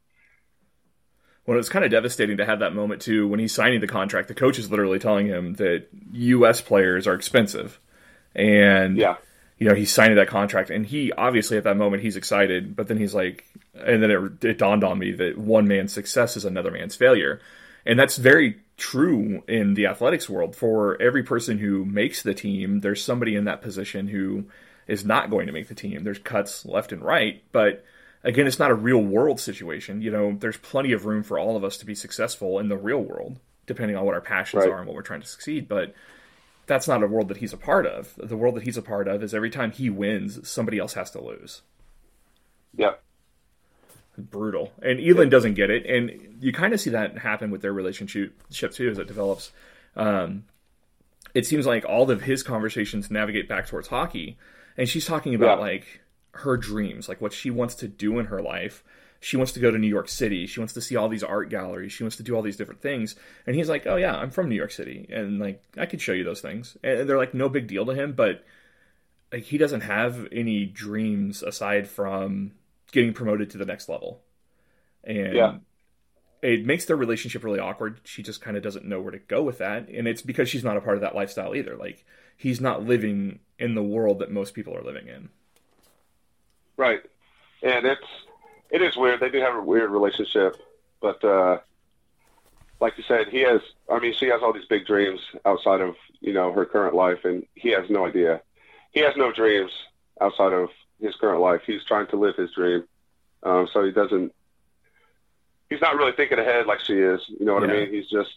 [1.46, 3.28] Well, it's kind of devastating to have that moment too.
[3.28, 6.60] When he's signing the contract, the coach is literally telling him that U.S.
[6.60, 7.78] players are expensive,
[8.34, 9.16] and yeah,
[9.58, 12.88] you know he's signing that contract, and he obviously at that moment he's excited, but
[12.88, 13.44] then he's like,
[13.74, 17.40] and then it, it dawned on me that one man's success is another man's failure,
[17.86, 20.56] and that's very true in the athletics world.
[20.56, 24.46] For every person who makes the team, there's somebody in that position who
[24.86, 26.04] is not going to make the team.
[26.04, 27.84] There's cuts left and right, but
[28.24, 30.02] again, it's not a real world situation.
[30.02, 32.76] You know, there's plenty of room for all of us to be successful in the
[32.76, 34.70] real world, depending on what our passions right.
[34.70, 35.68] are and what we're trying to succeed.
[35.68, 35.94] But
[36.66, 38.14] that's not a world that he's a part of.
[38.16, 41.10] The world that he's a part of is every time he wins, somebody else has
[41.12, 41.62] to lose.
[42.76, 42.94] Yeah.
[44.16, 44.72] Brutal.
[44.82, 45.86] And Elin doesn't get it.
[45.86, 49.50] And you kind of see that happen with their relationship too as it develops.
[49.96, 50.44] Um,
[51.34, 54.38] it seems like all of his conversations navigate back towards hockey
[54.76, 55.64] and she's talking about yeah.
[55.64, 56.00] like
[56.32, 58.82] her dreams, like what she wants to do in her life.
[59.24, 60.46] She wants to go to New York City.
[60.46, 61.92] She wants to see all these art galleries.
[61.92, 63.16] She wants to do all these different things.
[63.46, 66.12] And he's like, "Oh yeah, I'm from New York City, and like I could show
[66.12, 68.44] you those things." And they're like no big deal to him, but
[69.32, 72.52] like he doesn't have any dreams aside from
[72.92, 74.20] getting promoted to the next level.
[75.04, 75.54] And yeah.
[76.42, 78.02] it makes their relationship really awkward.
[78.04, 80.64] She just kind of doesn't know where to go with that, and it's because she's
[80.64, 81.76] not a part of that lifestyle either.
[81.76, 82.04] Like
[82.36, 85.30] he's not living in the world that most people are living in.
[86.76, 87.00] Right,
[87.62, 88.02] and it's
[88.74, 89.20] it is weird.
[89.20, 90.56] They do have a weird relationship,
[91.00, 91.58] but uh,
[92.80, 93.60] like you said, he has.
[93.88, 97.24] I mean, she has all these big dreams outside of you know her current life,
[97.24, 98.42] and he has no idea.
[98.90, 99.70] He has no dreams
[100.20, 100.70] outside of
[101.00, 101.60] his current life.
[101.64, 102.82] He's trying to live his dream,
[103.44, 104.34] um, so he doesn't.
[105.70, 107.20] He's not really thinking ahead like she is.
[107.28, 107.74] You know what yeah.
[107.74, 107.92] I mean?
[107.92, 108.30] He's just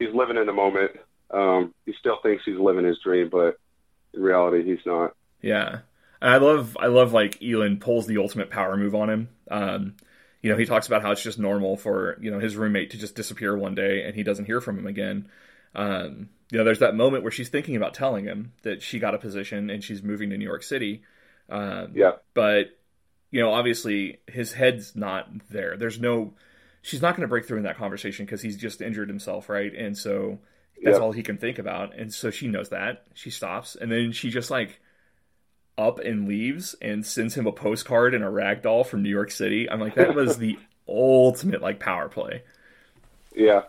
[0.00, 0.90] he's living in the moment.
[1.30, 3.60] Um, he still thinks he's living his dream, but
[4.12, 5.14] in reality, he's not.
[5.40, 5.78] Yeah,
[6.20, 9.28] I love I love like Elin pulls the ultimate power move on him.
[9.50, 9.96] Um,
[10.42, 12.98] you know, he talks about how it's just normal for you know his roommate to
[12.98, 15.28] just disappear one day and he doesn't hear from him again.
[15.74, 19.14] Um, you know, there's that moment where she's thinking about telling him that she got
[19.14, 21.02] a position and she's moving to New York City.
[21.48, 22.78] Um, yeah, but
[23.30, 25.76] you know, obviously his head's not there.
[25.76, 26.34] There's no.
[26.82, 29.74] She's not going to break through in that conversation because he's just injured himself, right?
[29.74, 30.38] And so
[30.82, 31.02] that's yep.
[31.02, 31.98] all he can think about.
[31.98, 33.06] And so she knows that.
[33.14, 33.74] She stops.
[33.74, 34.80] And then she just like
[35.78, 39.30] up and leaves and sends him a postcard and a rag doll from New York
[39.30, 39.68] City.
[39.70, 40.58] I'm like, that was the
[40.88, 42.42] ultimate like power play.
[43.34, 43.62] Yeah.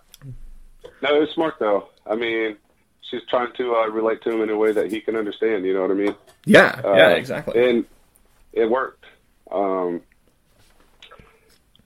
[1.01, 1.89] No, it was smart though.
[2.05, 2.55] I mean,
[3.01, 5.65] she's trying to uh, relate to him in a way that he can understand.
[5.65, 6.15] You know what I mean?
[6.45, 7.69] Yeah, Uh, yeah, exactly.
[7.69, 7.85] And
[8.53, 9.05] it worked.
[9.51, 10.01] Um,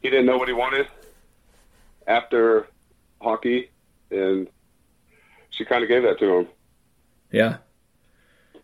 [0.01, 0.87] he didn't know what he wanted
[2.07, 2.67] after
[3.21, 3.69] hockey,
[4.09, 4.47] and
[5.51, 6.47] she kind of gave that to him.
[7.31, 7.57] Yeah.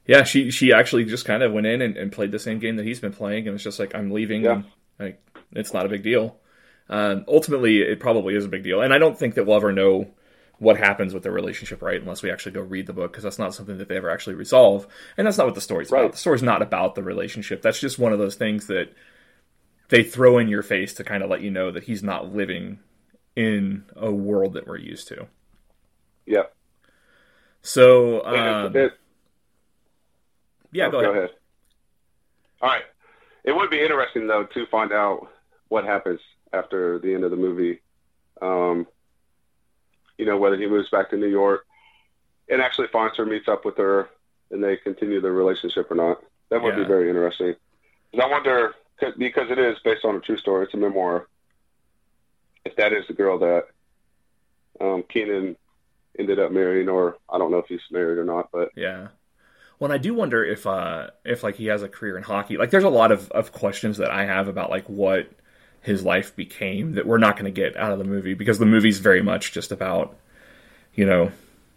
[0.07, 2.77] Yeah, she she actually just kind of went in and, and played the same game
[2.77, 4.51] that he's been playing, and it's just like, "I'm leaving." Yeah.
[4.53, 4.65] And,
[4.97, 6.37] like, it's not a big deal.
[6.89, 9.73] Um, ultimately, it probably is a big deal, and I don't think that we'll ever
[9.73, 10.09] know
[10.59, 12.01] what happens with their relationship, right?
[12.01, 14.35] Unless we actually go read the book, because that's not something that they ever actually
[14.35, 14.87] resolve,
[15.17, 15.99] and that's not what the story's Right.
[15.99, 16.13] about.
[16.13, 17.61] The story's not about the relationship.
[17.61, 18.93] That's just one of those things that
[19.89, 22.79] they throw in your face to kind of let you know that he's not living
[23.35, 25.27] in a world that we're used to.
[26.25, 26.43] Yeah.
[27.61, 28.73] So, um,
[30.77, 31.31] yeah, oh, go ahead.
[32.61, 32.83] All right.
[33.43, 35.27] It would be interesting though to find out
[35.69, 36.19] what happens
[36.53, 37.81] after the end of the movie.
[38.41, 38.85] Um,
[40.17, 41.65] you know, whether he moves back to New York
[42.49, 44.09] and actually finds her, meets up with her,
[44.51, 46.23] and they continue their relationship or not.
[46.49, 46.83] That would Yeah.
[46.83, 47.55] be very interesting.
[48.11, 50.65] 'Cause I wonder 'cause- because it is based on a true story.
[50.65, 51.27] It's a memoir.
[52.65, 53.67] If that is the girl that
[54.79, 55.57] um, Keenan
[56.19, 59.07] ended up marrying, or I don't know if he's married or not, but Yeah.
[59.79, 62.57] Well, I do wonder if uh if like he has a career in hockey.
[62.57, 65.29] Like there's a lot of, of questions that I have about like what
[65.81, 68.65] his life became that we're not going to get out of the movie because the
[68.65, 70.17] movie's very much just about
[70.95, 71.31] you know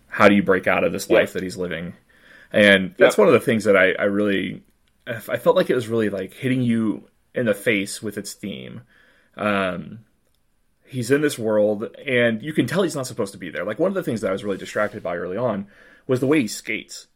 [0.08, 1.18] how do you break out of this Yeah.
[1.18, 1.92] life that he's living.
[2.52, 3.22] And that's Yeah.
[3.24, 4.62] one of the things that I I really
[5.06, 8.80] I felt like it was really like hitting you in the face with its theme.
[9.36, 10.00] Um
[10.86, 13.64] he's in this world and you can tell he's not supposed to be there.
[13.64, 15.66] Like one of the things that I was really distracted by early on
[16.06, 17.06] was the way he skates.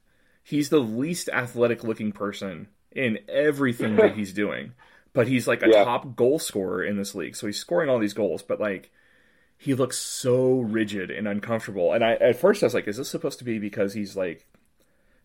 [0.45, 4.75] He's the least athletic looking person in everything that he's doing.
[5.13, 5.85] But he's like a Yeah.
[5.85, 7.35] top goal scorer in this league.
[7.35, 8.91] So he's scoring all these goals, but like
[9.57, 11.93] he looks so rigid and uncomfortable.
[11.93, 14.47] And I at first I was like, is this supposed to be because he's like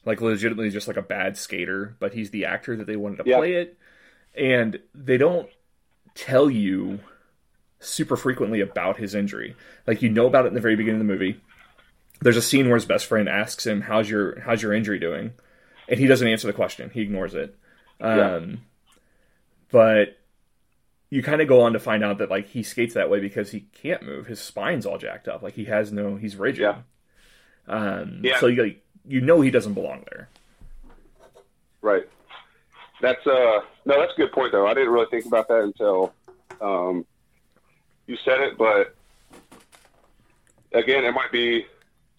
[0.06, 3.30] like legitimately just like a bad skater, but he's the actor that they wanted to
[3.30, 3.38] Yeah.
[3.38, 3.78] play it.
[4.36, 5.50] And they don't
[6.16, 7.00] tell you
[7.80, 9.56] super frequently about his injury.
[9.88, 11.42] Like you know about it in the very beginning of the movie.
[12.22, 15.34] There's a scene where his best friend asks him, "How's your How's your injury doing?"
[15.88, 16.90] And he doesn't answer the question.
[16.94, 17.56] He ignores it.
[18.00, 18.36] Yeah.
[18.36, 18.62] Um,
[19.72, 20.18] but
[21.10, 23.52] you kind of go on to find out that like he skates that way because
[23.52, 24.28] he can't move.
[24.28, 25.42] His spine's all jacked up.
[25.42, 26.16] Like he has no.
[26.16, 26.62] He's rigid.
[26.62, 26.78] Yeah.
[27.68, 28.40] Um, Yeah.
[28.40, 30.30] So you like, you know he doesn't belong there.
[31.82, 32.08] Right.
[33.02, 34.68] That's uh no, that's a good point though.
[34.68, 36.14] I didn't really think about that until
[36.62, 37.06] um,
[38.08, 38.94] you said it, but
[40.74, 41.66] again, it might be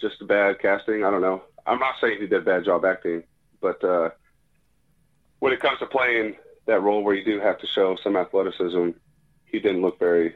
[0.00, 1.04] just a bad casting.
[1.04, 1.42] I don't know.
[1.66, 3.22] I'm not saying he did a bad job acting,
[3.60, 4.10] but uh,
[5.38, 6.36] when it comes to playing
[6.66, 8.90] that role where you do have to show some athleticism,
[9.46, 10.34] he didn't look very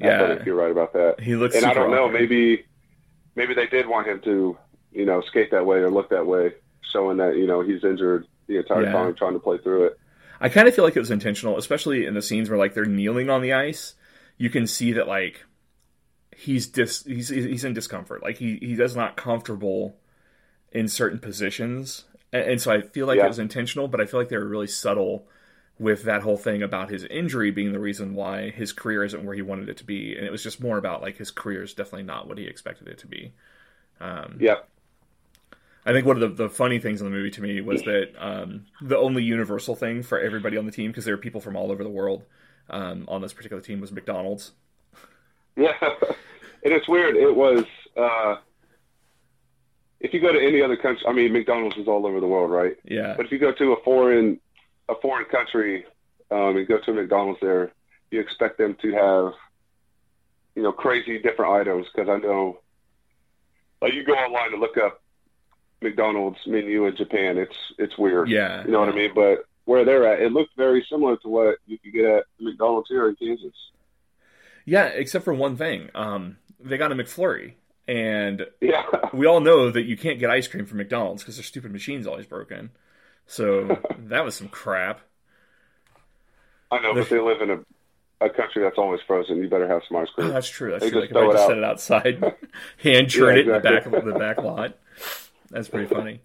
[0.00, 0.40] athletic.
[0.40, 0.44] Yeah.
[0.46, 1.20] You're right about that.
[1.20, 1.54] He looks.
[1.56, 2.20] and I don't know, awkward.
[2.20, 2.64] maybe
[3.36, 4.56] maybe they did want him to,
[4.92, 6.52] you know, skate that way or look that way,
[6.92, 8.92] showing that you know he's injured the entire Yeah.
[8.92, 9.98] time trying to play through it.
[10.40, 12.84] I kind of feel like it was intentional, especially in the scenes where like they're
[12.84, 13.94] kneeling on the ice.
[14.36, 15.44] You can see that like
[16.36, 18.22] he's dis he's he's in discomfort.
[18.22, 19.96] Like he he does not comfortable
[20.72, 23.26] in certain positions, and, and so I feel like Yeah.
[23.26, 23.88] it was intentional.
[23.88, 25.26] But I feel like they were really subtle
[25.78, 29.34] with that whole thing about his injury being the reason why his career isn't where
[29.34, 31.74] he wanted it to be, and it was just more about like his career is
[31.74, 33.32] definitely not what he expected it to be.
[34.00, 34.60] Um, Yeah,
[35.86, 38.12] I think one of the, the funny things in the movie to me was that
[38.18, 41.56] um, the only universal thing for everybody on the team, because there are people from
[41.56, 42.24] all over the world
[42.70, 44.52] um, on this particular team, was McDonald's.
[45.56, 47.16] Yeah, and it's weird.
[47.16, 47.64] It was
[47.96, 48.36] uh,
[50.00, 51.04] if you go to any other country.
[51.06, 52.76] I mean, McDonald's is all over the world, right?
[52.84, 54.40] Yeah, But if you go to a foreign
[54.88, 55.86] a foreign country
[56.30, 57.72] um, and go to a McDonald's there,
[58.10, 59.32] you expect them to have
[60.54, 62.58] you know crazy different items because I know
[63.80, 65.02] like you go online to look up
[65.82, 68.28] McDonald's menu in Japan, it's it's weird.
[68.28, 69.12] yeah, You know what I mean?
[69.14, 72.88] But where they're at, it looked very similar to what you could get at McDonald's
[72.88, 73.52] here in Kansas.
[74.64, 74.86] Yeah.
[74.86, 77.54] Except for one thing, um, they got a McFlurry,
[77.88, 81.44] and Yeah, we all know that you can't get ice cream from McDonald's because their
[81.44, 82.70] stupid machine's always broken.
[83.26, 85.00] So that was some crap.
[86.70, 87.60] I know, but they live in a
[88.26, 89.38] a country that's always frozen.
[89.38, 90.32] You better have some ice Oh, cream.
[90.32, 90.70] that's true.
[90.70, 91.00] That's They true.
[91.00, 92.24] just throw probably it just set it outside,
[92.78, 94.76] hand churn Yeah, it in the back of the back lot.
[95.50, 96.22] That's pretty funny.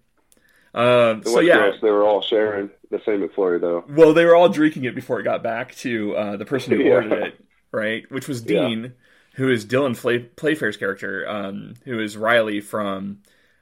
[0.73, 3.85] Um, so yeah, they were all sharing the same McFlurry though.
[3.87, 6.81] Well, they were all drinking it before it got back to uh, the person who
[6.83, 6.93] Yeah.
[6.93, 7.39] ordered it,
[7.71, 8.09] right?
[8.11, 8.67] Which was Yeah.
[8.67, 8.93] Dean,
[9.35, 9.95] who is Dylan
[10.35, 13.19] Playfair's character, um, who is Reilly from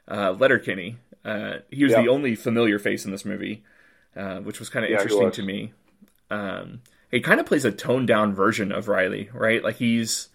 [0.09, 0.97] uh, Letterkenny.
[1.25, 2.01] Uh, he was Yeah.
[2.03, 3.63] the only familiar face in this movie,
[4.15, 5.73] uh, which was kind of Yeah, interesting to me.
[6.29, 6.81] Um,
[7.11, 9.63] he kind of plays a toned down version of Reilly, right?
[9.63, 10.29] Like he's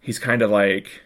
[0.00, 1.02] he's kind of like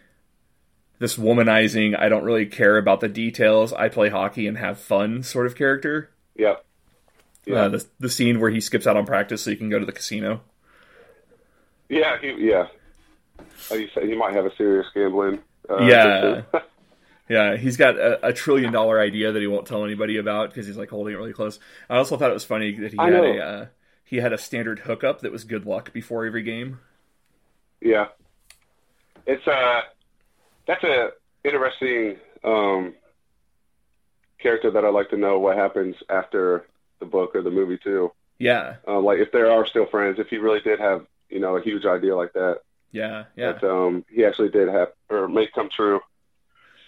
[0.99, 3.73] this womanizing, I don't really care about the details.
[3.73, 6.09] I play hockey and have fun sort of character.
[6.35, 6.63] Yep.
[7.45, 7.55] Yeah.
[7.55, 9.85] Uh, the the scene where he skips out on practice so he can go to
[9.85, 10.41] the casino.
[11.93, 12.67] Yeah, he, yeah.
[13.69, 15.39] Like you said, he might have a serious gambling.
[15.69, 16.41] Uh, yeah.
[17.29, 20.67] yeah, he's got a, a, trillion dollar idea that he won't tell anybody about because
[20.67, 21.59] he's like holding it really close.
[21.89, 23.23] I also thought it was funny that he I had know.
[23.23, 23.65] a uh,
[24.03, 26.79] he had a standard hookup that was good luck before every game.
[27.81, 28.07] Yeah,
[29.25, 29.81] it's uh
[30.67, 31.09] that's a
[31.43, 32.93] interesting um,
[34.39, 36.65] character that I'd like to know what happens after
[36.99, 38.11] the book or the movie too.
[38.39, 41.57] Yeah, uh, like if there are still friends, if he really did have you know
[41.57, 42.59] a huge idea like that.
[42.91, 43.53] Yeah, yeah.
[43.53, 45.99] That um, he actually did have or make come true.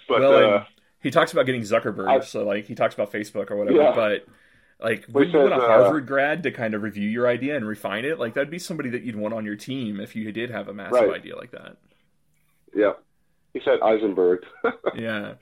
[0.08, 0.66] But well, uh,
[1.02, 3.78] he talks about getting Zuckerberg, I, so like he talks about Facebook or whatever.
[3.78, 3.94] Yeah.
[3.96, 4.28] But
[4.80, 7.56] like, when you want a uh, Harvard uh, grad to kind of review your idea
[7.56, 10.32] and refine it, like that'd be somebody that you'd want on your team if you
[10.32, 11.16] did have a massive right.
[11.16, 11.78] idea like that.
[12.74, 12.94] Yeah,
[13.54, 14.42] he said Eisenberg.
[14.96, 15.34] yeah,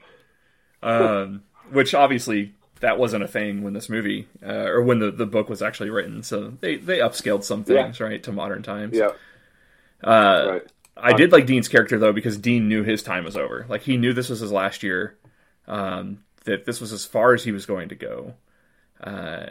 [0.81, 2.53] um, which obviously
[2.83, 5.89] that wasn't a thing when this movie uh, or when the, the book was actually
[5.89, 6.21] written.
[6.21, 8.05] So they they upscaled some things yeah.
[8.05, 8.97] right to modern times.
[8.97, 9.11] Yeah.
[10.03, 10.61] Uh, right.
[10.97, 13.65] I did like Dean's character though because Dean knew his time was over.
[13.69, 15.17] Like he knew this was his last year.
[15.65, 18.33] Um, that this was as far as he was going to go.
[19.01, 19.45] Uh,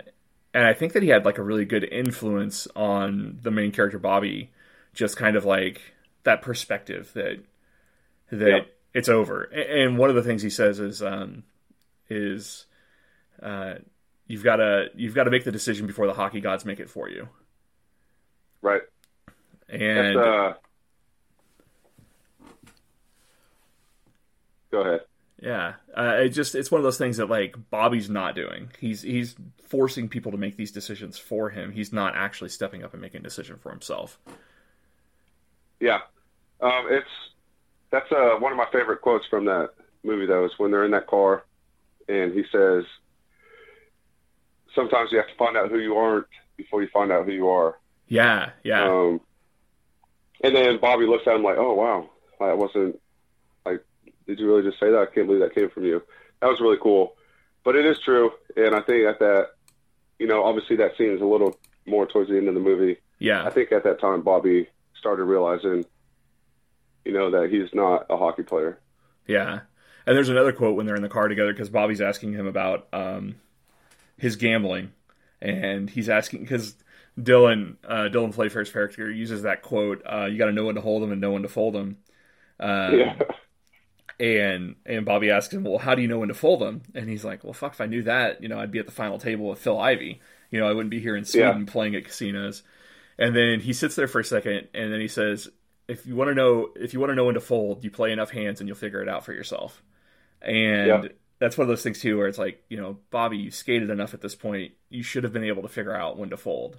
[0.53, 3.99] and I think that he had like a really good influence on the main character
[3.99, 4.51] Bobby,
[4.93, 5.81] just kind of like
[6.25, 7.41] that perspective that
[8.31, 8.61] that yeah.
[8.93, 9.45] it's over.
[9.45, 11.45] And one of the things he says is um,
[12.11, 12.67] is
[13.43, 13.75] uh,
[14.27, 16.89] you've got to you've got to make the decision before the hockey gods make it
[16.89, 17.29] for you.
[18.61, 18.83] Right.
[19.69, 20.55] And uh...
[24.71, 25.01] go ahead.
[25.43, 28.71] Yeah, uh, it just it's one of those things that like Bobby's not doing.
[28.79, 29.35] He's he's
[29.65, 31.73] forcing people to make these decisions for him.
[31.73, 34.21] He's not actually stepping up and making a decision for himself.
[35.81, 35.99] Yeah,
[36.61, 37.09] um, it's
[37.91, 39.71] that's uh, one of my favorite quotes from that
[40.05, 40.27] movie.
[40.27, 41.45] Though is when they're in that car,
[42.09, 42.85] and he says,
[44.75, 47.49] "Sometimes you have to find out who you aren't before you find out who you
[47.49, 48.85] are." Yeah, yeah.
[48.85, 49.21] Um,
[50.43, 52.11] and then Bobby looks at him like, "Oh wow,
[52.41, 53.01] I wasn't
[53.65, 53.85] like,
[54.27, 54.99] did you really just say that?
[54.99, 56.03] I can't believe that came from you.
[56.41, 57.17] That was really cool.
[57.65, 59.51] But it is true, and I think at that,
[60.19, 62.99] you know, obviously that scene is a little more towards the end of the movie.
[63.19, 63.45] Yeah.
[63.45, 64.69] I think at that time Bobby
[64.99, 65.85] started realizing,
[67.05, 68.81] you know, that he's not a hockey player.
[69.27, 69.61] Yeah.
[70.07, 72.89] And there's another quote when they're in the car together because Bobby's asking him about
[72.93, 73.37] um,
[74.23, 74.93] his gambling,
[75.43, 76.75] and he's asking because
[77.21, 80.81] Dylan uh, Dylan Playfair's character uses that quote: uh, "You got to know when to
[80.81, 81.99] hold them and know when to fold them."
[82.59, 83.15] Uh, yeah
[84.23, 87.09] and and Bobby asks him, "Well, how do you know when to fold them?" And
[87.09, 89.19] he's like, "Well, fuck, if I knew that, you know, I'd be at the final
[89.19, 90.21] table with Phil Ivey.
[90.51, 91.73] You know, I wouldn't be here in Sweden yeah.
[91.73, 92.63] playing at casinos."
[93.19, 95.49] And then he sits there for a second, and then he says,
[95.89, 98.13] "If you want to know, if you want to know when to fold, you play
[98.13, 99.83] enough hands, and you'll figure it out for yourself."
[100.41, 101.09] And yeah.
[101.43, 104.15] That's one of those things too, where it's like, you know, Bobby, you skated enough
[104.15, 106.79] at this point, you should have been able to figure out when to fold.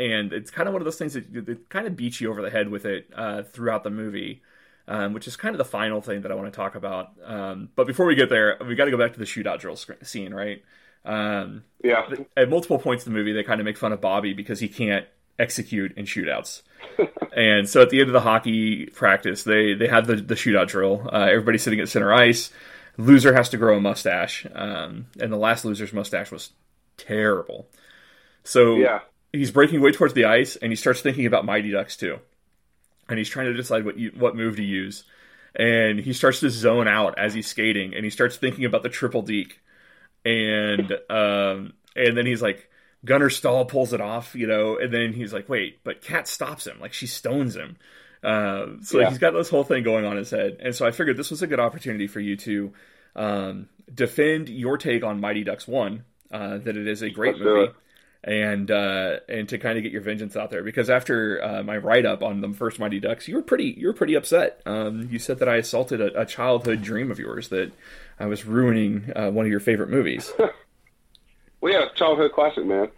[0.00, 2.40] And it's kind of one of those things that, that kind of beats you over
[2.40, 4.42] the head with it uh, throughout the movie
[4.88, 7.10] um, which is kind of the final thing that I want to talk about.
[7.24, 9.76] Um, but before we get there, we got to go back to the shootout drill
[9.76, 10.64] scene, right?
[11.04, 12.08] Um, yeah.
[12.36, 14.68] At multiple points in the movie, they kind of make fun of Bobby because he
[14.68, 15.06] can't
[15.38, 16.62] execute in shootouts.
[17.36, 20.68] and so at the end of the hockey practice, they they had the the shootout
[20.68, 21.08] drill.
[21.12, 22.50] Uh, everybody's sitting at center ice.
[22.98, 26.50] Loser has to grow a mustache, um, and the last loser's mustache was
[26.98, 27.68] terrible.
[28.44, 29.00] So yeah.
[29.32, 32.18] he's breaking way towards the ice, and he starts thinking about Mighty Ducks too
[33.08, 35.04] and he's trying to decide what you, what move to use.
[35.54, 38.88] And he starts to zone out as he's skating, and he starts thinking about the
[38.88, 39.60] triple deke,
[40.24, 42.70] and um, and then he's like,
[43.04, 46.66] Gunnar Stahl pulls it off, you know, and then he's like, wait, but Kat stops
[46.66, 47.76] him, like she stones him.
[48.22, 49.08] Uh, so yeah.
[49.08, 51.42] he's got this whole thing going on his head, and so I figured this was
[51.42, 52.72] a good opportunity for you to
[53.14, 57.44] um, defend your take on Mighty Ducks One, uh, that it is a great Let's
[57.44, 57.72] movie
[58.24, 60.62] and uh, and to kind of get your vengeance out there.
[60.62, 63.86] Because after uh, my write up on the first Mighty Ducks, you were pretty you
[63.86, 64.60] were pretty upset.
[64.66, 67.72] Um, you said that I assaulted a, a, childhood dream of yours that
[68.18, 70.32] I was ruining uh, one of your favorite movies.
[71.60, 72.88] well, yeah, childhood classic, man.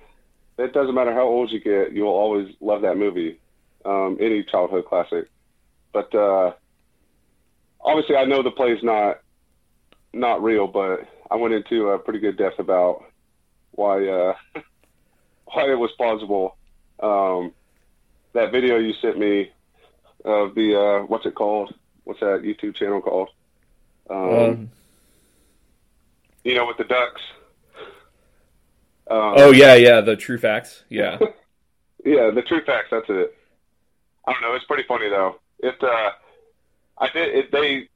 [0.58, 3.38] It doesn't matter how old you get, you'll always love that movie.
[3.84, 5.30] Um, any childhood classic,
[5.92, 6.52] but uh,
[7.80, 9.20] obviously, I know the play's not
[10.12, 13.04] not real, but I went into a pretty good depth about
[13.72, 14.34] why uh,
[15.46, 16.56] why it was plausible.
[17.00, 17.52] Um,
[18.32, 19.50] that video you sent me
[20.24, 21.74] of the uh, what's it called?
[22.04, 23.30] What's that YouTube channel called?
[24.08, 24.70] Um, um,
[26.44, 27.22] you know, with the ducks.
[29.10, 30.84] Um, oh yeah, yeah, the true facts.
[30.88, 31.18] Yeah,
[32.04, 32.88] yeah, the true facts.
[32.90, 33.36] That's it.
[34.26, 34.54] I don't know.
[34.54, 35.36] It's pretty funny though.
[35.58, 35.82] It.
[35.82, 36.10] Uh,
[36.98, 37.34] I did.
[37.34, 37.88] It, they.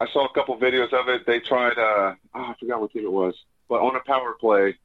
[0.00, 1.26] I saw a couple videos of it.
[1.26, 1.78] They tried.
[1.78, 3.34] Uh, oh, I forgot what team it was,
[3.68, 4.76] but on a power play,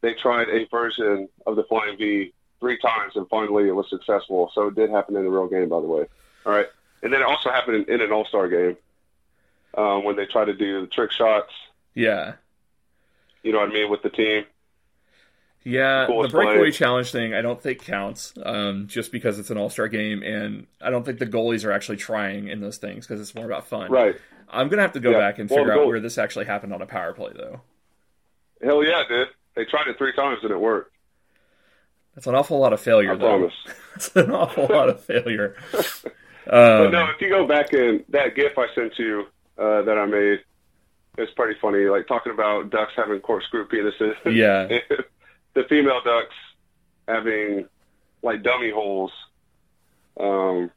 [0.00, 4.50] they tried a version of the flying V three times, and finally it was successful.
[4.54, 6.06] So it did happen in the real game, by the way.
[6.44, 6.66] All right,
[7.02, 8.76] and then it also happened in, in an All Star game
[9.76, 11.52] um, when they tried to do the trick shots.
[11.94, 12.34] Yeah.
[13.42, 14.44] You know what I mean with the team.
[15.62, 19.68] Yeah, the breakaway challenge thing I don't think counts, um, just because it's an all
[19.68, 23.20] star game, and I don't think the goalies are actually trying in those things because
[23.20, 23.90] it's more about fun.
[23.90, 24.16] Right.
[24.48, 25.18] I'm gonna have to go yeah.
[25.18, 27.60] back and well, figure out where this actually happened on a power play, though.
[28.62, 29.28] Hell yeah, dude!
[29.54, 30.94] They tried it three times and it worked.
[32.14, 33.12] That's an awful lot of failure.
[33.12, 33.38] I though.
[33.38, 33.54] promise.
[33.92, 35.56] That's an awful lot of failure.
[36.46, 39.96] Um, but no, if you go back in that GIF I sent you uh, that
[39.96, 40.40] I made,
[41.16, 41.84] it's pretty funny.
[41.84, 44.16] Like talking about ducks having corkscrew penises.
[44.24, 44.78] Yeah.
[45.60, 46.34] the female ducks
[47.06, 47.66] having
[48.22, 49.12] like dummy holes.
[50.18, 50.70] Um,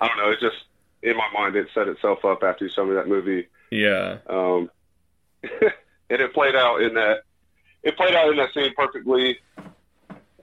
[0.00, 0.30] I don't know.
[0.30, 0.56] It just
[1.02, 3.48] in my mind it set itself up after you showed me that movie.
[3.70, 4.18] Yeah.
[4.28, 4.70] Um,
[5.42, 7.22] and it played out in that.
[7.82, 9.38] It played out in that scene perfectly.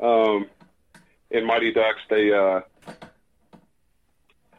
[0.01, 0.47] Um,
[1.32, 2.32] in Mighty Ducks, they.
[2.32, 2.61] Uh,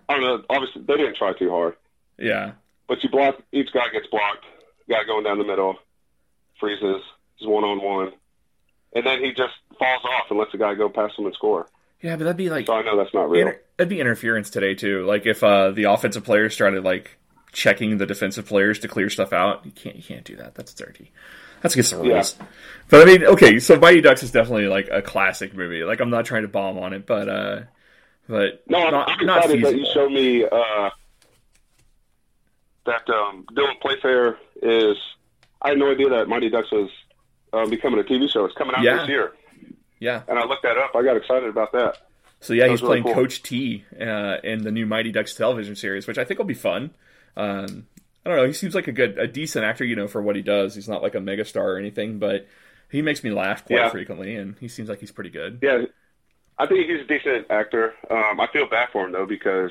[0.08, 0.44] I don't know.
[0.50, 1.76] Obviously, they didn't try too hard.
[2.18, 2.52] Yeah.
[2.86, 3.42] But you block.
[3.52, 4.44] Each guy gets blocked.
[4.88, 5.76] Guy going down the middle,
[6.60, 7.02] freezes.
[7.36, 8.12] He's one on one
[8.96, 11.68] and then he just falls off and lets the guy go past him and score.
[12.00, 13.46] Yeah, but that'd be like so I know that's not real.
[13.46, 15.04] Inter- that'd be interference today too.
[15.04, 17.18] Like if uh, the offensive players started like
[17.52, 20.54] checking the defensive players to clear stuff out, you can't you can't do that.
[20.54, 21.12] That's dirty.
[21.62, 22.36] That's against the rules.
[22.38, 22.46] Yeah.
[22.88, 25.84] But I mean, okay, so Mighty Ducks is definitely like a classic movie.
[25.84, 27.60] Like I'm not trying to bomb on it, but uh,
[28.28, 29.70] but no, not, I'm excited feasible.
[29.72, 30.90] that you showed me uh,
[32.86, 34.96] that um, Dylan Playfair is.
[35.62, 36.90] I had no idea that Mighty Ducks was
[37.56, 38.44] uh, becoming a TV show.
[38.44, 38.98] It's coming out yeah.
[38.98, 39.32] this year.
[39.98, 40.22] Yeah.
[40.28, 40.94] And I looked that up.
[40.94, 41.98] I got excited about that.
[42.40, 43.22] So yeah, that he's playing really cool.
[43.24, 46.54] Coach T uh, in the new Mighty Ducks television series, which I think will be
[46.54, 46.90] fun.
[47.36, 47.86] Um,
[48.24, 48.46] I don't know.
[48.46, 50.74] He seems like a good, a decent actor, you know, for what he does.
[50.74, 52.46] He's not like a megastar or anything, but
[52.90, 53.88] he makes me laugh quite yeah.
[53.88, 55.60] frequently, and he seems like he's pretty good.
[55.62, 55.84] Yeah,
[56.58, 57.94] I think he's a decent actor.
[58.10, 59.70] Um, I feel bad for him though because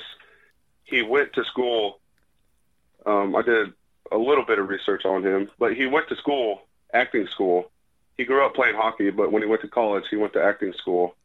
[0.83, 1.99] he went to school.
[3.05, 3.73] Um, I did
[4.11, 6.61] a little bit of research on him, but he went to school
[6.93, 7.71] acting school.
[8.17, 10.73] He grew up playing hockey, but when he went to college, he went to acting
[10.73, 11.15] school.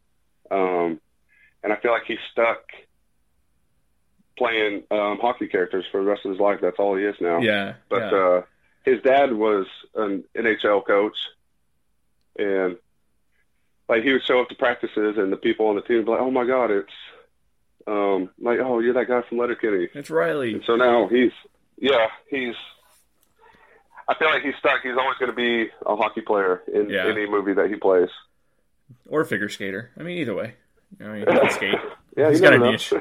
[0.51, 1.01] Um,
[1.62, 2.59] and I feel like he's stuck
[4.36, 6.59] playing um, hockey characters for the rest of his life.
[6.61, 7.41] That's all he is now.
[7.41, 7.74] Yeah.
[7.88, 8.18] But yeah.
[8.18, 8.43] Uh,
[8.84, 11.16] his dad was an NHL coach,
[12.38, 12.76] and
[13.88, 16.12] like he would show up to practices, and the people on the team would be
[16.12, 16.93] like, "Oh my God, it's
[17.86, 20.55] um, like, oh, you're that guy from Letterkenny." It's Reilly.
[20.55, 21.32] And so now he's
[21.76, 22.55] yeah, he's
[24.11, 24.80] I feel like he's stuck.
[24.82, 27.06] He's always going to be a hockey player in yeah.
[27.06, 28.08] any movie that he plays,
[29.08, 29.92] or a figure skater.
[29.96, 30.54] I mean, either way,
[31.00, 31.76] I mean, he can skate.
[32.16, 32.92] yeah, he's got a niche.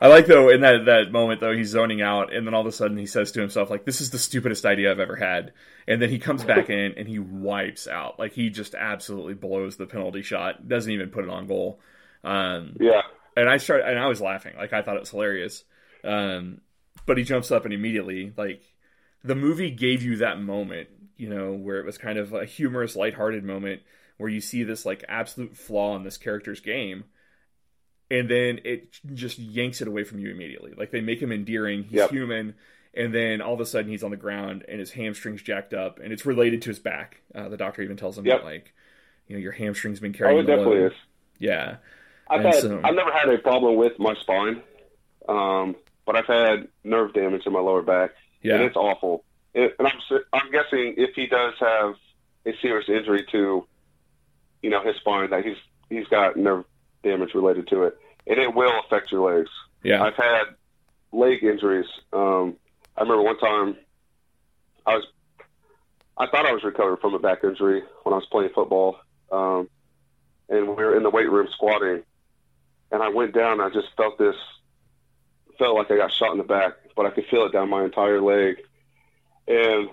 [0.00, 2.66] I like though in that that moment though he's zoning out and then all of
[2.66, 5.52] a sudden he says to himself like this is the stupidest idea I've ever had
[5.86, 9.76] and then he comes back in and he wipes out like he just absolutely blows
[9.76, 11.80] the penalty shot doesn't even put it on goal.
[12.24, 13.02] Um, yeah,
[13.36, 15.64] and I started and I was laughing like I thought it was hilarious.
[16.02, 16.62] Um,
[17.04, 18.62] but he jumps up and immediately like
[19.22, 22.96] the movie gave you that moment, you know, where it was kind of a humorous,
[22.96, 23.82] lighthearted moment
[24.16, 27.04] where you see this like absolute flaw in this character's game,
[28.10, 30.72] and then it just yanks it away from you immediately.
[30.76, 32.10] Like they make him endearing, he's yep.
[32.10, 32.54] human,
[32.94, 35.98] and then all of a sudden he's on the ground and his hamstrings jacked up,
[36.00, 37.22] and it's related to his back.
[37.34, 38.40] Uh, the doctor even tells him yep.
[38.40, 38.72] that like,
[39.26, 40.38] you know, your hamstring's been carrying.
[40.38, 40.92] Oh, it definitely load.
[40.92, 40.98] is.
[41.38, 41.76] Yeah.
[42.28, 44.62] I've had, so, I've never had a problem with my spine,
[45.28, 48.10] um, but I've had nerve damage in my lower back
[48.42, 49.24] yeah, and it's awful.
[49.54, 49.98] and I'm
[50.32, 51.94] I'm guessing if he does have
[52.46, 53.66] a serious injury to,
[54.62, 55.56] you know, his spine, that he's
[55.88, 56.64] he's got nerve
[57.02, 59.50] damage related to it, and it will affect your legs.
[59.82, 60.44] Yeah, I've had
[61.12, 61.86] leg injuries.
[62.12, 62.56] Um,
[62.96, 63.76] I remember one time
[64.86, 65.06] I was
[66.20, 68.98] I thought I was recovering from a back injury when I was playing football,
[69.32, 69.68] um,
[70.50, 72.02] and we were in the weight room squatting,
[72.92, 73.60] and I went down.
[73.60, 74.36] And I just felt this,
[75.60, 77.84] felt like I got shot in the back, but I could feel it down my
[77.84, 78.56] entire leg.
[79.46, 79.90] And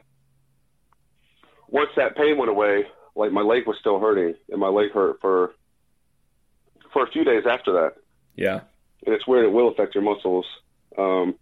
[1.67, 5.19] once that pain went away, like my leg was still hurting, and my leg hurt
[5.21, 5.53] for
[6.93, 7.93] for a few days after that.
[8.35, 8.61] Yeah,
[9.05, 9.45] and it's weird.
[9.45, 10.45] It will affect your muscles.
[10.97, 11.35] Um,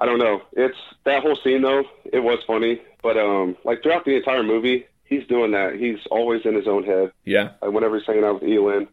[0.00, 0.42] I don't know.
[0.52, 1.84] It's that whole scene though.
[2.04, 5.76] It was funny, but um, like throughout the entire movie, he's doing that.
[5.76, 7.12] He's always in his own head.
[7.24, 7.52] Yeah.
[7.62, 8.88] And whenever he's hanging out with Elin,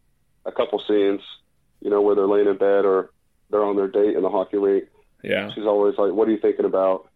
[0.46, 1.22] a couple scenes,
[1.82, 3.10] you know, where they're laying in bed or
[3.52, 4.86] they're on their date in the hockey rink.
[5.24, 5.52] Yeah.
[5.54, 7.10] She's always like, "What are you thinking about?"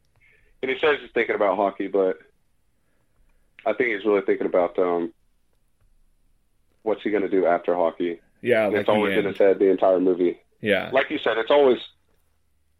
[0.61, 2.19] And he says he's thinking about hockey, but
[3.65, 5.13] I think he's really thinking about um,
[6.83, 8.19] what's he going to do after hockey.
[8.41, 10.39] Yeah, like it's always in his head the entire movie.
[10.61, 10.89] Yeah.
[10.93, 11.79] Like you said, it's always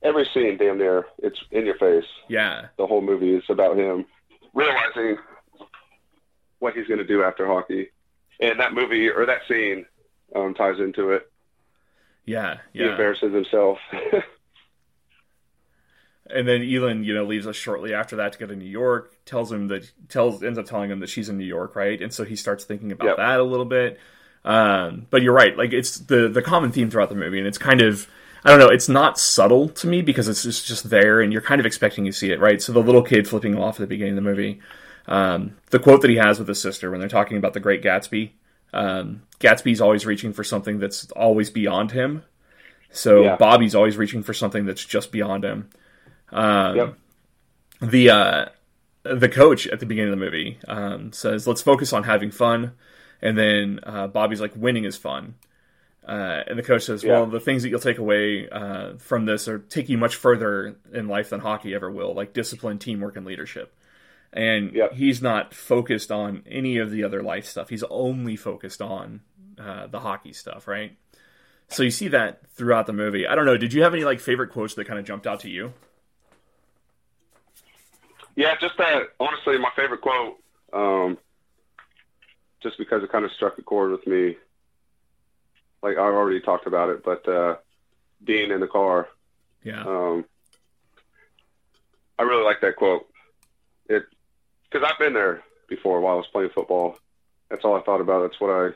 [0.04, 2.06] every scene, damn near, it's in your face.
[2.30, 2.68] Yeah.
[2.78, 4.06] The whole movie is about him
[4.54, 5.18] realizing
[6.60, 7.90] what he's going to do after hockey,
[8.40, 9.86] and that movie or that scene
[10.36, 11.30] um, ties into it.
[12.26, 12.58] Yeah.
[12.74, 13.78] He embarrasses himself.
[16.28, 19.14] And then Elin, you know, leaves us shortly after that to go to New York.
[19.26, 22.02] Tells him that tells ends up telling him that she's in New York, right?
[22.02, 23.18] And so he starts thinking about Yep.
[23.18, 24.00] that a little bit.
[24.44, 27.58] Um, but you're right, like it's the the common theme throughout the movie, and it's
[27.58, 28.08] kind of
[28.44, 31.42] I don't know, it's not subtle to me because it's just, just there, and you're
[31.42, 32.62] kind of expecting to see it, right?
[32.62, 34.60] So the little kid flipping off at the beginning of the movie,
[35.08, 37.82] um, the quote that he has with his sister when they're talking about the Great
[37.82, 38.32] Gatsby.
[38.74, 42.24] Um, Gatsby's always reaching for something that's always beyond him.
[42.92, 43.36] So Yeah.
[43.38, 45.70] Bobby's always reaching for something that's just beyond him.
[46.32, 46.98] Um, Yep.
[47.82, 48.46] The uh,
[49.04, 52.72] the coach at the beginning of the movie um, says, "Let's focus on having fun,"
[53.22, 55.36] and then uh, Bobby's like, "Winning is fun."
[56.08, 57.14] Uh, and the coach says, Yeah.
[57.14, 60.78] "Well, the things that you'll take away uh, from this are take you much further
[60.94, 63.74] in life than hockey ever will, like discipline, teamwork, and leadership."
[64.36, 64.94] And Yep.
[64.94, 67.70] he's not focused on any of the other life stuff.
[67.70, 69.22] He's only focused on
[69.58, 70.98] uh, the hockey stuff, right?
[71.70, 73.26] So you see that throughout the movie.
[73.26, 73.58] I don't know.
[73.58, 75.74] Did you have any like favorite quotes that kind of jumped out to you?
[78.36, 79.04] Yeah, just that.
[79.20, 80.38] Honestly, my favorite quote,
[80.74, 81.18] um,
[82.62, 84.36] just because it kind of struck a chord with me.
[85.82, 87.56] Like I've already talked about it, but uh,
[88.24, 89.08] being in the car,
[89.64, 90.26] Yeah, um,
[92.20, 93.08] I really like that quote.
[94.76, 96.98] Because I've been there before while I was playing football.
[97.50, 98.24] That's all I thought about.
[98.24, 98.72] That's what I,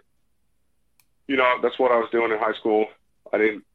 [1.27, 2.85] you know, that's what I was doing in high school.
[3.33, 3.65] I didn't,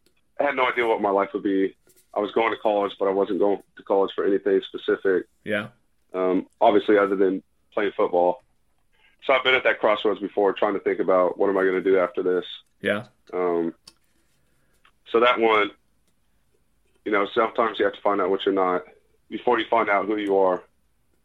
[0.40, 1.76] I had no idea what my life would be.
[2.14, 5.68] I was going to college, but I wasn't going to college for anything specific yeah,
[6.14, 7.42] um, obviously other than
[7.74, 8.42] playing football.
[9.26, 11.74] So I've been at that crossroads before, trying to think about what am I going
[11.74, 12.46] to do after this.
[12.80, 13.04] yeah,
[13.34, 13.74] Um,
[15.12, 15.72] so that one,
[17.04, 18.84] you know, sometimes you have to find out what you're not
[19.28, 20.62] before you find out who you are.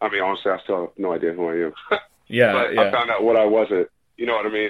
[0.02, 1.74] I mean, honestly, I still have no idea who I am,
[2.28, 2.82] yeah, but yeah.
[2.82, 3.90] I found out what I wasn't.
[4.18, 4.70] You know what I mean?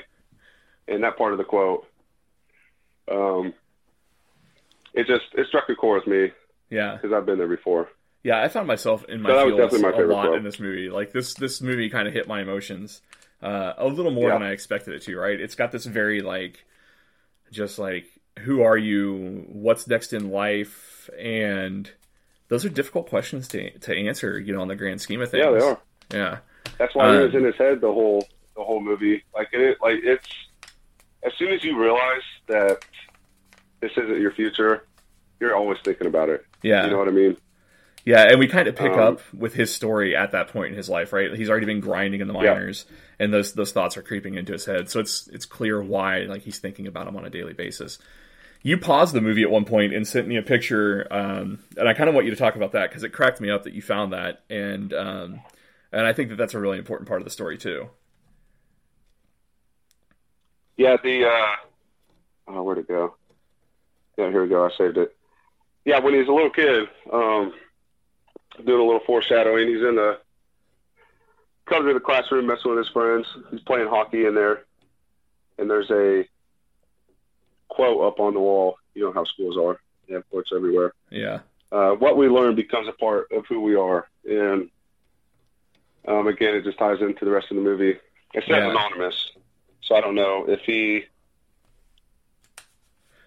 [0.88, 1.86] And that part of the quote,
[3.12, 3.54] um,
[4.94, 6.32] it just it struck a chord with me
[6.70, 6.96] yeah.
[6.96, 7.90] because I've been there before.
[8.24, 10.38] Yeah, I found myself in my So feels definitely my a favorite lot quote.
[10.38, 10.90] in this movie.
[10.90, 13.02] Like this, this movie kind of hit my emotions
[13.42, 14.34] uh, a little more Yeah.
[14.40, 15.18] than I expected it to.
[15.18, 15.40] Right?
[15.40, 16.66] It's got this very like,
[17.52, 18.08] just like,
[18.40, 19.46] who are you?
[19.48, 21.10] What's next in life?
[21.18, 21.90] And
[22.50, 24.38] those are difficult questions to to answer.
[24.40, 25.44] You know, in the grand scheme of things.
[25.46, 25.80] Yeah, they are.
[26.12, 26.38] Yeah,
[26.78, 29.24] That's why he Um, was in his head the whole the whole movie.
[29.34, 30.28] Like it, like it's
[31.24, 32.84] as soon as you realize that
[33.82, 34.86] this isn't your future,
[35.40, 36.46] you're always thinking about it.
[36.64, 37.38] yeah, You know what I mean?
[38.06, 38.24] yeah.
[38.30, 40.90] And we kind of pick Um, up with his story at that point in his
[40.90, 41.14] life.
[41.14, 41.34] Right?
[41.36, 42.72] He's already been grinding in the Yeah.
[43.20, 44.90] and those those thoughts are creeping into his head.
[44.90, 48.00] So it's it's clear why like he's thinking about them on a daily basis.
[48.62, 51.94] You paused the movie at one point and sent me a picture, um, and I
[51.94, 53.82] kind of want you to talk about that because it cracked me up that you
[53.82, 55.42] found that, and um,
[55.92, 57.90] and I think that that's a really important part of the story too.
[60.78, 61.56] Yeah, the uh,
[62.50, 63.16] oh, where'd it go?
[64.18, 64.66] Yeah, here we go.
[64.66, 65.16] I saved it.
[65.86, 67.54] Yeah, when he's a little kid, um,
[68.66, 70.20] doing a little foreshadowing, he's in the
[71.66, 73.26] comes to the classroom, messing with his friends.
[73.52, 74.66] He's playing hockey in there,
[75.58, 76.29] and there's a
[77.80, 78.78] quote up on the wall.
[78.94, 80.94] You know how schools are; they have quotes everywhere.
[81.10, 81.40] Yeah,
[81.72, 84.70] Uh, what we learn becomes a part of who we are, and
[86.08, 87.92] um, again, it just ties into the rest of the movie.
[88.34, 88.70] It says Yeah.
[88.72, 89.32] anonymous,
[89.82, 91.06] so I don't know if he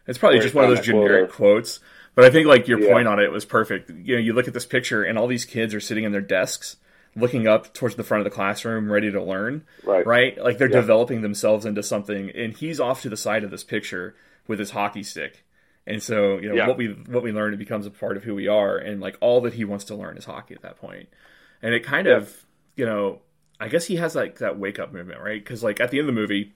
[0.06, 1.80] it's probably just one of those quote generic or- quotes,
[2.14, 2.92] but I think like your Yeah.
[2.92, 3.88] point on it was perfect.
[3.90, 6.20] You know, you look at this picture and all these kids are sitting in their
[6.20, 6.76] desks,
[7.14, 9.64] looking up towards the front of the classroom, ready to learn.
[9.84, 10.04] right.
[10.06, 10.38] right?
[10.38, 10.80] Like they're Yeah.
[10.80, 14.14] developing themselves into something, and he's off to the side of this picture
[14.46, 15.44] with his hockey stick.
[15.86, 16.68] And so, you know, Yeah.
[16.68, 19.16] what we what we learn it becomes a part of who we are, and like
[19.20, 21.08] all that he wants to learn is hockey at that point.
[21.60, 22.16] And it kind Yeah.
[22.18, 22.44] of,
[22.76, 23.20] you know,
[23.58, 25.42] I guess he has like that wake up movement, right?
[25.42, 26.52] Because like at the end of the movie,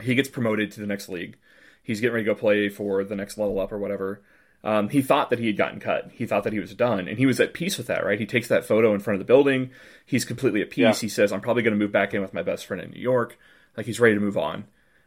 [0.00, 1.36] he gets promoted to the next league.
[1.82, 4.22] He's getting ready to go play for the next level up or whatever.
[4.62, 6.10] Um, he thought that he had gotten cut.
[6.12, 8.04] He thought that he was done, and he was at peace with that.
[8.04, 8.20] Right?
[8.20, 9.70] He takes that photo in front of the building.
[10.04, 10.82] He's completely at peace.
[10.82, 10.94] Yeah.
[10.94, 13.00] He says, "I'm probably going to move back in with my best friend in New
[13.00, 13.38] York."
[13.76, 14.64] Like he's ready to move on,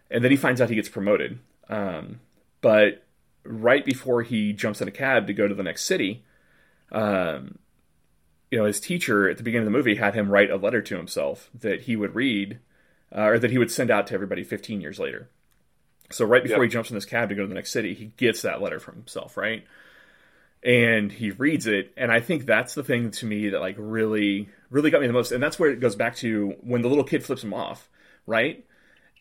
[0.09, 1.37] and then he finds out he gets promoted.
[1.69, 2.19] Um,
[2.61, 3.03] but
[3.43, 6.23] right before he jumps in a cab to go to the next city,
[6.91, 7.57] um,
[8.51, 10.81] you know, his teacher at the beginning of the movie had him write a letter
[10.81, 12.59] to himself that he would read,
[13.15, 15.29] uh, or that he would send out to everybody 15 years later.
[16.11, 16.67] So right before Yeah.
[16.67, 18.79] he jumps in this cab to go to the next city, he gets that letter
[18.79, 19.65] from himself, right?
[20.61, 24.47] And he reads it, and I think that's the thing to me that like really,
[24.69, 25.31] really got me the most.
[25.31, 27.89] And that's where it goes back to when the little kid flips him off,
[28.25, 28.63] right?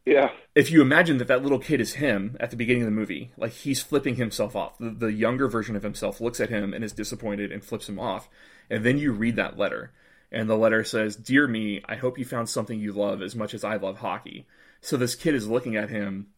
[0.04, 0.30] Yeah.
[0.54, 3.32] If you imagine that that little kid is him at the beginning of the movie,
[3.36, 4.76] like he's flipping himself off.
[4.78, 7.98] The, the younger version of himself looks at him and is disappointed and flips him
[7.98, 8.28] off.
[8.68, 9.92] And then you read that letter,
[10.30, 13.54] and the letter says, "Dear me, I hope you found something you love as much
[13.54, 14.46] as I love hockey."
[14.80, 16.28] So this kid is looking at him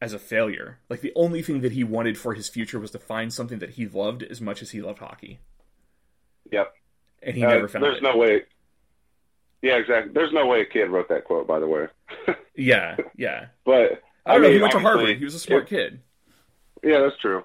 [0.00, 0.78] as a failure.
[0.90, 3.70] Like the only thing that he wanted for his future was to find something that
[3.70, 5.38] he loved as much as he loved hockey.
[6.50, 6.74] Yep.
[7.22, 8.02] And he uh, never found there's it.
[8.02, 8.42] There's no way.
[9.62, 10.12] Yeah, exactly.
[10.12, 11.86] There's no way a kid wrote that quote, by the way.
[12.56, 13.46] yeah, yeah.
[13.64, 14.56] But I don't mean, know.
[14.56, 15.16] He went to Harvard.
[15.16, 16.00] He was a smart it, kid.
[16.82, 17.44] Yeah, that's true.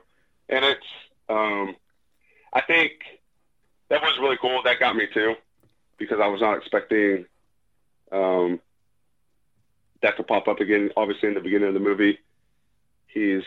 [0.50, 0.86] And it's,
[1.30, 1.76] um,
[2.52, 2.94] I think
[3.90, 4.62] that was really cool.
[4.64, 5.36] That got me too,
[5.98, 7.26] because I was not expecting
[8.12, 8.60] um,
[10.02, 10.90] that to pop up again.
[10.98, 12.18] Obviously, in the beginning of the movie,
[13.08, 13.44] he's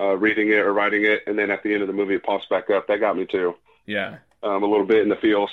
[0.00, 2.22] uh, reading it or writing it, and then at the end of the movie, it
[2.22, 2.86] pops back up.
[2.86, 3.54] That got me too.
[3.84, 4.18] Yeah.
[4.42, 5.50] Um, a little bit in the feels.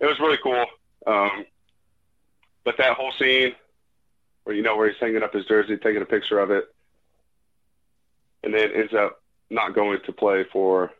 [0.00, 0.66] It was really cool.
[1.06, 1.46] Um,
[2.64, 3.54] but that whole scene
[4.44, 6.64] where you know where he's hanging up his jersey, taking a picture of it,
[8.42, 9.20] and then ends up
[9.50, 10.90] not going to play for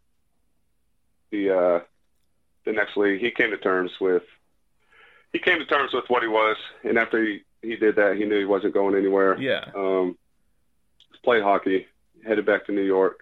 [1.30, 1.80] the uh,
[2.64, 3.20] the next league.
[3.20, 4.22] He came to terms with
[5.32, 8.24] he came to terms with what he was, and after he, he did that, he
[8.24, 9.40] knew he wasn't going anywhere.
[9.40, 9.64] Yeah.
[9.74, 10.18] Um,
[11.24, 11.86] played hockey,
[12.26, 13.20] headed back to New York.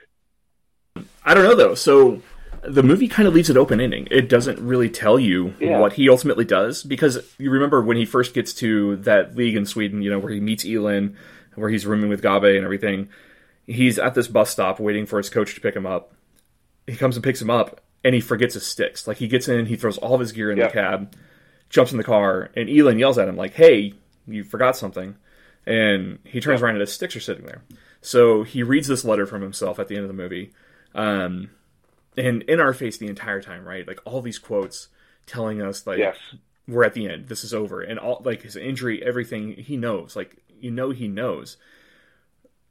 [1.25, 1.75] I don't know though.
[1.75, 2.21] So
[2.63, 4.07] the movie kind of leaves it open ending.
[4.11, 5.79] It doesn't really tell you yeah.
[5.79, 9.67] what he ultimately does because you remember when he first gets to that league in
[9.67, 11.17] Sweden, you know, where he meets Elin,
[11.55, 13.09] where he's rooming with Gabe and everything.
[13.67, 16.13] He's at this bus stop waiting for his coach to pick him up.
[16.87, 19.07] He comes and picks him up, and he forgets his sticks.
[19.07, 20.67] Like he gets in, he throws all of his gear in yeah.
[20.67, 21.15] the cab,
[21.69, 23.95] jumps in the car, and Elin yells at him like, "Hey,
[24.27, 25.17] you forgot something!"
[25.67, 27.63] And he turns around and his sticks are sitting there.
[28.03, 30.53] So he reads this letter from himself at the end of the movie.
[30.95, 31.51] Um,
[32.21, 33.87] and in our face the entire time, right?
[33.87, 34.89] Like all these quotes
[35.27, 36.17] telling us like yes.
[36.69, 40.17] we're at the end, this is over, and all like his injury, everything he knows,
[40.17, 41.57] like you know he knows.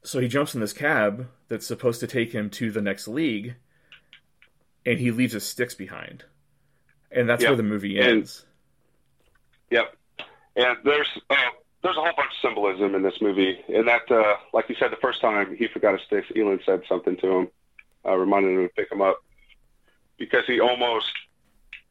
[0.04, 3.56] So he jumps in this cab that's supposed to take him to the next league,
[4.86, 6.24] and he leaves his sticks behind,
[7.12, 7.52] and that's yep.
[7.52, 8.46] where the movie ends.
[9.72, 11.36] And, yep, and there's uh,
[11.82, 14.92] there's a whole bunch of symbolism in this movie, and that, uh, like you said,
[14.92, 17.48] the first time he forgot his sticks, Elin said something to him,
[18.06, 19.22] uh, reminded him to pick him up
[20.20, 21.12] because he almost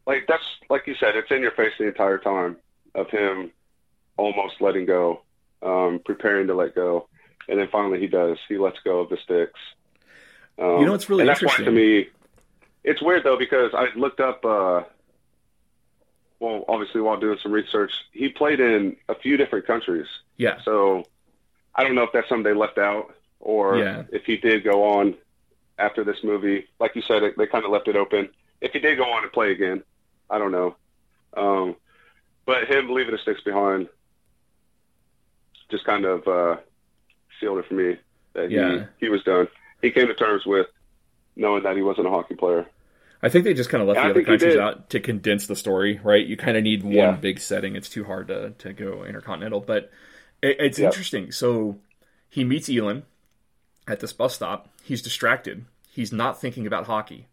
[0.07, 2.57] like that's like you said, it's in your face the entire time
[2.95, 3.51] of him
[4.17, 5.23] almost letting go,
[5.63, 7.09] um, preparing to let go,
[7.49, 8.39] and then finally he does.
[8.49, 9.59] He lets go of the sticks.
[10.59, 12.09] Um, you know, it's really and that's interesting why to me.
[12.85, 14.45] It's weird though because I looked up.
[14.45, 14.83] Uh,
[16.41, 20.07] well, obviously while doing some research, he played in a few different countries.
[20.37, 20.59] Yeah.
[20.65, 21.05] So
[21.75, 24.05] I don't know if that's something they left out or yeah.
[24.13, 25.17] if he did go on
[25.79, 26.67] after this movie.
[26.81, 28.29] Like you said, they kind of left it open.
[28.61, 29.83] If he did go on and play again,
[30.29, 30.77] I don't know.
[31.37, 31.77] Um,
[32.47, 33.89] but him leaving the sticks behind
[35.71, 36.57] just kind of uh,
[37.39, 37.97] sealed it for me
[38.35, 38.87] that yeah.
[38.99, 39.49] he, he was done.
[39.83, 40.67] He came to terms with
[41.37, 42.67] knowing that he wasn't a hockey player.
[43.23, 45.57] I think they just kind of left and the other countries out to condense the
[45.57, 46.25] story, right?
[46.25, 47.13] You kind of need one yeah.
[47.13, 47.75] big setting.
[47.75, 49.61] It's too hard to, to go intercontinental.
[49.61, 49.91] But
[50.41, 51.33] it, it's interesting.
[51.33, 51.79] So
[52.29, 53.03] he meets Elin
[53.91, 54.69] at this bus stop.
[54.83, 55.65] He's distracted.
[55.91, 57.27] He's not thinking about hockey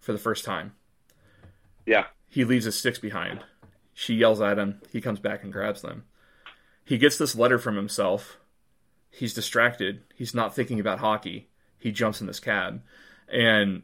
[0.00, 0.72] for the first time.
[1.86, 2.06] Yeah.
[2.28, 3.40] He leaves his sticks behind.
[3.92, 4.80] She yells at him.
[4.90, 6.04] He comes back and grabs them.
[6.84, 8.38] He gets this letter from himself.
[9.10, 10.02] He's distracted.
[10.14, 11.48] He's not thinking about hockey.
[11.78, 12.82] He jumps in this cab.
[13.28, 13.82] And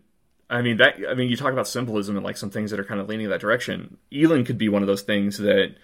[0.48, 2.84] I mean that I mean you talk about symbolism and like some things that are
[2.84, 3.96] kind of leaning that direction.
[4.12, 5.76] Elin could be one of those things that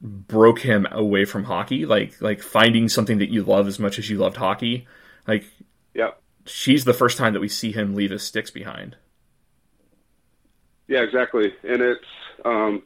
[0.00, 4.08] broke him away from hockey, like like finding something that you love as much as
[4.08, 4.86] you loved hockey.
[5.26, 5.44] Like
[5.94, 6.10] yeah.
[6.44, 8.96] She's the first time that we see him leave his sticks behind.
[10.88, 11.54] Yeah, exactly.
[11.64, 12.04] And it's
[12.44, 12.82] um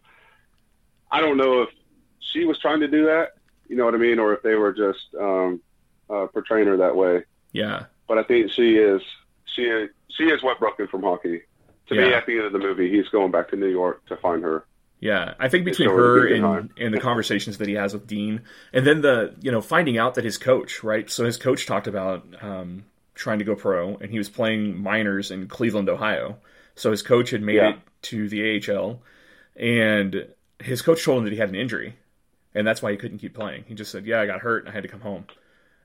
[1.11, 1.69] I don't know if
[2.21, 3.35] she was trying to do that,
[3.69, 5.61] you know what I mean, or if they were just um
[6.09, 7.25] uh portraying her that way.
[7.53, 7.87] Yeah.
[8.09, 9.03] But I think she is
[9.45, 11.43] she is she is what broke him from hockey.
[11.89, 12.01] To yeah.
[12.03, 14.45] me, at the end of the movie, he's going back to New York to find
[14.45, 14.65] her.
[15.01, 18.87] Yeah, I think between her and, and the conversations that he has with Dean, and
[18.87, 21.11] then the you know finding out that his coach, right?
[21.11, 25.31] So his coach talked about um, trying to go pro, and he was playing minors
[25.31, 26.37] in Cleveland, Ohio.
[26.75, 27.71] So his coach had made yeah.
[27.71, 29.01] it to the AHL,
[29.57, 30.29] and
[30.59, 31.97] his coach told him that he had an injury,
[32.55, 33.65] and that's why he couldn't keep playing.
[33.67, 35.25] He just said, "Yeah, I got hurt, and I had to come home."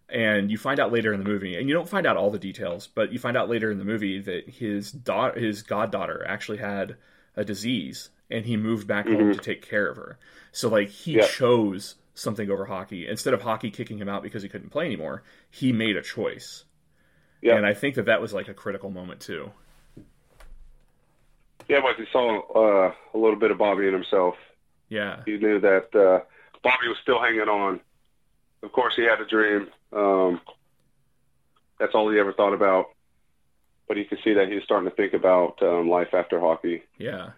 [0.09, 2.39] and you find out later in the movie, and you don't find out all the
[2.39, 6.59] details, but you find out later in the movie that his daughter, his goddaughter, actually
[6.59, 6.95] had
[7.35, 9.15] a disease, and he moved back mm-hmm.
[9.15, 10.18] home to take care of her.
[10.52, 11.30] So like he yep.
[11.30, 15.23] chose something over hockey instead of hockey kicking him out because he couldn't play anymore.
[15.49, 16.64] He made a choice,
[17.41, 17.56] yeah.
[17.56, 19.52] and I think that that was like a critical moment too.
[21.68, 24.35] Yeah, but he saw uh, a little bit of Bobby in himself.
[24.89, 26.23] Yeah, he knew that uh,
[26.64, 27.80] Bobby was still hanging on
[28.65, 29.68] of course, he had a dream.
[29.93, 30.41] Um,
[31.80, 32.88] that's all he ever thought about.
[33.88, 36.81] But you can see that he's starting to think about um, life after hockey.
[36.97, 37.30] Yeah.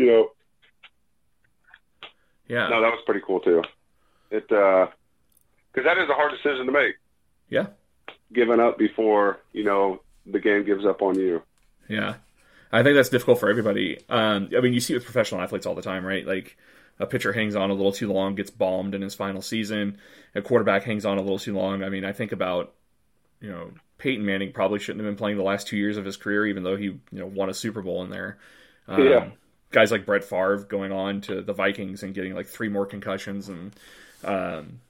[0.00, 0.30] You know.
[2.48, 2.68] Yeah.
[2.68, 3.62] No, that was pretty cool too.
[4.30, 4.88] It because
[5.76, 6.94] uh, that is a hard decision to make.
[7.50, 7.66] Yeah.
[8.32, 11.42] Giving up before you know the game gives up on you.
[11.86, 12.14] Yeah.
[12.72, 13.98] I think that's difficult for everybody.
[14.08, 16.26] Um, I mean, you see it with professional athletes all the time, right?
[16.26, 16.56] Like
[16.98, 19.98] a pitcher hangs on a little too long, gets bombed in his final season.
[20.34, 21.82] A quarterback hangs on a little too long.
[21.82, 22.72] I mean, I think about
[23.40, 26.16] you know Peyton Manning probably shouldn't have been playing the last two years of his
[26.16, 28.38] career, even though he you know won a Super Bowl in there.
[28.88, 29.28] Um, yeah.
[29.70, 33.48] Guys like Brett Favre going on to the Vikings and getting like three more concussions,
[33.48, 33.72] and
[34.24, 34.80] um,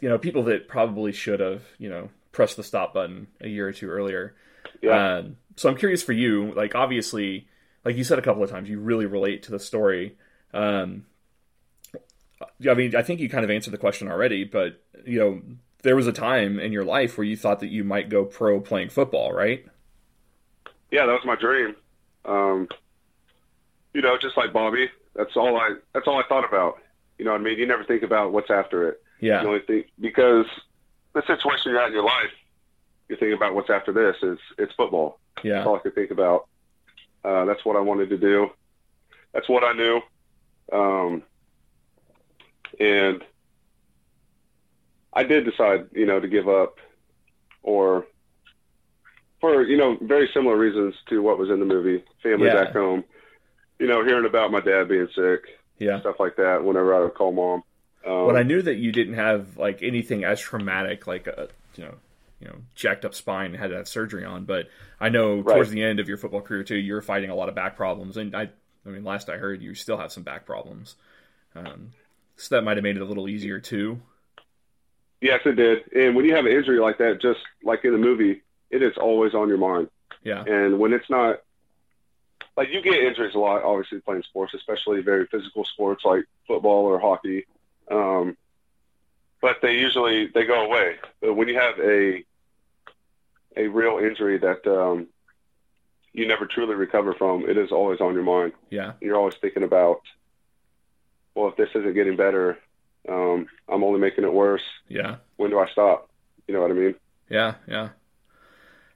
[0.00, 3.68] you know people that probably should have you know pressed the stop button a year
[3.68, 4.34] or two earlier.
[4.80, 5.18] Yeah.
[5.18, 7.46] Um, so I'm curious for you, like obviously,
[7.84, 10.16] like you said a couple of times, you really relate to the story.
[10.54, 11.06] Um,
[12.68, 15.42] I mean, I think you kind of answered the question already, but you know,
[15.82, 18.60] there was a time in your life where you thought that you might go pro
[18.60, 19.64] playing football, right?
[20.90, 21.74] Yeah, that was my dream.
[22.24, 22.68] Um,
[23.94, 26.78] you know, just like Bobby, that's all I that's all I thought about.
[27.18, 27.58] You know what I mean?
[27.58, 29.02] You never think about what's after it.
[29.20, 29.42] Yeah.
[29.42, 30.46] You only think because
[31.14, 32.32] the situation you're at in your life,
[33.08, 34.16] you're thinking about what's after this.
[34.22, 35.18] Is it's football.
[35.44, 35.54] Yeah.
[35.54, 36.48] That's all I could think about.
[37.24, 38.50] Uh, that's what I wanted to do.
[39.32, 40.00] That's what I knew.
[40.72, 41.22] Um,
[42.80, 43.22] and
[45.12, 46.78] I did decide, you know, to give up
[47.62, 48.06] or
[49.40, 52.64] for, you know, very similar reasons to what was in the movie, family Yeah.
[52.64, 53.04] back home,
[53.82, 55.98] you know, hearing about my dad being sick, Yeah.
[56.00, 57.64] stuff like that whenever I would call mom.
[58.06, 61.84] Um, But I knew that you didn't have like anything as traumatic, like a you
[61.84, 61.94] know,
[62.40, 64.44] you know, jacked up spine, and had to have surgery on.
[64.44, 64.68] But
[65.00, 65.54] I know Right.
[65.54, 67.76] towards the end of your football career too, you were fighting a lot of back
[67.76, 68.50] problems, and I,
[68.86, 70.94] I mean, last I heard, you still have some back problems.
[71.56, 71.90] Um,
[72.36, 74.00] so that might have made it a little easier too.
[75.20, 75.90] Yes, it did.
[75.92, 78.96] And when you have an injury like that, just like in the movie, it is
[78.96, 79.88] always on your mind.
[80.24, 80.44] Yeah.
[80.46, 81.42] And when it's not,
[82.56, 86.84] like you get injuries a lot, obviously playing sports, especially very physical sports like football
[86.84, 87.46] or hockey.
[87.90, 88.36] Um,
[89.40, 90.96] but they usually they go away.
[91.20, 92.24] But when you have a
[93.56, 95.08] a real injury that um,
[96.12, 98.52] you never truly recover from, it is always on your mind.
[98.70, 98.92] Yeah.
[99.00, 100.00] You're always thinking about,
[101.34, 102.58] well, if this isn't getting better,
[103.08, 104.62] um, I'm only making it worse.
[104.88, 105.16] Yeah.
[105.36, 106.08] When do I stop?
[106.46, 106.94] You know what I mean?
[107.28, 107.90] Yeah, yeah.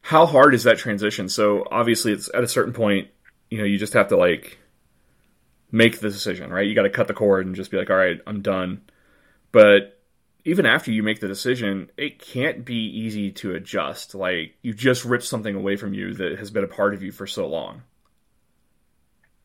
[0.03, 1.29] How hard is that transition?
[1.29, 3.09] So obviously, it's at a certain point,
[3.57, 4.59] you know, you just have to like
[5.73, 6.67] make the decision, right?
[6.67, 8.83] You got to cut the cord and just be like, all right, I'm done.
[9.51, 9.99] But
[10.45, 14.15] even after you make the decision, it can't be easy to adjust.
[14.15, 17.13] Like you just ripped something away from you that has been a part of you
[17.13, 17.83] for so long.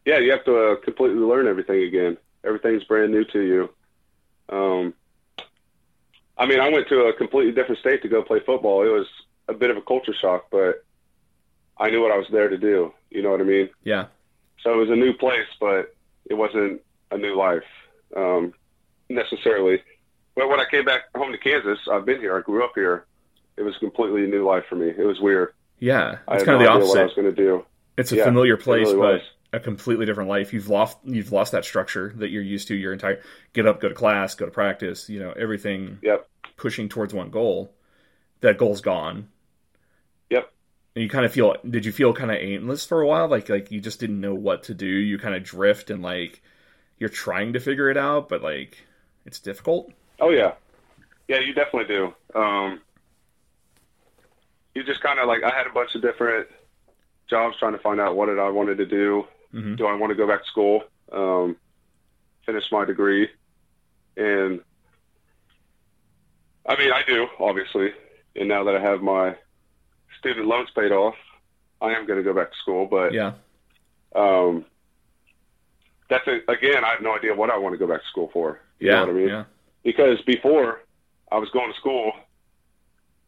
[0.06, 2.18] Yeah, you have to uh, completely learn everything again.
[2.44, 3.70] Everything's brand new to you.
[4.50, 4.94] Um,
[6.38, 8.84] I mean, I went to a completely different state to go play football.
[8.86, 9.08] It was
[9.48, 10.84] a bit of a culture shock, but
[11.82, 12.94] I knew what I was there to do.
[13.10, 13.70] You know what I mean?
[13.84, 14.08] Yeah,
[14.64, 15.94] So it was a new place, but
[16.30, 16.82] it wasn't
[17.12, 17.64] a new life
[18.16, 18.54] um,
[19.10, 19.82] necessarily.
[20.36, 22.38] But when I came back home to Kansas, I've been here.
[22.38, 23.06] I grew up here.
[23.58, 24.90] It was completely a new life for me.
[24.90, 25.54] It was weird.
[25.80, 26.20] yeah.
[26.28, 27.66] I It's kind no of the idea what I was going to do.
[27.98, 29.22] It's a Yeah, familiar place, really but was.
[29.54, 30.54] a completely different life.
[30.54, 33.22] You've lost you've lost that structure that you're used to your entire
[33.54, 36.28] get up, go to class, go to practice, you know, everything Yep.
[36.58, 37.74] pushing towards one goal.
[38.42, 39.30] That goal's gone.
[40.96, 43.28] And you kind of feel did you feel kind of aimless for a while?
[43.28, 44.86] Like like you just didn't know what to do.
[44.86, 46.42] You kind of drift and like
[47.00, 48.78] you're trying to figure it out, but like
[49.26, 49.92] it's difficult.
[50.20, 50.54] Oh yeah,
[51.28, 52.14] yeah, you definitely do.
[52.40, 52.82] Um,
[54.76, 56.48] you just kind of like I had a bunch of different
[57.30, 59.26] jobs trying to find out what did I wanted to do.
[59.54, 59.78] Mhm.
[59.78, 61.56] Do I want to go back to school, um,
[62.46, 63.30] finish my degree,
[64.18, 64.62] and
[66.66, 67.94] I mean I do obviously.
[68.36, 69.36] And now that I have my
[70.22, 71.16] student loans paid off,
[71.82, 72.86] I am going to go back to school.
[72.86, 73.34] But Yeah.
[74.16, 74.66] um,
[76.10, 78.30] that's a, again, I have no idea what I want to go back to school
[78.32, 78.60] for.
[78.80, 78.94] You Yeah.
[79.02, 79.28] know what I mean?
[79.30, 79.44] Yeah.
[79.84, 80.82] because before
[81.32, 82.14] I was going to school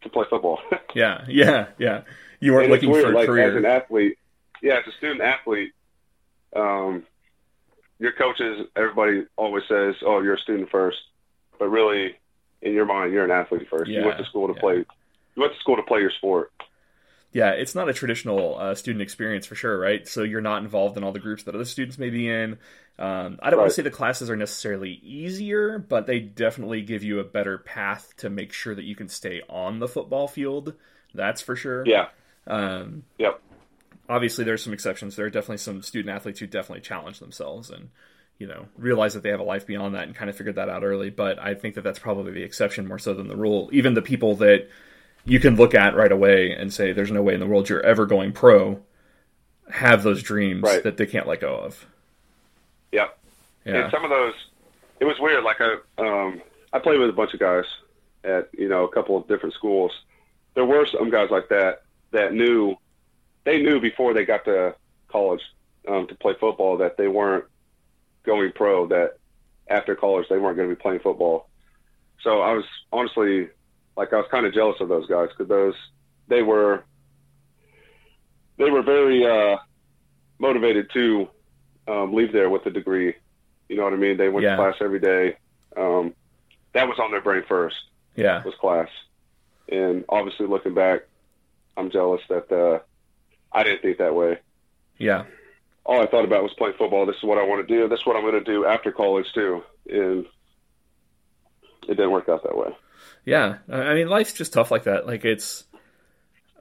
[0.03, 0.59] to play football.
[0.95, 1.25] Yeah.
[1.27, 1.67] Yeah.
[1.79, 2.01] Yeah.
[2.39, 3.49] You weren't and looking weird, for a like career.
[3.49, 4.17] as an athlete,
[4.61, 5.71] yeah, as a student athlete,
[6.55, 7.03] um,
[7.99, 10.97] your coaches, everybody always says, "Oh, you're a student first.
[11.57, 12.15] but really,
[12.61, 13.89] in your mind, you're an athlete first.
[13.89, 14.59] you went to school to yeah.
[14.59, 14.75] play.
[14.75, 16.51] You went to school to play your sport.
[17.33, 20.07] Yeah, it's not a traditional uh, student experience for sure, right?
[20.07, 22.59] So you're not involved in all the groups that other students may be in.
[22.99, 27.03] Um, I don't want to say the classes are necessarily easier, but they definitely give
[27.03, 30.75] you a better path to make sure that you can stay on the football field.
[31.15, 31.83] That's for sure.
[31.87, 32.09] Yeah.
[32.45, 33.41] Um, Yep.
[34.07, 35.15] obviously, there's some exceptions.
[35.15, 37.89] There are definitely some student athletes who definitely challenge themselves, and
[38.37, 40.69] you know realize that they have a life beyond that and kind of figured that
[40.69, 41.09] out early.
[41.09, 43.69] But I think that that's probably the exception more so than the rule.
[43.73, 44.69] Even the people that
[45.25, 47.85] you can look at right away and say there's no way in the world you're
[47.85, 48.81] ever going pro
[49.69, 50.83] have those dreams Right.
[50.83, 51.85] that they can't let go of.
[52.91, 53.17] Yep.
[53.65, 53.75] Yeah.
[53.83, 54.33] And some of those,
[54.99, 55.43] it was weird.
[55.43, 56.41] Like I, um,
[56.73, 57.65] I played with a bunch of guys
[58.23, 59.91] at you know a couple of different schools.
[60.53, 62.75] There were some guys like that that knew,
[63.45, 64.75] they knew before they got to
[65.07, 65.41] college
[65.87, 67.45] um, to play football that they weren't
[68.23, 68.87] going pro.
[68.87, 69.17] That
[69.69, 71.49] after college they weren't going to be playing football.
[72.21, 73.49] So I was honestly,
[73.95, 75.75] like I was kind of jealous of those guys because those
[76.27, 76.83] they were,
[78.57, 79.57] they were very uh,
[80.39, 81.27] motivated to
[81.87, 83.13] um, leave there with a degree.
[83.69, 84.17] You know what I mean?
[84.17, 84.51] They went Yeah.
[84.51, 85.37] to class every day.
[85.75, 86.13] Um,
[86.73, 87.75] that was on their brain first
[88.15, 88.43] yeah.
[88.43, 88.89] was class.
[89.69, 91.01] And obviously, looking back,
[91.77, 92.79] I'm jealous that uh,
[93.51, 94.39] I didn't think that way.
[94.97, 95.23] Yeah.
[95.85, 97.05] All I thought about was playing football.
[97.05, 97.87] This is what I want to do.
[97.87, 99.63] This is what I'm going to do after college too.
[99.89, 100.25] And
[101.87, 102.75] it didn't work out that way.
[103.25, 105.07] Yeah, I mean, life's just tough like that.
[105.07, 105.63] Like it's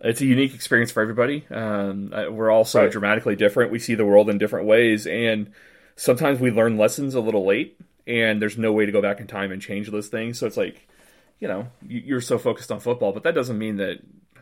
[0.00, 1.44] it's a unique experience for everybody.
[1.50, 2.90] Um, we're all so Right.
[2.90, 3.70] dramatically different.
[3.70, 5.52] We see the world in different ways, and
[5.96, 9.26] sometimes we learn lessons a little late, and there's no way to go back in
[9.26, 10.38] time and change those things.
[10.38, 10.86] So it's like,
[11.40, 13.98] you know, you- you're so focused on football, but that doesn't mean that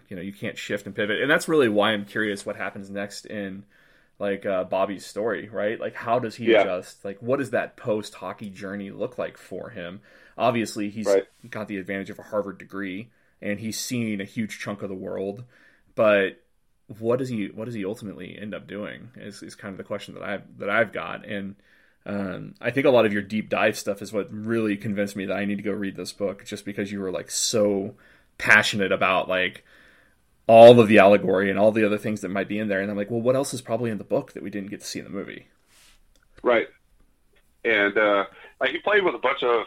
[0.09, 1.21] you know you can't shift and pivot.
[1.21, 3.65] And that's really why I'm curious what happens next in
[4.19, 5.81] like uh, Bobby's story, right?
[5.81, 6.61] Like, how does he Yeah.
[6.61, 7.05] adjust?
[7.05, 10.01] Like, what does that post hockey journey look like for him?
[10.39, 11.27] Obviously, he's Right.
[11.49, 13.11] got the advantage of a Harvard degree,
[13.43, 15.45] and he's seen a huge chunk of the world.
[15.95, 16.43] But
[16.99, 17.47] what does he?
[17.49, 19.11] What does he ultimately end up doing?
[19.17, 21.57] Is, is kind of the question that I've that I've got, and
[22.07, 25.27] um, I think a lot of your deep dive stuff is what really convinced me
[25.27, 27.95] that I need to go read this book, just because you were like so
[28.39, 29.65] passionate about like
[30.47, 32.81] all of the allegory and all the other things that might be in there.
[32.81, 34.81] And I'm like, well, what else is probably in the book that we didn't get
[34.81, 35.47] to see in the movie?
[36.43, 36.67] Right.
[37.65, 38.25] And uh,
[38.61, 39.67] like he played with a bunch of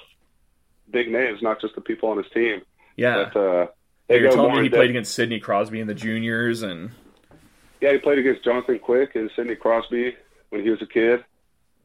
[0.93, 2.61] big names, not just the people on his team.
[2.95, 3.29] Yeah.
[3.33, 3.67] But uh,
[4.07, 6.91] they You're telling me he played against Sidney Crosby in the juniors, and
[7.81, 10.15] Yeah, he played against Jonathan Quick and Sidney Crosby
[10.49, 11.25] when he was a kid.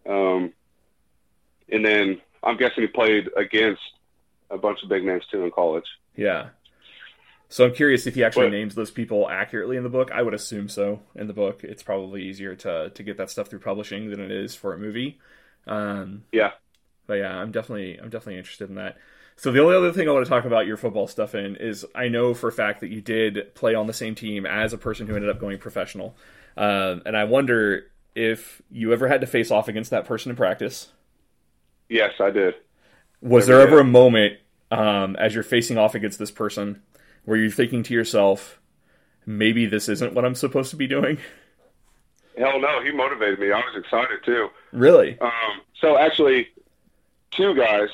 [0.09, 0.53] Um,
[1.71, 3.81] and then I'm guessing he played against
[4.51, 5.87] a bunch of big names too in college.
[6.15, 6.51] yeah.
[7.51, 10.11] So I'm curious if he actually But- names those people accurately in the book.
[10.13, 11.01] I would assume so.
[11.15, 14.31] In the book, it's probably easier to to get that stuff through publishing than it
[14.31, 15.19] is for a movie.
[15.67, 16.51] Um, Yeah.
[17.09, 18.97] But yeah, I'm definitely I'm definitely interested in that.
[19.35, 21.85] So the only other thing I want to talk about your football stuff in is
[21.95, 24.79] I know for a fact that you did play on the same team as a
[24.79, 26.17] person who ended up going professional,
[26.57, 30.37] um, and I wonder if you ever had to face off against that person in
[30.37, 30.89] practice.
[31.89, 32.55] Yes, I did.
[33.21, 33.87] Was Never there ever did.
[33.87, 34.39] a moment
[34.71, 36.83] um, as you're facing off against this person
[37.25, 38.61] where you're thinking to yourself,
[39.25, 41.19] maybe this isn't what I'm supposed to be doing?
[42.37, 43.51] Hell no, he motivated me.
[43.53, 44.49] I was excited too.
[44.73, 45.19] Really?
[45.21, 46.49] Um, so actually,
[47.33, 47.89] two guys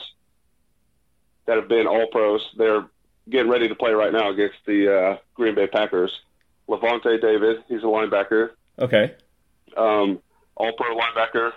[1.47, 2.40] that have been All Pros.
[2.56, 2.86] They're
[3.28, 6.12] getting ready to play right now against the uh, Green Bay Packers.
[6.69, 9.15] Lavonte David, he's a linebacker, Okay.
[9.77, 10.20] um,
[10.56, 11.52] All Pro linebacker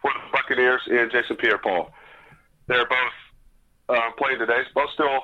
[0.00, 1.90] for the Buccaneers, and Jason Pierre-Paul.
[2.66, 2.98] They're both
[3.90, 4.62] uh, playing today.
[4.74, 5.20] Both still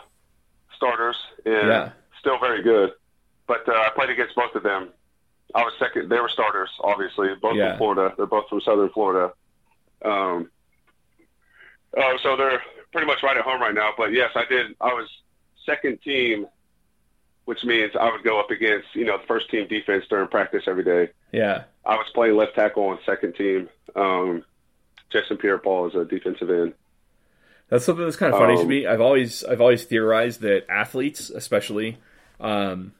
[0.76, 1.16] starters
[1.46, 1.90] and Yeah.
[2.18, 2.92] still very good.
[3.46, 4.90] But uh, I played against both of them.
[5.54, 6.10] I was second.
[6.10, 7.28] They were starters, obviously.
[7.40, 7.70] Both Yeah.
[7.70, 8.14] from Florida.
[8.16, 9.32] They're both from Southern Florida.
[10.04, 10.50] Um,
[11.96, 12.62] uh, so they're
[12.92, 13.90] pretty much right at home right now.
[13.96, 14.74] But yes, I did.
[14.80, 15.08] I was
[15.66, 16.46] second team,
[17.44, 20.64] which means I would go up against you know the first team defense during practice
[20.66, 21.10] every day.
[21.32, 21.64] Yeah.
[21.84, 23.68] I was playing left tackle on second team.
[23.96, 24.44] Um,
[25.10, 26.74] Jason Pierre-Paul is a defensive end.
[27.68, 28.86] That's something that's kind of funny to Um, me.
[28.86, 31.98] I've always I've always theorized that athletes, especially,
[32.40, 32.92] um,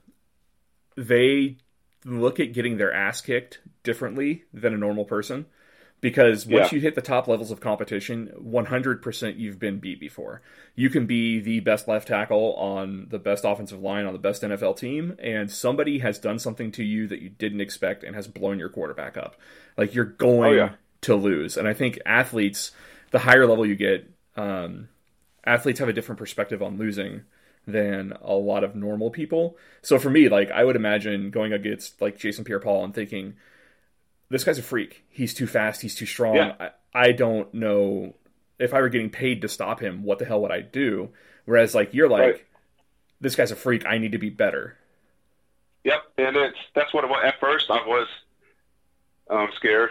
[0.96, 1.56] they
[2.04, 5.46] look at getting their ass kicked differently than a normal person.
[6.00, 6.76] Because once Yeah.
[6.76, 10.40] you hit the top levels of competition, 100% you've been beat before.
[10.74, 14.42] You can be the best left tackle on the best offensive line on the best
[14.42, 18.26] NFL team, and somebody has done something to you that you didn't expect and has
[18.28, 19.36] blown your quarterback up.
[19.76, 20.70] Like you're going Oh, yeah.
[21.02, 21.58] to lose.
[21.58, 22.70] And I think athletes,
[23.10, 24.88] the higher level you get, um,
[25.44, 27.22] athletes have a different perspective on losing
[27.66, 29.58] than a lot of normal people.
[29.82, 33.34] So for me, like I would imagine going against like Jason Pierre-Paul and thinking,
[34.30, 35.04] this guy's a freak.
[35.10, 35.82] He's too fast.
[35.82, 36.36] He's too strong.
[36.36, 36.54] Yeah.
[36.58, 38.14] I, I don't know
[38.58, 40.02] if I were getting paid to stop him.
[40.04, 41.10] What the hell would I do?
[41.44, 42.44] Whereas like you're like, Right.
[43.20, 43.84] this guy's a freak.
[43.86, 44.76] I need to be better.
[45.84, 47.22] Yep, and it's that's what it was.
[47.24, 48.06] At first, I was
[49.30, 49.90] um, scared,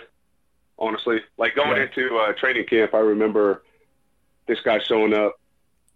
[0.78, 1.20] honestly.
[1.38, 1.84] Like going Yeah.
[1.84, 3.64] into uh, training camp, I remember
[4.48, 5.40] this guy showing up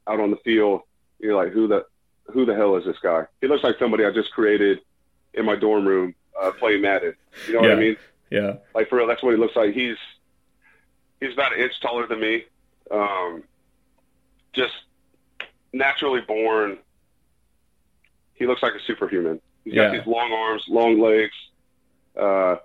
[0.07, 0.82] out on the field.
[1.20, 1.86] You're like, who the
[2.32, 3.26] who the hell is this guy?
[3.41, 4.80] He looks like somebody I just created
[5.36, 7.14] in my dorm room uh, playing Madden.
[7.48, 7.98] You know what I mean?
[8.34, 8.55] Yeah.
[8.73, 9.73] Like for real, that's what he looks like.
[9.76, 9.97] He's
[11.19, 12.45] he's about an inch taller than me.
[12.89, 13.43] Um,
[14.53, 14.73] just
[15.72, 16.77] naturally born.
[18.34, 19.39] He looks like a superhuman.
[19.64, 19.99] He's got Yeah.
[19.99, 21.35] these long arms, long legs,
[22.19, 22.55] uh,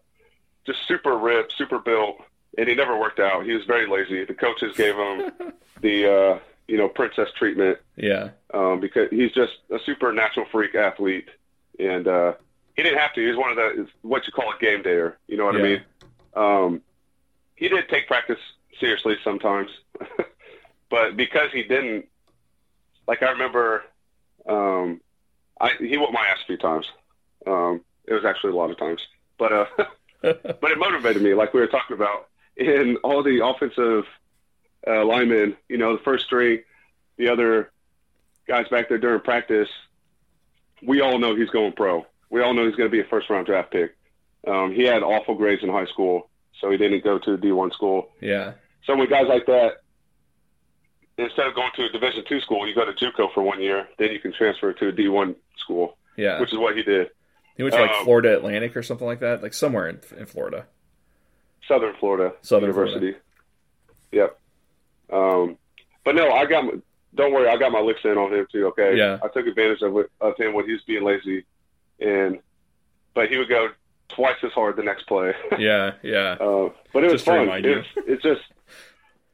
[0.64, 2.16] just super ripped, super built,
[2.56, 3.44] and he never worked out.
[3.44, 4.24] He was very lazy.
[4.24, 5.30] The coaches gave him
[5.82, 8.30] the uh, you know princess treatment Yeah.
[8.54, 11.28] um, because he's just a super natural freak athlete,
[11.78, 12.32] and uh,
[12.78, 13.26] he didn't have to.
[13.26, 15.14] He's one of the what you call a game dayer.
[15.26, 15.82] You know what I mean?
[16.36, 16.82] Um,
[17.56, 18.38] he did take practice
[18.78, 19.68] seriously sometimes,
[20.88, 22.06] but because he didn't,
[23.08, 23.82] like I remember,
[24.48, 25.00] um,
[25.60, 26.86] I he whooped my ass a few times.
[27.48, 29.00] Um, it was actually a lot of times,
[29.38, 29.66] but uh,
[30.22, 32.28] but it motivated me, like we were talking about.
[32.56, 34.04] In all the offensive
[34.86, 36.60] uh, linemen, you know, the first string,
[37.16, 37.72] the other
[38.46, 39.68] guys back there during practice,
[40.80, 42.06] we all know he's going pro.
[42.30, 43.96] We all know he's going to be a first round draft pick.
[44.46, 46.28] Um, he had awful grades in high school,
[46.60, 48.10] so he didn't go to a D1 school.
[48.20, 48.52] Yeah.
[48.84, 49.78] So with guys like that,
[51.18, 53.88] instead of going to a Division two school, you go to JUCO for one year,
[53.98, 56.40] then you can transfer to a D1 school, Yeah.
[56.40, 57.08] which is what he did.
[57.56, 60.26] he went to like um, Florida Atlantic or something like that, like somewhere in, in
[60.26, 60.66] Florida.
[61.66, 63.14] Southern Florida Southern University.
[64.12, 64.38] Yep.
[65.12, 65.58] Um,
[66.04, 66.64] but no, I got.
[67.14, 68.68] Don't worry, I got my licks in on him too.
[68.68, 68.96] Okay.
[68.96, 69.18] Yeah.
[69.22, 71.44] I took advantage of of him when he was being lazy,
[72.00, 72.38] and
[73.14, 73.68] but he would go
[74.08, 75.32] twice as hard the next play.
[75.58, 75.92] Yeah.
[76.02, 76.36] Yeah.
[76.40, 77.64] uh, but it was Just to fun.
[77.64, 78.42] It's, it's just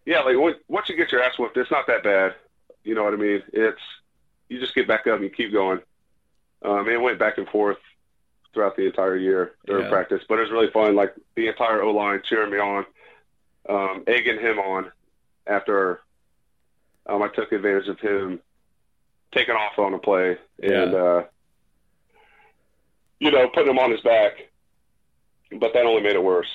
[0.06, 2.34] yeah, like when, once you get your ass whooped, it's not that bad.
[2.82, 3.42] You know what I mean?
[3.52, 3.80] It's
[4.48, 5.80] you just get back up and you keep going.
[6.62, 7.78] Um, it went back and forth
[8.52, 9.90] throughout the entire year during Yeah.
[9.90, 10.94] practice, but it was really fun.
[10.94, 12.84] Like the entire O line cheering me on,
[13.68, 14.90] um, egging him on
[15.46, 16.00] after
[17.06, 18.40] um, I took advantage of him
[19.32, 21.24] taking off on a play and uh,
[23.24, 24.32] you know putting him on his back.
[25.58, 26.48] But that only made it worse.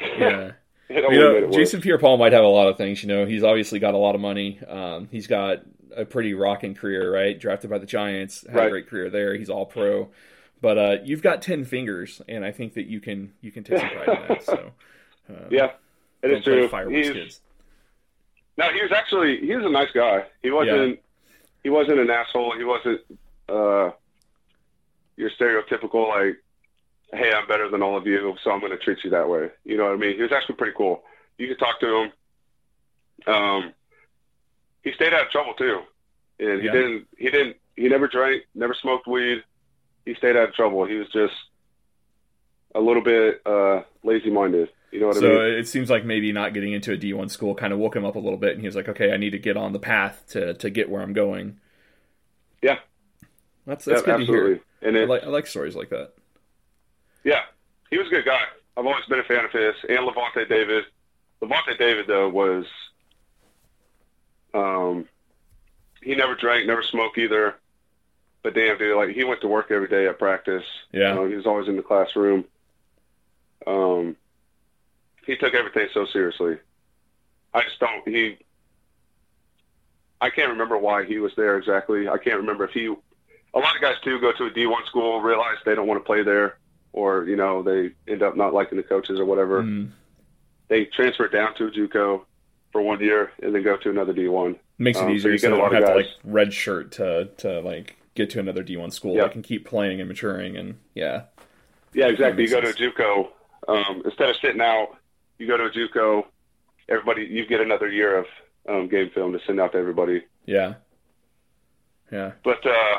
[0.00, 0.52] Yeah.
[0.88, 1.56] it only you made know, it worse.
[1.56, 3.02] Jason Pierre-Paul might have a lot of things.
[3.02, 4.60] You know, he's obviously got a lot of money.
[4.66, 5.62] Um, he's got
[5.96, 7.38] a pretty rocking career, right?
[7.38, 9.34] Drafted by the Giants, had a great career there.
[9.34, 10.10] He's all pro.
[10.60, 13.80] But uh, you've got ten fingers, and I think that you can you can take
[13.80, 14.44] some pride in that.
[14.44, 14.70] So
[15.28, 15.72] uh, Yeah,
[16.22, 16.68] it is true.
[16.68, 17.40] fireworks, He's, kids.
[18.56, 20.26] no, he was actually he was a nice guy.
[20.40, 21.00] He wasn't
[21.64, 22.54] he wasn't an asshole.
[22.56, 23.00] He wasn't
[23.48, 23.90] uh,
[25.22, 26.36] your stereotypical like,
[27.12, 29.50] hey, I'm better than all of you, so I'm going to treat you that way.
[29.64, 30.16] You know what I mean?
[30.16, 31.02] He was actually pretty cool.
[31.38, 32.12] You could talk to him.
[33.32, 33.72] Um,
[34.82, 35.80] he stayed out of trouble too,
[36.40, 36.72] and he Yeah.
[36.72, 39.42] didn't he didn't he never drank, never smoked weed.
[40.04, 40.84] He stayed out of trouble.
[40.84, 41.34] He was just
[42.74, 44.70] a little bit uh, lazy minded.
[44.90, 45.30] You know what I mean?
[45.30, 48.04] So it seems like maybe not getting into a D1 school kind of woke him
[48.04, 49.78] up a little bit, and he was like, "Okay, I need to get on the
[49.78, 51.60] path to to get where I'm going."
[52.62, 52.78] Yeah.
[53.66, 54.60] that's that's Yeah, good to hear.
[54.82, 56.12] And I like I like stories like that.
[57.24, 57.42] yeah,
[57.90, 58.42] he was a good guy.
[58.76, 59.74] I've always been a fan of his.
[59.88, 60.84] And Lavonte David.
[61.42, 62.64] Lavonte David though was,
[64.54, 65.08] um,
[66.02, 67.56] he never drank, never smoked either.
[68.42, 70.64] But damn, dude, like he went to work every day at practice.
[70.92, 71.10] Yeah.
[71.10, 72.44] You know, he was always in the classroom.
[73.66, 74.16] Um,
[75.24, 76.58] he took everything so seriously.
[77.54, 78.06] I just don't.
[78.08, 78.38] He.
[80.20, 82.08] I can't remember why he was there exactly.
[82.08, 82.94] I can't remember if he.
[83.54, 86.04] A lot of guys too go to a D1 school, realize they don't want to
[86.06, 86.56] play there,
[86.92, 89.62] or you know they end up not liking the coaches or whatever.
[89.62, 89.90] Mm.
[90.68, 92.24] They transfer down to a JUCO
[92.72, 94.58] for one year and then go to another D1.
[94.78, 96.06] Makes it Um, so easier you so get a lot of have to guys- like
[96.24, 99.14] red shirt to to like get to another D1 school.
[99.16, 99.24] Yeah.
[99.24, 101.24] They can keep playing and maturing, and yeah,
[101.92, 102.44] Yeah, exactly.
[102.44, 103.28] You go makes to a JUCO
[103.68, 104.96] um, instead of sitting out.
[105.38, 106.24] You go to a JUCO.
[106.88, 108.26] Everybody, you get another year of
[108.68, 110.22] um, game film to send out to everybody.
[110.46, 110.74] yeah,
[112.10, 112.98] yeah, But uh,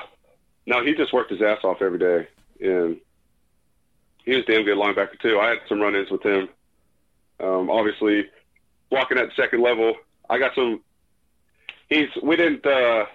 [0.65, 2.27] no, he just worked his ass off every day,
[2.61, 2.97] and
[4.25, 5.39] he was damn good linebacker too.
[5.39, 6.49] I had some run-ins with him.
[7.39, 8.29] Um, obviously,
[8.89, 9.95] blocking at second level,
[10.29, 10.81] I got some.
[11.89, 13.05] He's we didn't uh,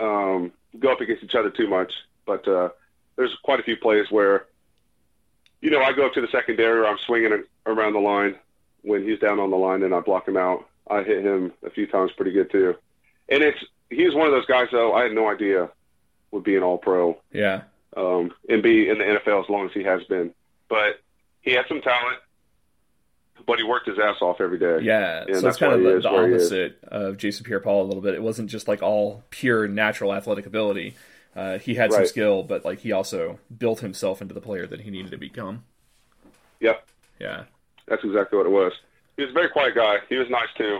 [0.00, 1.92] um, go up against each other too much,
[2.26, 2.68] but uh,
[3.16, 4.46] there's quite a few plays where,
[5.60, 8.36] you know, I go up to the secondary or I'm swinging around the line
[8.82, 10.66] when he's down on the line and I block him out.
[10.88, 12.76] I hit him a few times pretty good too,
[13.28, 13.58] and it's
[13.90, 15.68] he's one of those guys though I had no idea
[16.30, 17.62] would be an All Pro yeah,
[17.96, 20.32] um, and be in the NFL as long as he has been.
[20.68, 21.00] But
[21.42, 22.18] he had some talent,
[23.46, 24.80] but he worked his ass off every day.
[24.82, 25.20] yeah.
[25.20, 26.42] And so it's that's kind of the, the where he is.
[26.42, 28.14] opposite of Jason Pierre-Paul a little bit.
[28.14, 30.94] It wasn't just like all pure natural athletic ability.
[31.36, 32.08] Uh, he had some Right.
[32.08, 35.64] skill, but like he also built himself into the player that he needed to become.
[36.60, 36.86] Yep,
[37.20, 37.44] Yeah,
[37.86, 38.72] that's exactly what it was.
[39.16, 39.98] He was a very quiet guy.
[40.08, 40.78] He was nice too.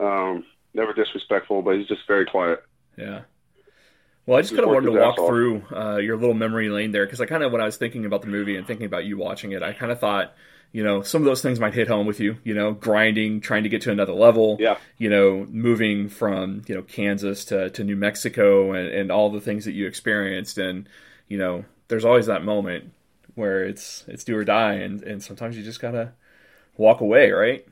[0.00, 0.44] Um,
[0.74, 2.64] never disrespectful, but he's just very quiet.
[2.96, 3.20] Yeah.
[4.28, 7.06] Well, I just kind of wanted to walk through uh, your little memory lane there
[7.06, 9.16] because I kind of, when I was thinking about the movie and thinking about you
[9.16, 10.34] watching it, I kind of thought
[10.70, 13.62] you know, some of those things might hit home with you, you know, grinding, trying
[13.62, 14.76] to get to another level, Yeah.
[14.98, 19.40] you know, moving from, you know, Kansas to, to New Mexico and, and all the
[19.40, 20.58] things that you experienced.
[20.58, 20.86] And,
[21.26, 22.92] you know, there's always that moment
[23.34, 24.74] where it's, it's do or die.
[24.74, 26.12] And, and sometimes you just gotta
[26.76, 27.66] walk away, right?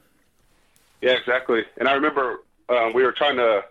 [1.03, 1.65] Yeah, exactly.
[1.77, 3.63] And I remember um, we were trying to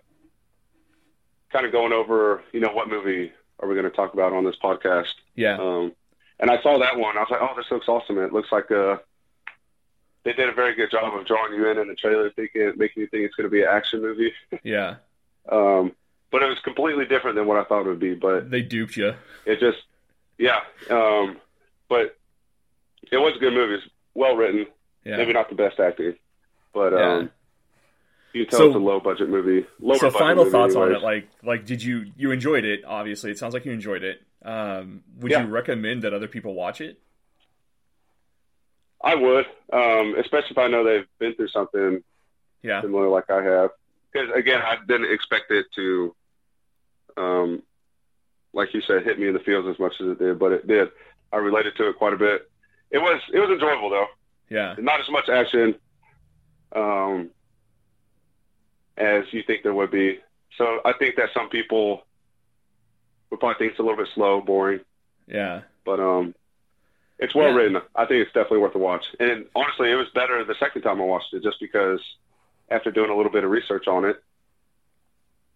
[1.55, 4.43] kind of going over, you know, what movie are we going to talk about on
[4.43, 5.13] this podcast?
[5.35, 5.57] Yeah.
[5.57, 5.93] Um,
[6.37, 7.15] and I saw that one.
[7.17, 8.17] I was like, oh, this looks awesome.
[8.17, 8.97] It looks like uh,
[10.25, 13.01] they did a very good job of drawing you in in the trailer, thinking, making
[13.01, 14.33] you think it's going to be an action movie.
[14.63, 14.95] yeah.
[15.49, 15.93] um,
[16.31, 18.15] but it was completely different than what I thought it would be.
[18.15, 19.13] But They duped you.
[19.45, 19.77] it just,
[20.37, 20.59] yeah.
[20.89, 21.37] Um,
[21.87, 22.17] but
[23.09, 23.75] it was a good movie.
[23.75, 24.65] It's well written.
[25.05, 25.15] Yeah.
[25.17, 26.15] Maybe not the best acting,
[26.73, 27.13] but Yeah.
[27.13, 27.31] um,
[28.35, 29.65] you tell So- it's a low budget movie.
[29.79, 33.37] Lower so final thoughts on it like like did you you enjoyed it obviously it
[33.37, 35.43] sounds like you enjoyed it um would Yeah.
[35.43, 36.99] you recommend that other people watch it
[39.03, 42.03] I would, um, especially if I know they've been through something
[42.63, 43.69] yeah similar like I have.
[44.11, 46.15] Because again, I didn't expect it to,
[47.17, 47.61] um,
[48.53, 50.65] like you said, hit me in the feels as much as it did, but it
[50.67, 50.89] did.
[51.31, 52.49] I related to it quite a bit.
[52.91, 54.07] It was it was enjoyable though.
[54.49, 55.75] yeah Not as much action
[56.75, 57.29] um,
[58.97, 60.19] as you think there would be.
[60.57, 62.03] So I think that some people
[63.29, 64.79] would probably think it's a little bit slow, boring,
[65.27, 66.33] yeah but um,
[67.19, 67.55] it's well Yeah.
[67.55, 67.77] written.
[67.95, 69.03] I think it's definitely worth a watch.
[69.19, 71.99] And honestly, it was better the second time I watched it, just because
[72.69, 74.21] after doing a little bit of research on it,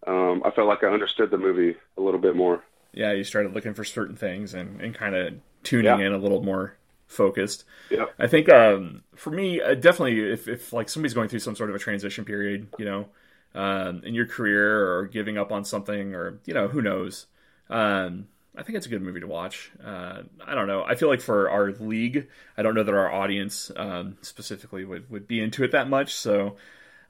[0.06, 2.62] um, I felt like I understood the movie a little bit more.
[2.92, 6.06] yeah you started looking for certain things and and kind of tuning Yeah.
[6.06, 6.74] in a little more
[7.06, 11.40] focused Yeah, I think um, for me, uh, definitely, if, if like somebody's going through
[11.40, 13.08] some sort of a transition period, you know,
[13.54, 17.26] um, in your career or giving up on something, or you know, who knows,
[17.68, 19.70] um, I think it's a good movie to watch.
[19.84, 20.82] Uh, I don't know.
[20.82, 25.10] I feel like for our league, I don't know that our audience um, specifically would,
[25.10, 26.14] would be into it that much.
[26.14, 26.56] So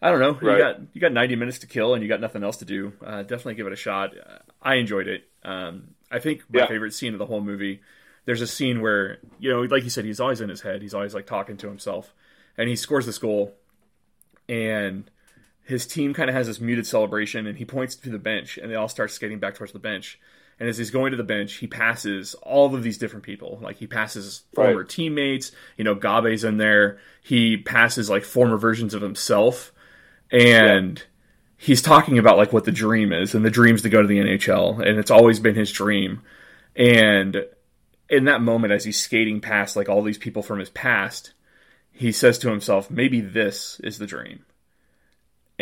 [0.03, 0.39] I don't know.
[0.41, 2.93] You got you got 90 minutes to kill, and you got nothing else to do.
[3.05, 4.15] Uh, definitely give it a shot.
[4.63, 5.29] I enjoyed it.
[5.43, 6.67] Um, I think my Yeah.
[6.67, 7.81] favorite scene of the whole movie
[8.27, 10.93] there's a scene where you know like you said he's always in his head he's
[10.93, 12.13] always like talking to himself
[12.59, 13.55] and he scores this goal
[14.49, 15.11] and
[15.71, 18.71] his team kind of has this muted celebration and he points to the bench and
[18.71, 20.19] they all start skating back towards the bench.
[20.59, 23.59] And as he's going to the bench he passes all of these different people.
[23.63, 24.89] Like he passes former Right.
[24.89, 26.99] teammates you know gabe's in there.
[27.23, 29.73] He passes like former versions of himself.
[30.31, 31.03] And
[31.57, 34.19] he's talking about like what the dream is and the dream's to go to the
[34.19, 36.21] nhl and it's always been his dream.
[36.77, 37.47] And
[38.09, 41.33] in that moment as he's skating past like all these people from his past
[41.93, 44.45] he says to himself maybe this is the dream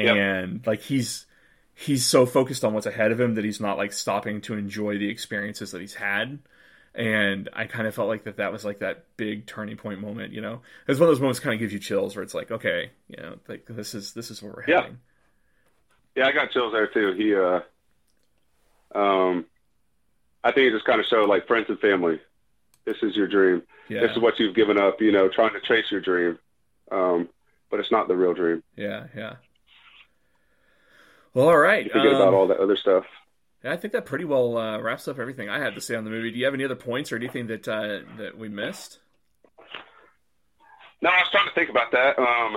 [0.04, 0.16] Yep.
[0.16, 1.26] and like he's
[1.74, 4.98] he's so focused on what's ahead of him that he's not like stopping to enjoy
[4.98, 6.38] the experiences that he's had
[6.94, 10.32] and i kind of felt like that that was like that big turning point moment
[10.32, 12.50] you know it's one of those moments kind of gives you chills where it's like
[12.50, 14.80] okay you know like this is this is where we're Yeah.
[14.82, 14.98] heading
[16.16, 17.12] Yeah, I got chills there too.
[17.12, 17.60] He, uh,
[18.98, 19.44] um,
[20.42, 22.20] I think it just kind of showed like friends and family.
[22.84, 23.62] This is your dream.
[23.88, 25.00] yeah This is what you've given up.
[25.00, 26.38] You know, trying to chase your dream,
[26.90, 27.28] um,
[27.70, 28.62] but it's not the real dream.
[28.76, 29.34] yeah yeah
[31.38, 33.04] well all right forget um, about all that other stuff.
[33.64, 36.04] Yeah, I think that pretty well uh, wraps up everything I had to say on
[36.04, 36.30] the movie.
[36.30, 38.98] Do you have any other points or anything that uh, that we missed?
[41.00, 42.18] No, I was trying to think about that.
[42.18, 42.56] Um,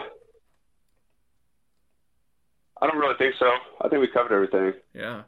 [2.82, 3.52] I don't really think so.
[3.80, 4.80] I think we covered everything.
[4.94, 5.24] Yeah,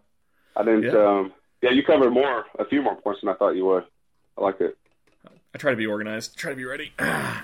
[0.56, 0.84] I didn't.
[0.84, 0.92] Yeah.
[0.92, 3.86] Um, yeah, you covered more, a few more points than I thought you would.
[4.38, 4.78] I like it.
[5.54, 6.92] I try to be organized, try to be ready.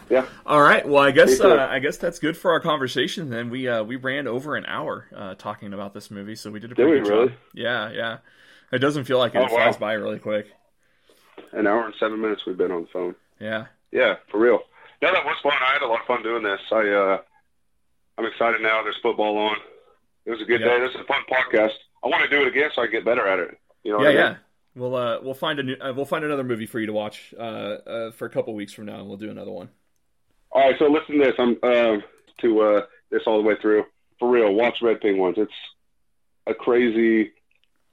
[0.09, 0.25] Yeah.
[0.43, 0.87] All right.
[0.87, 3.29] Well, I guess uh, I guess that's good for our conversation.
[3.29, 6.59] Then we uh, we ran over an hour uh, talking about this movie, so we
[6.59, 7.27] did a Did pretty we good really?
[7.27, 7.37] job.
[7.53, 8.17] Yeah, yeah.
[8.71, 9.37] It doesn't feel like it.
[9.37, 9.79] Oh, it flies wow.
[9.79, 10.47] by really quick.
[11.51, 13.13] An hour and seven minutes we've been on the phone.
[13.39, 13.67] Yeah.
[13.91, 14.61] Yeah, for real.
[15.03, 15.53] No, that was fun.
[15.61, 16.59] I had a lot of fun doing this.
[16.71, 17.17] I, uh,
[18.17, 18.81] I'm excited now.
[18.81, 19.57] There's football on.
[20.25, 20.67] It was a good Yeah.
[20.69, 20.79] day.
[20.79, 21.73] This is a fun podcast.
[22.03, 23.59] I want to do it again so I get better at it.
[23.83, 23.99] You know?
[24.01, 24.31] Yeah, what I mean?
[24.33, 24.37] yeah.
[24.79, 27.33] We'll uh, we'll find a new, uh, we'll find another movie for you to watch
[27.37, 29.69] uh, uh, for a couple weeks from now, and we'll do another one.
[30.51, 31.35] All right, so listen to this.
[31.37, 32.03] I'm um,
[32.41, 32.81] to uh,
[33.11, 33.83] this all the way through.
[34.19, 35.37] For real, watch Red Penguins.
[35.37, 35.51] It's
[36.47, 37.31] a crazy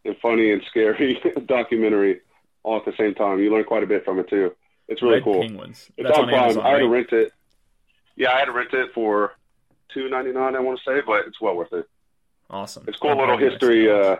[0.04, 2.20] and funny and scary documentary
[2.62, 3.40] all at the same time.
[3.40, 4.54] You learn quite a bit from it too.
[4.88, 5.40] It's really Red cool.
[5.40, 5.90] Penguins.
[5.96, 6.32] It's That's on.
[6.32, 7.32] Amazon, I had to rent it.
[8.14, 9.32] Yeah, I had to rent it for
[9.92, 10.54] two ninety nine.
[10.54, 11.88] I want to say, but it's well worth it.
[12.48, 12.84] Awesome.
[12.86, 14.16] It's a cool I'll little history uh,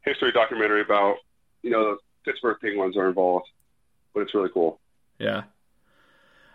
[0.00, 1.16] history documentary about
[1.62, 3.46] you know the Pittsburgh Penguins are involved,
[4.14, 4.80] but it's really cool.
[5.18, 5.42] Yeah.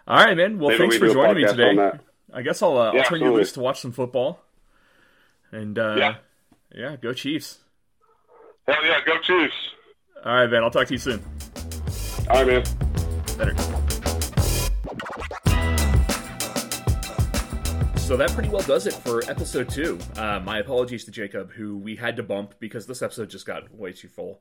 [0.07, 0.57] All right, man.
[0.59, 1.91] Well, Maybe thanks we for joining me today.
[2.34, 4.41] I guess I'll, uh, Yeah, I'll turn you loose to watch some football.
[5.51, 6.15] And uh, Yeah.
[6.73, 7.59] yeah, go Chiefs.
[8.67, 9.53] Hell yeah, go Chiefs!
[10.25, 10.63] All right, man.
[10.63, 11.23] I'll talk to you soon.
[12.29, 12.63] All right, man.
[13.38, 13.55] Better.
[17.97, 19.99] So that pretty well does it for episode two.
[20.15, 23.73] Uh, my apologies to Jacob, who we had to bump because this episode just got
[23.75, 24.39] way too full.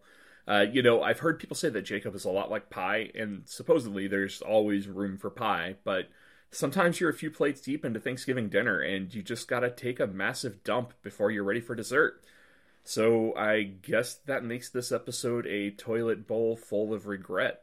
[0.48, 3.42] Uh, you know, I've heard people say that Jacob is a lot like pie, and
[3.46, 6.08] supposedly there's always room for pie, but
[6.50, 10.06] sometimes you're a few plates deep into Thanksgiving dinner and you just gotta take a
[10.06, 12.22] massive dump before you're ready for dessert.
[12.84, 17.62] So I guess that makes this episode a toilet bowl full of regret.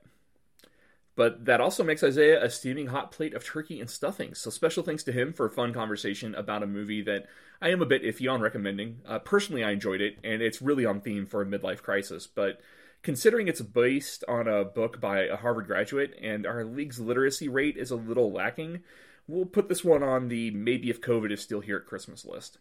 [1.15, 4.34] But that also makes Isaiah a steaming hot plate of turkey and stuffing.
[4.34, 7.27] So special thanks to him for a fun conversation about a movie that
[7.64, 8.99] I am a bit iffy on recommending.
[9.07, 12.27] Uh, personally, I enjoyed it, and it's really on theme for a midlife crisis.
[12.27, 12.60] But
[13.03, 17.77] considering it's based on a book by a Harvard graduate and our league's literacy rate
[17.77, 18.81] is a little lacking,
[19.30, 22.57] we'll put this one on the maybe if COVID is still here at Christmas list.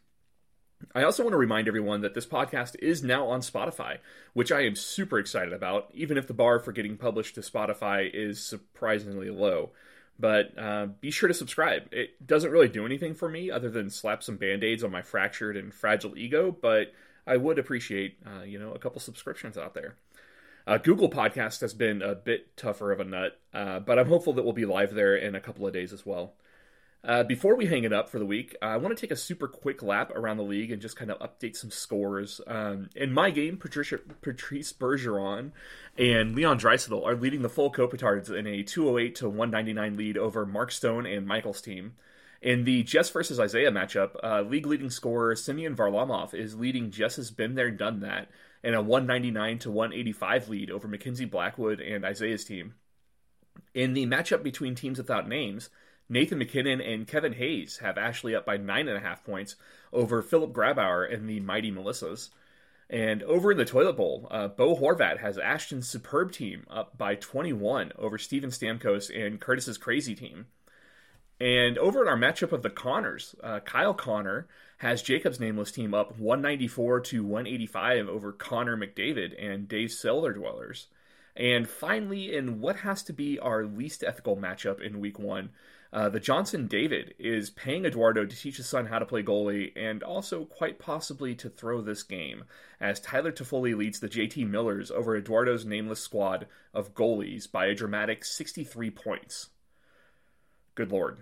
[0.95, 3.99] I also want to remind everyone that this podcast is now on Spotify,
[4.35, 8.09] which I am super excited about, even if the bar for getting published to Spotify
[8.13, 9.73] is surprisingly low.
[10.19, 11.93] But uh, be sure to subscribe.
[11.93, 15.03] It doesn't really do anything for me other than slap some band aids on my
[15.03, 16.93] fractured and fragile ego, but
[17.27, 19.97] I would appreciate, uh, you know, a couple subscriptions out there.
[20.67, 24.33] Uh, Google Podcast has been a bit tougher of a nut, uh, but I'm hopeful
[24.35, 26.35] that we'll be live there in a couple of days as well.
[27.05, 29.49] Uh, before we hang it up for the week, I want to take a super
[29.49, 32.41] quick lap around the league and just kind of update some scores.
[32.47, 35.51] Um, in my game, Patricia, Patrice Bergeron
[35.99, 40.47] and Leon Draisaitl are leading the full Kopitards in a 208 to 199 lead over
[40.47, 41.95] Mark Stone and Michael's team.
[42.41, 47.33] In the Jess versus Isaiah matchup, uh, league leading scorer Semyon Varlamov is leading Jess's
[47.33, 48.29] Been There and Done That
[48.63, 52.75] in a 199 to 185 lead over Mackenzie Blackwood and Isaiah's team.
[53.75, 55.69] In the matchup between teams without names,
[56.13, 59.57] Nathan MacKinnon and Kevin Hayes have Ashley up by nine and a half points
[59.95, 62.29] over Philipp Grubauer and the Mighty Melissas.
[62.91, 67.15] And over in the toilet bowl, uh, Bo Horvat has Ashton's superb team up by
[67.15, 70.49] 21 over Steven Stamkos and Curtis's crazy team.
[71.41, 75.95] And over in our matchup of the Connors, uh, Kyle Connor has Jacob's nameless team
[75.95, 80.89] up 194 to 185 over Connor McDavid and Dave Cellar Dwellers.
[81.35, 85.51] And finally, in what has to be our least ethical matchup in week one,
[85.93, 89.73] uh, the Johnson David is paying Eduardo to teach his son how to play goalie
[89.77, 92.45] and also quite possibly to throw this game,
[92.81, 97.75] as Tyler Toffoli leads the JT Millers over Eduardo's nameless squad of goalies by a
[97.75, 99.51] dramatic 63 points.
[100.75, 101.19] Good lord.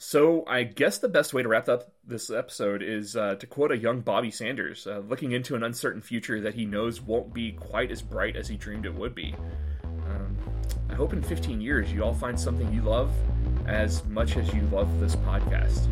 [0.00, 3.72] So I guess the best way to wrap up this episode is uh, to quote
[3.72, 7.50] a young Bobby Sanders, uh, looking into an uncertain future that he knows won't be
[7.50, 9.34] quite as bright as he dreamed it would be.
[9.82, 10.36] Um,
[10.88, 13.10] I hope in 15 years you all find something you love
[13.68, 15.86] as much as you love this podcast.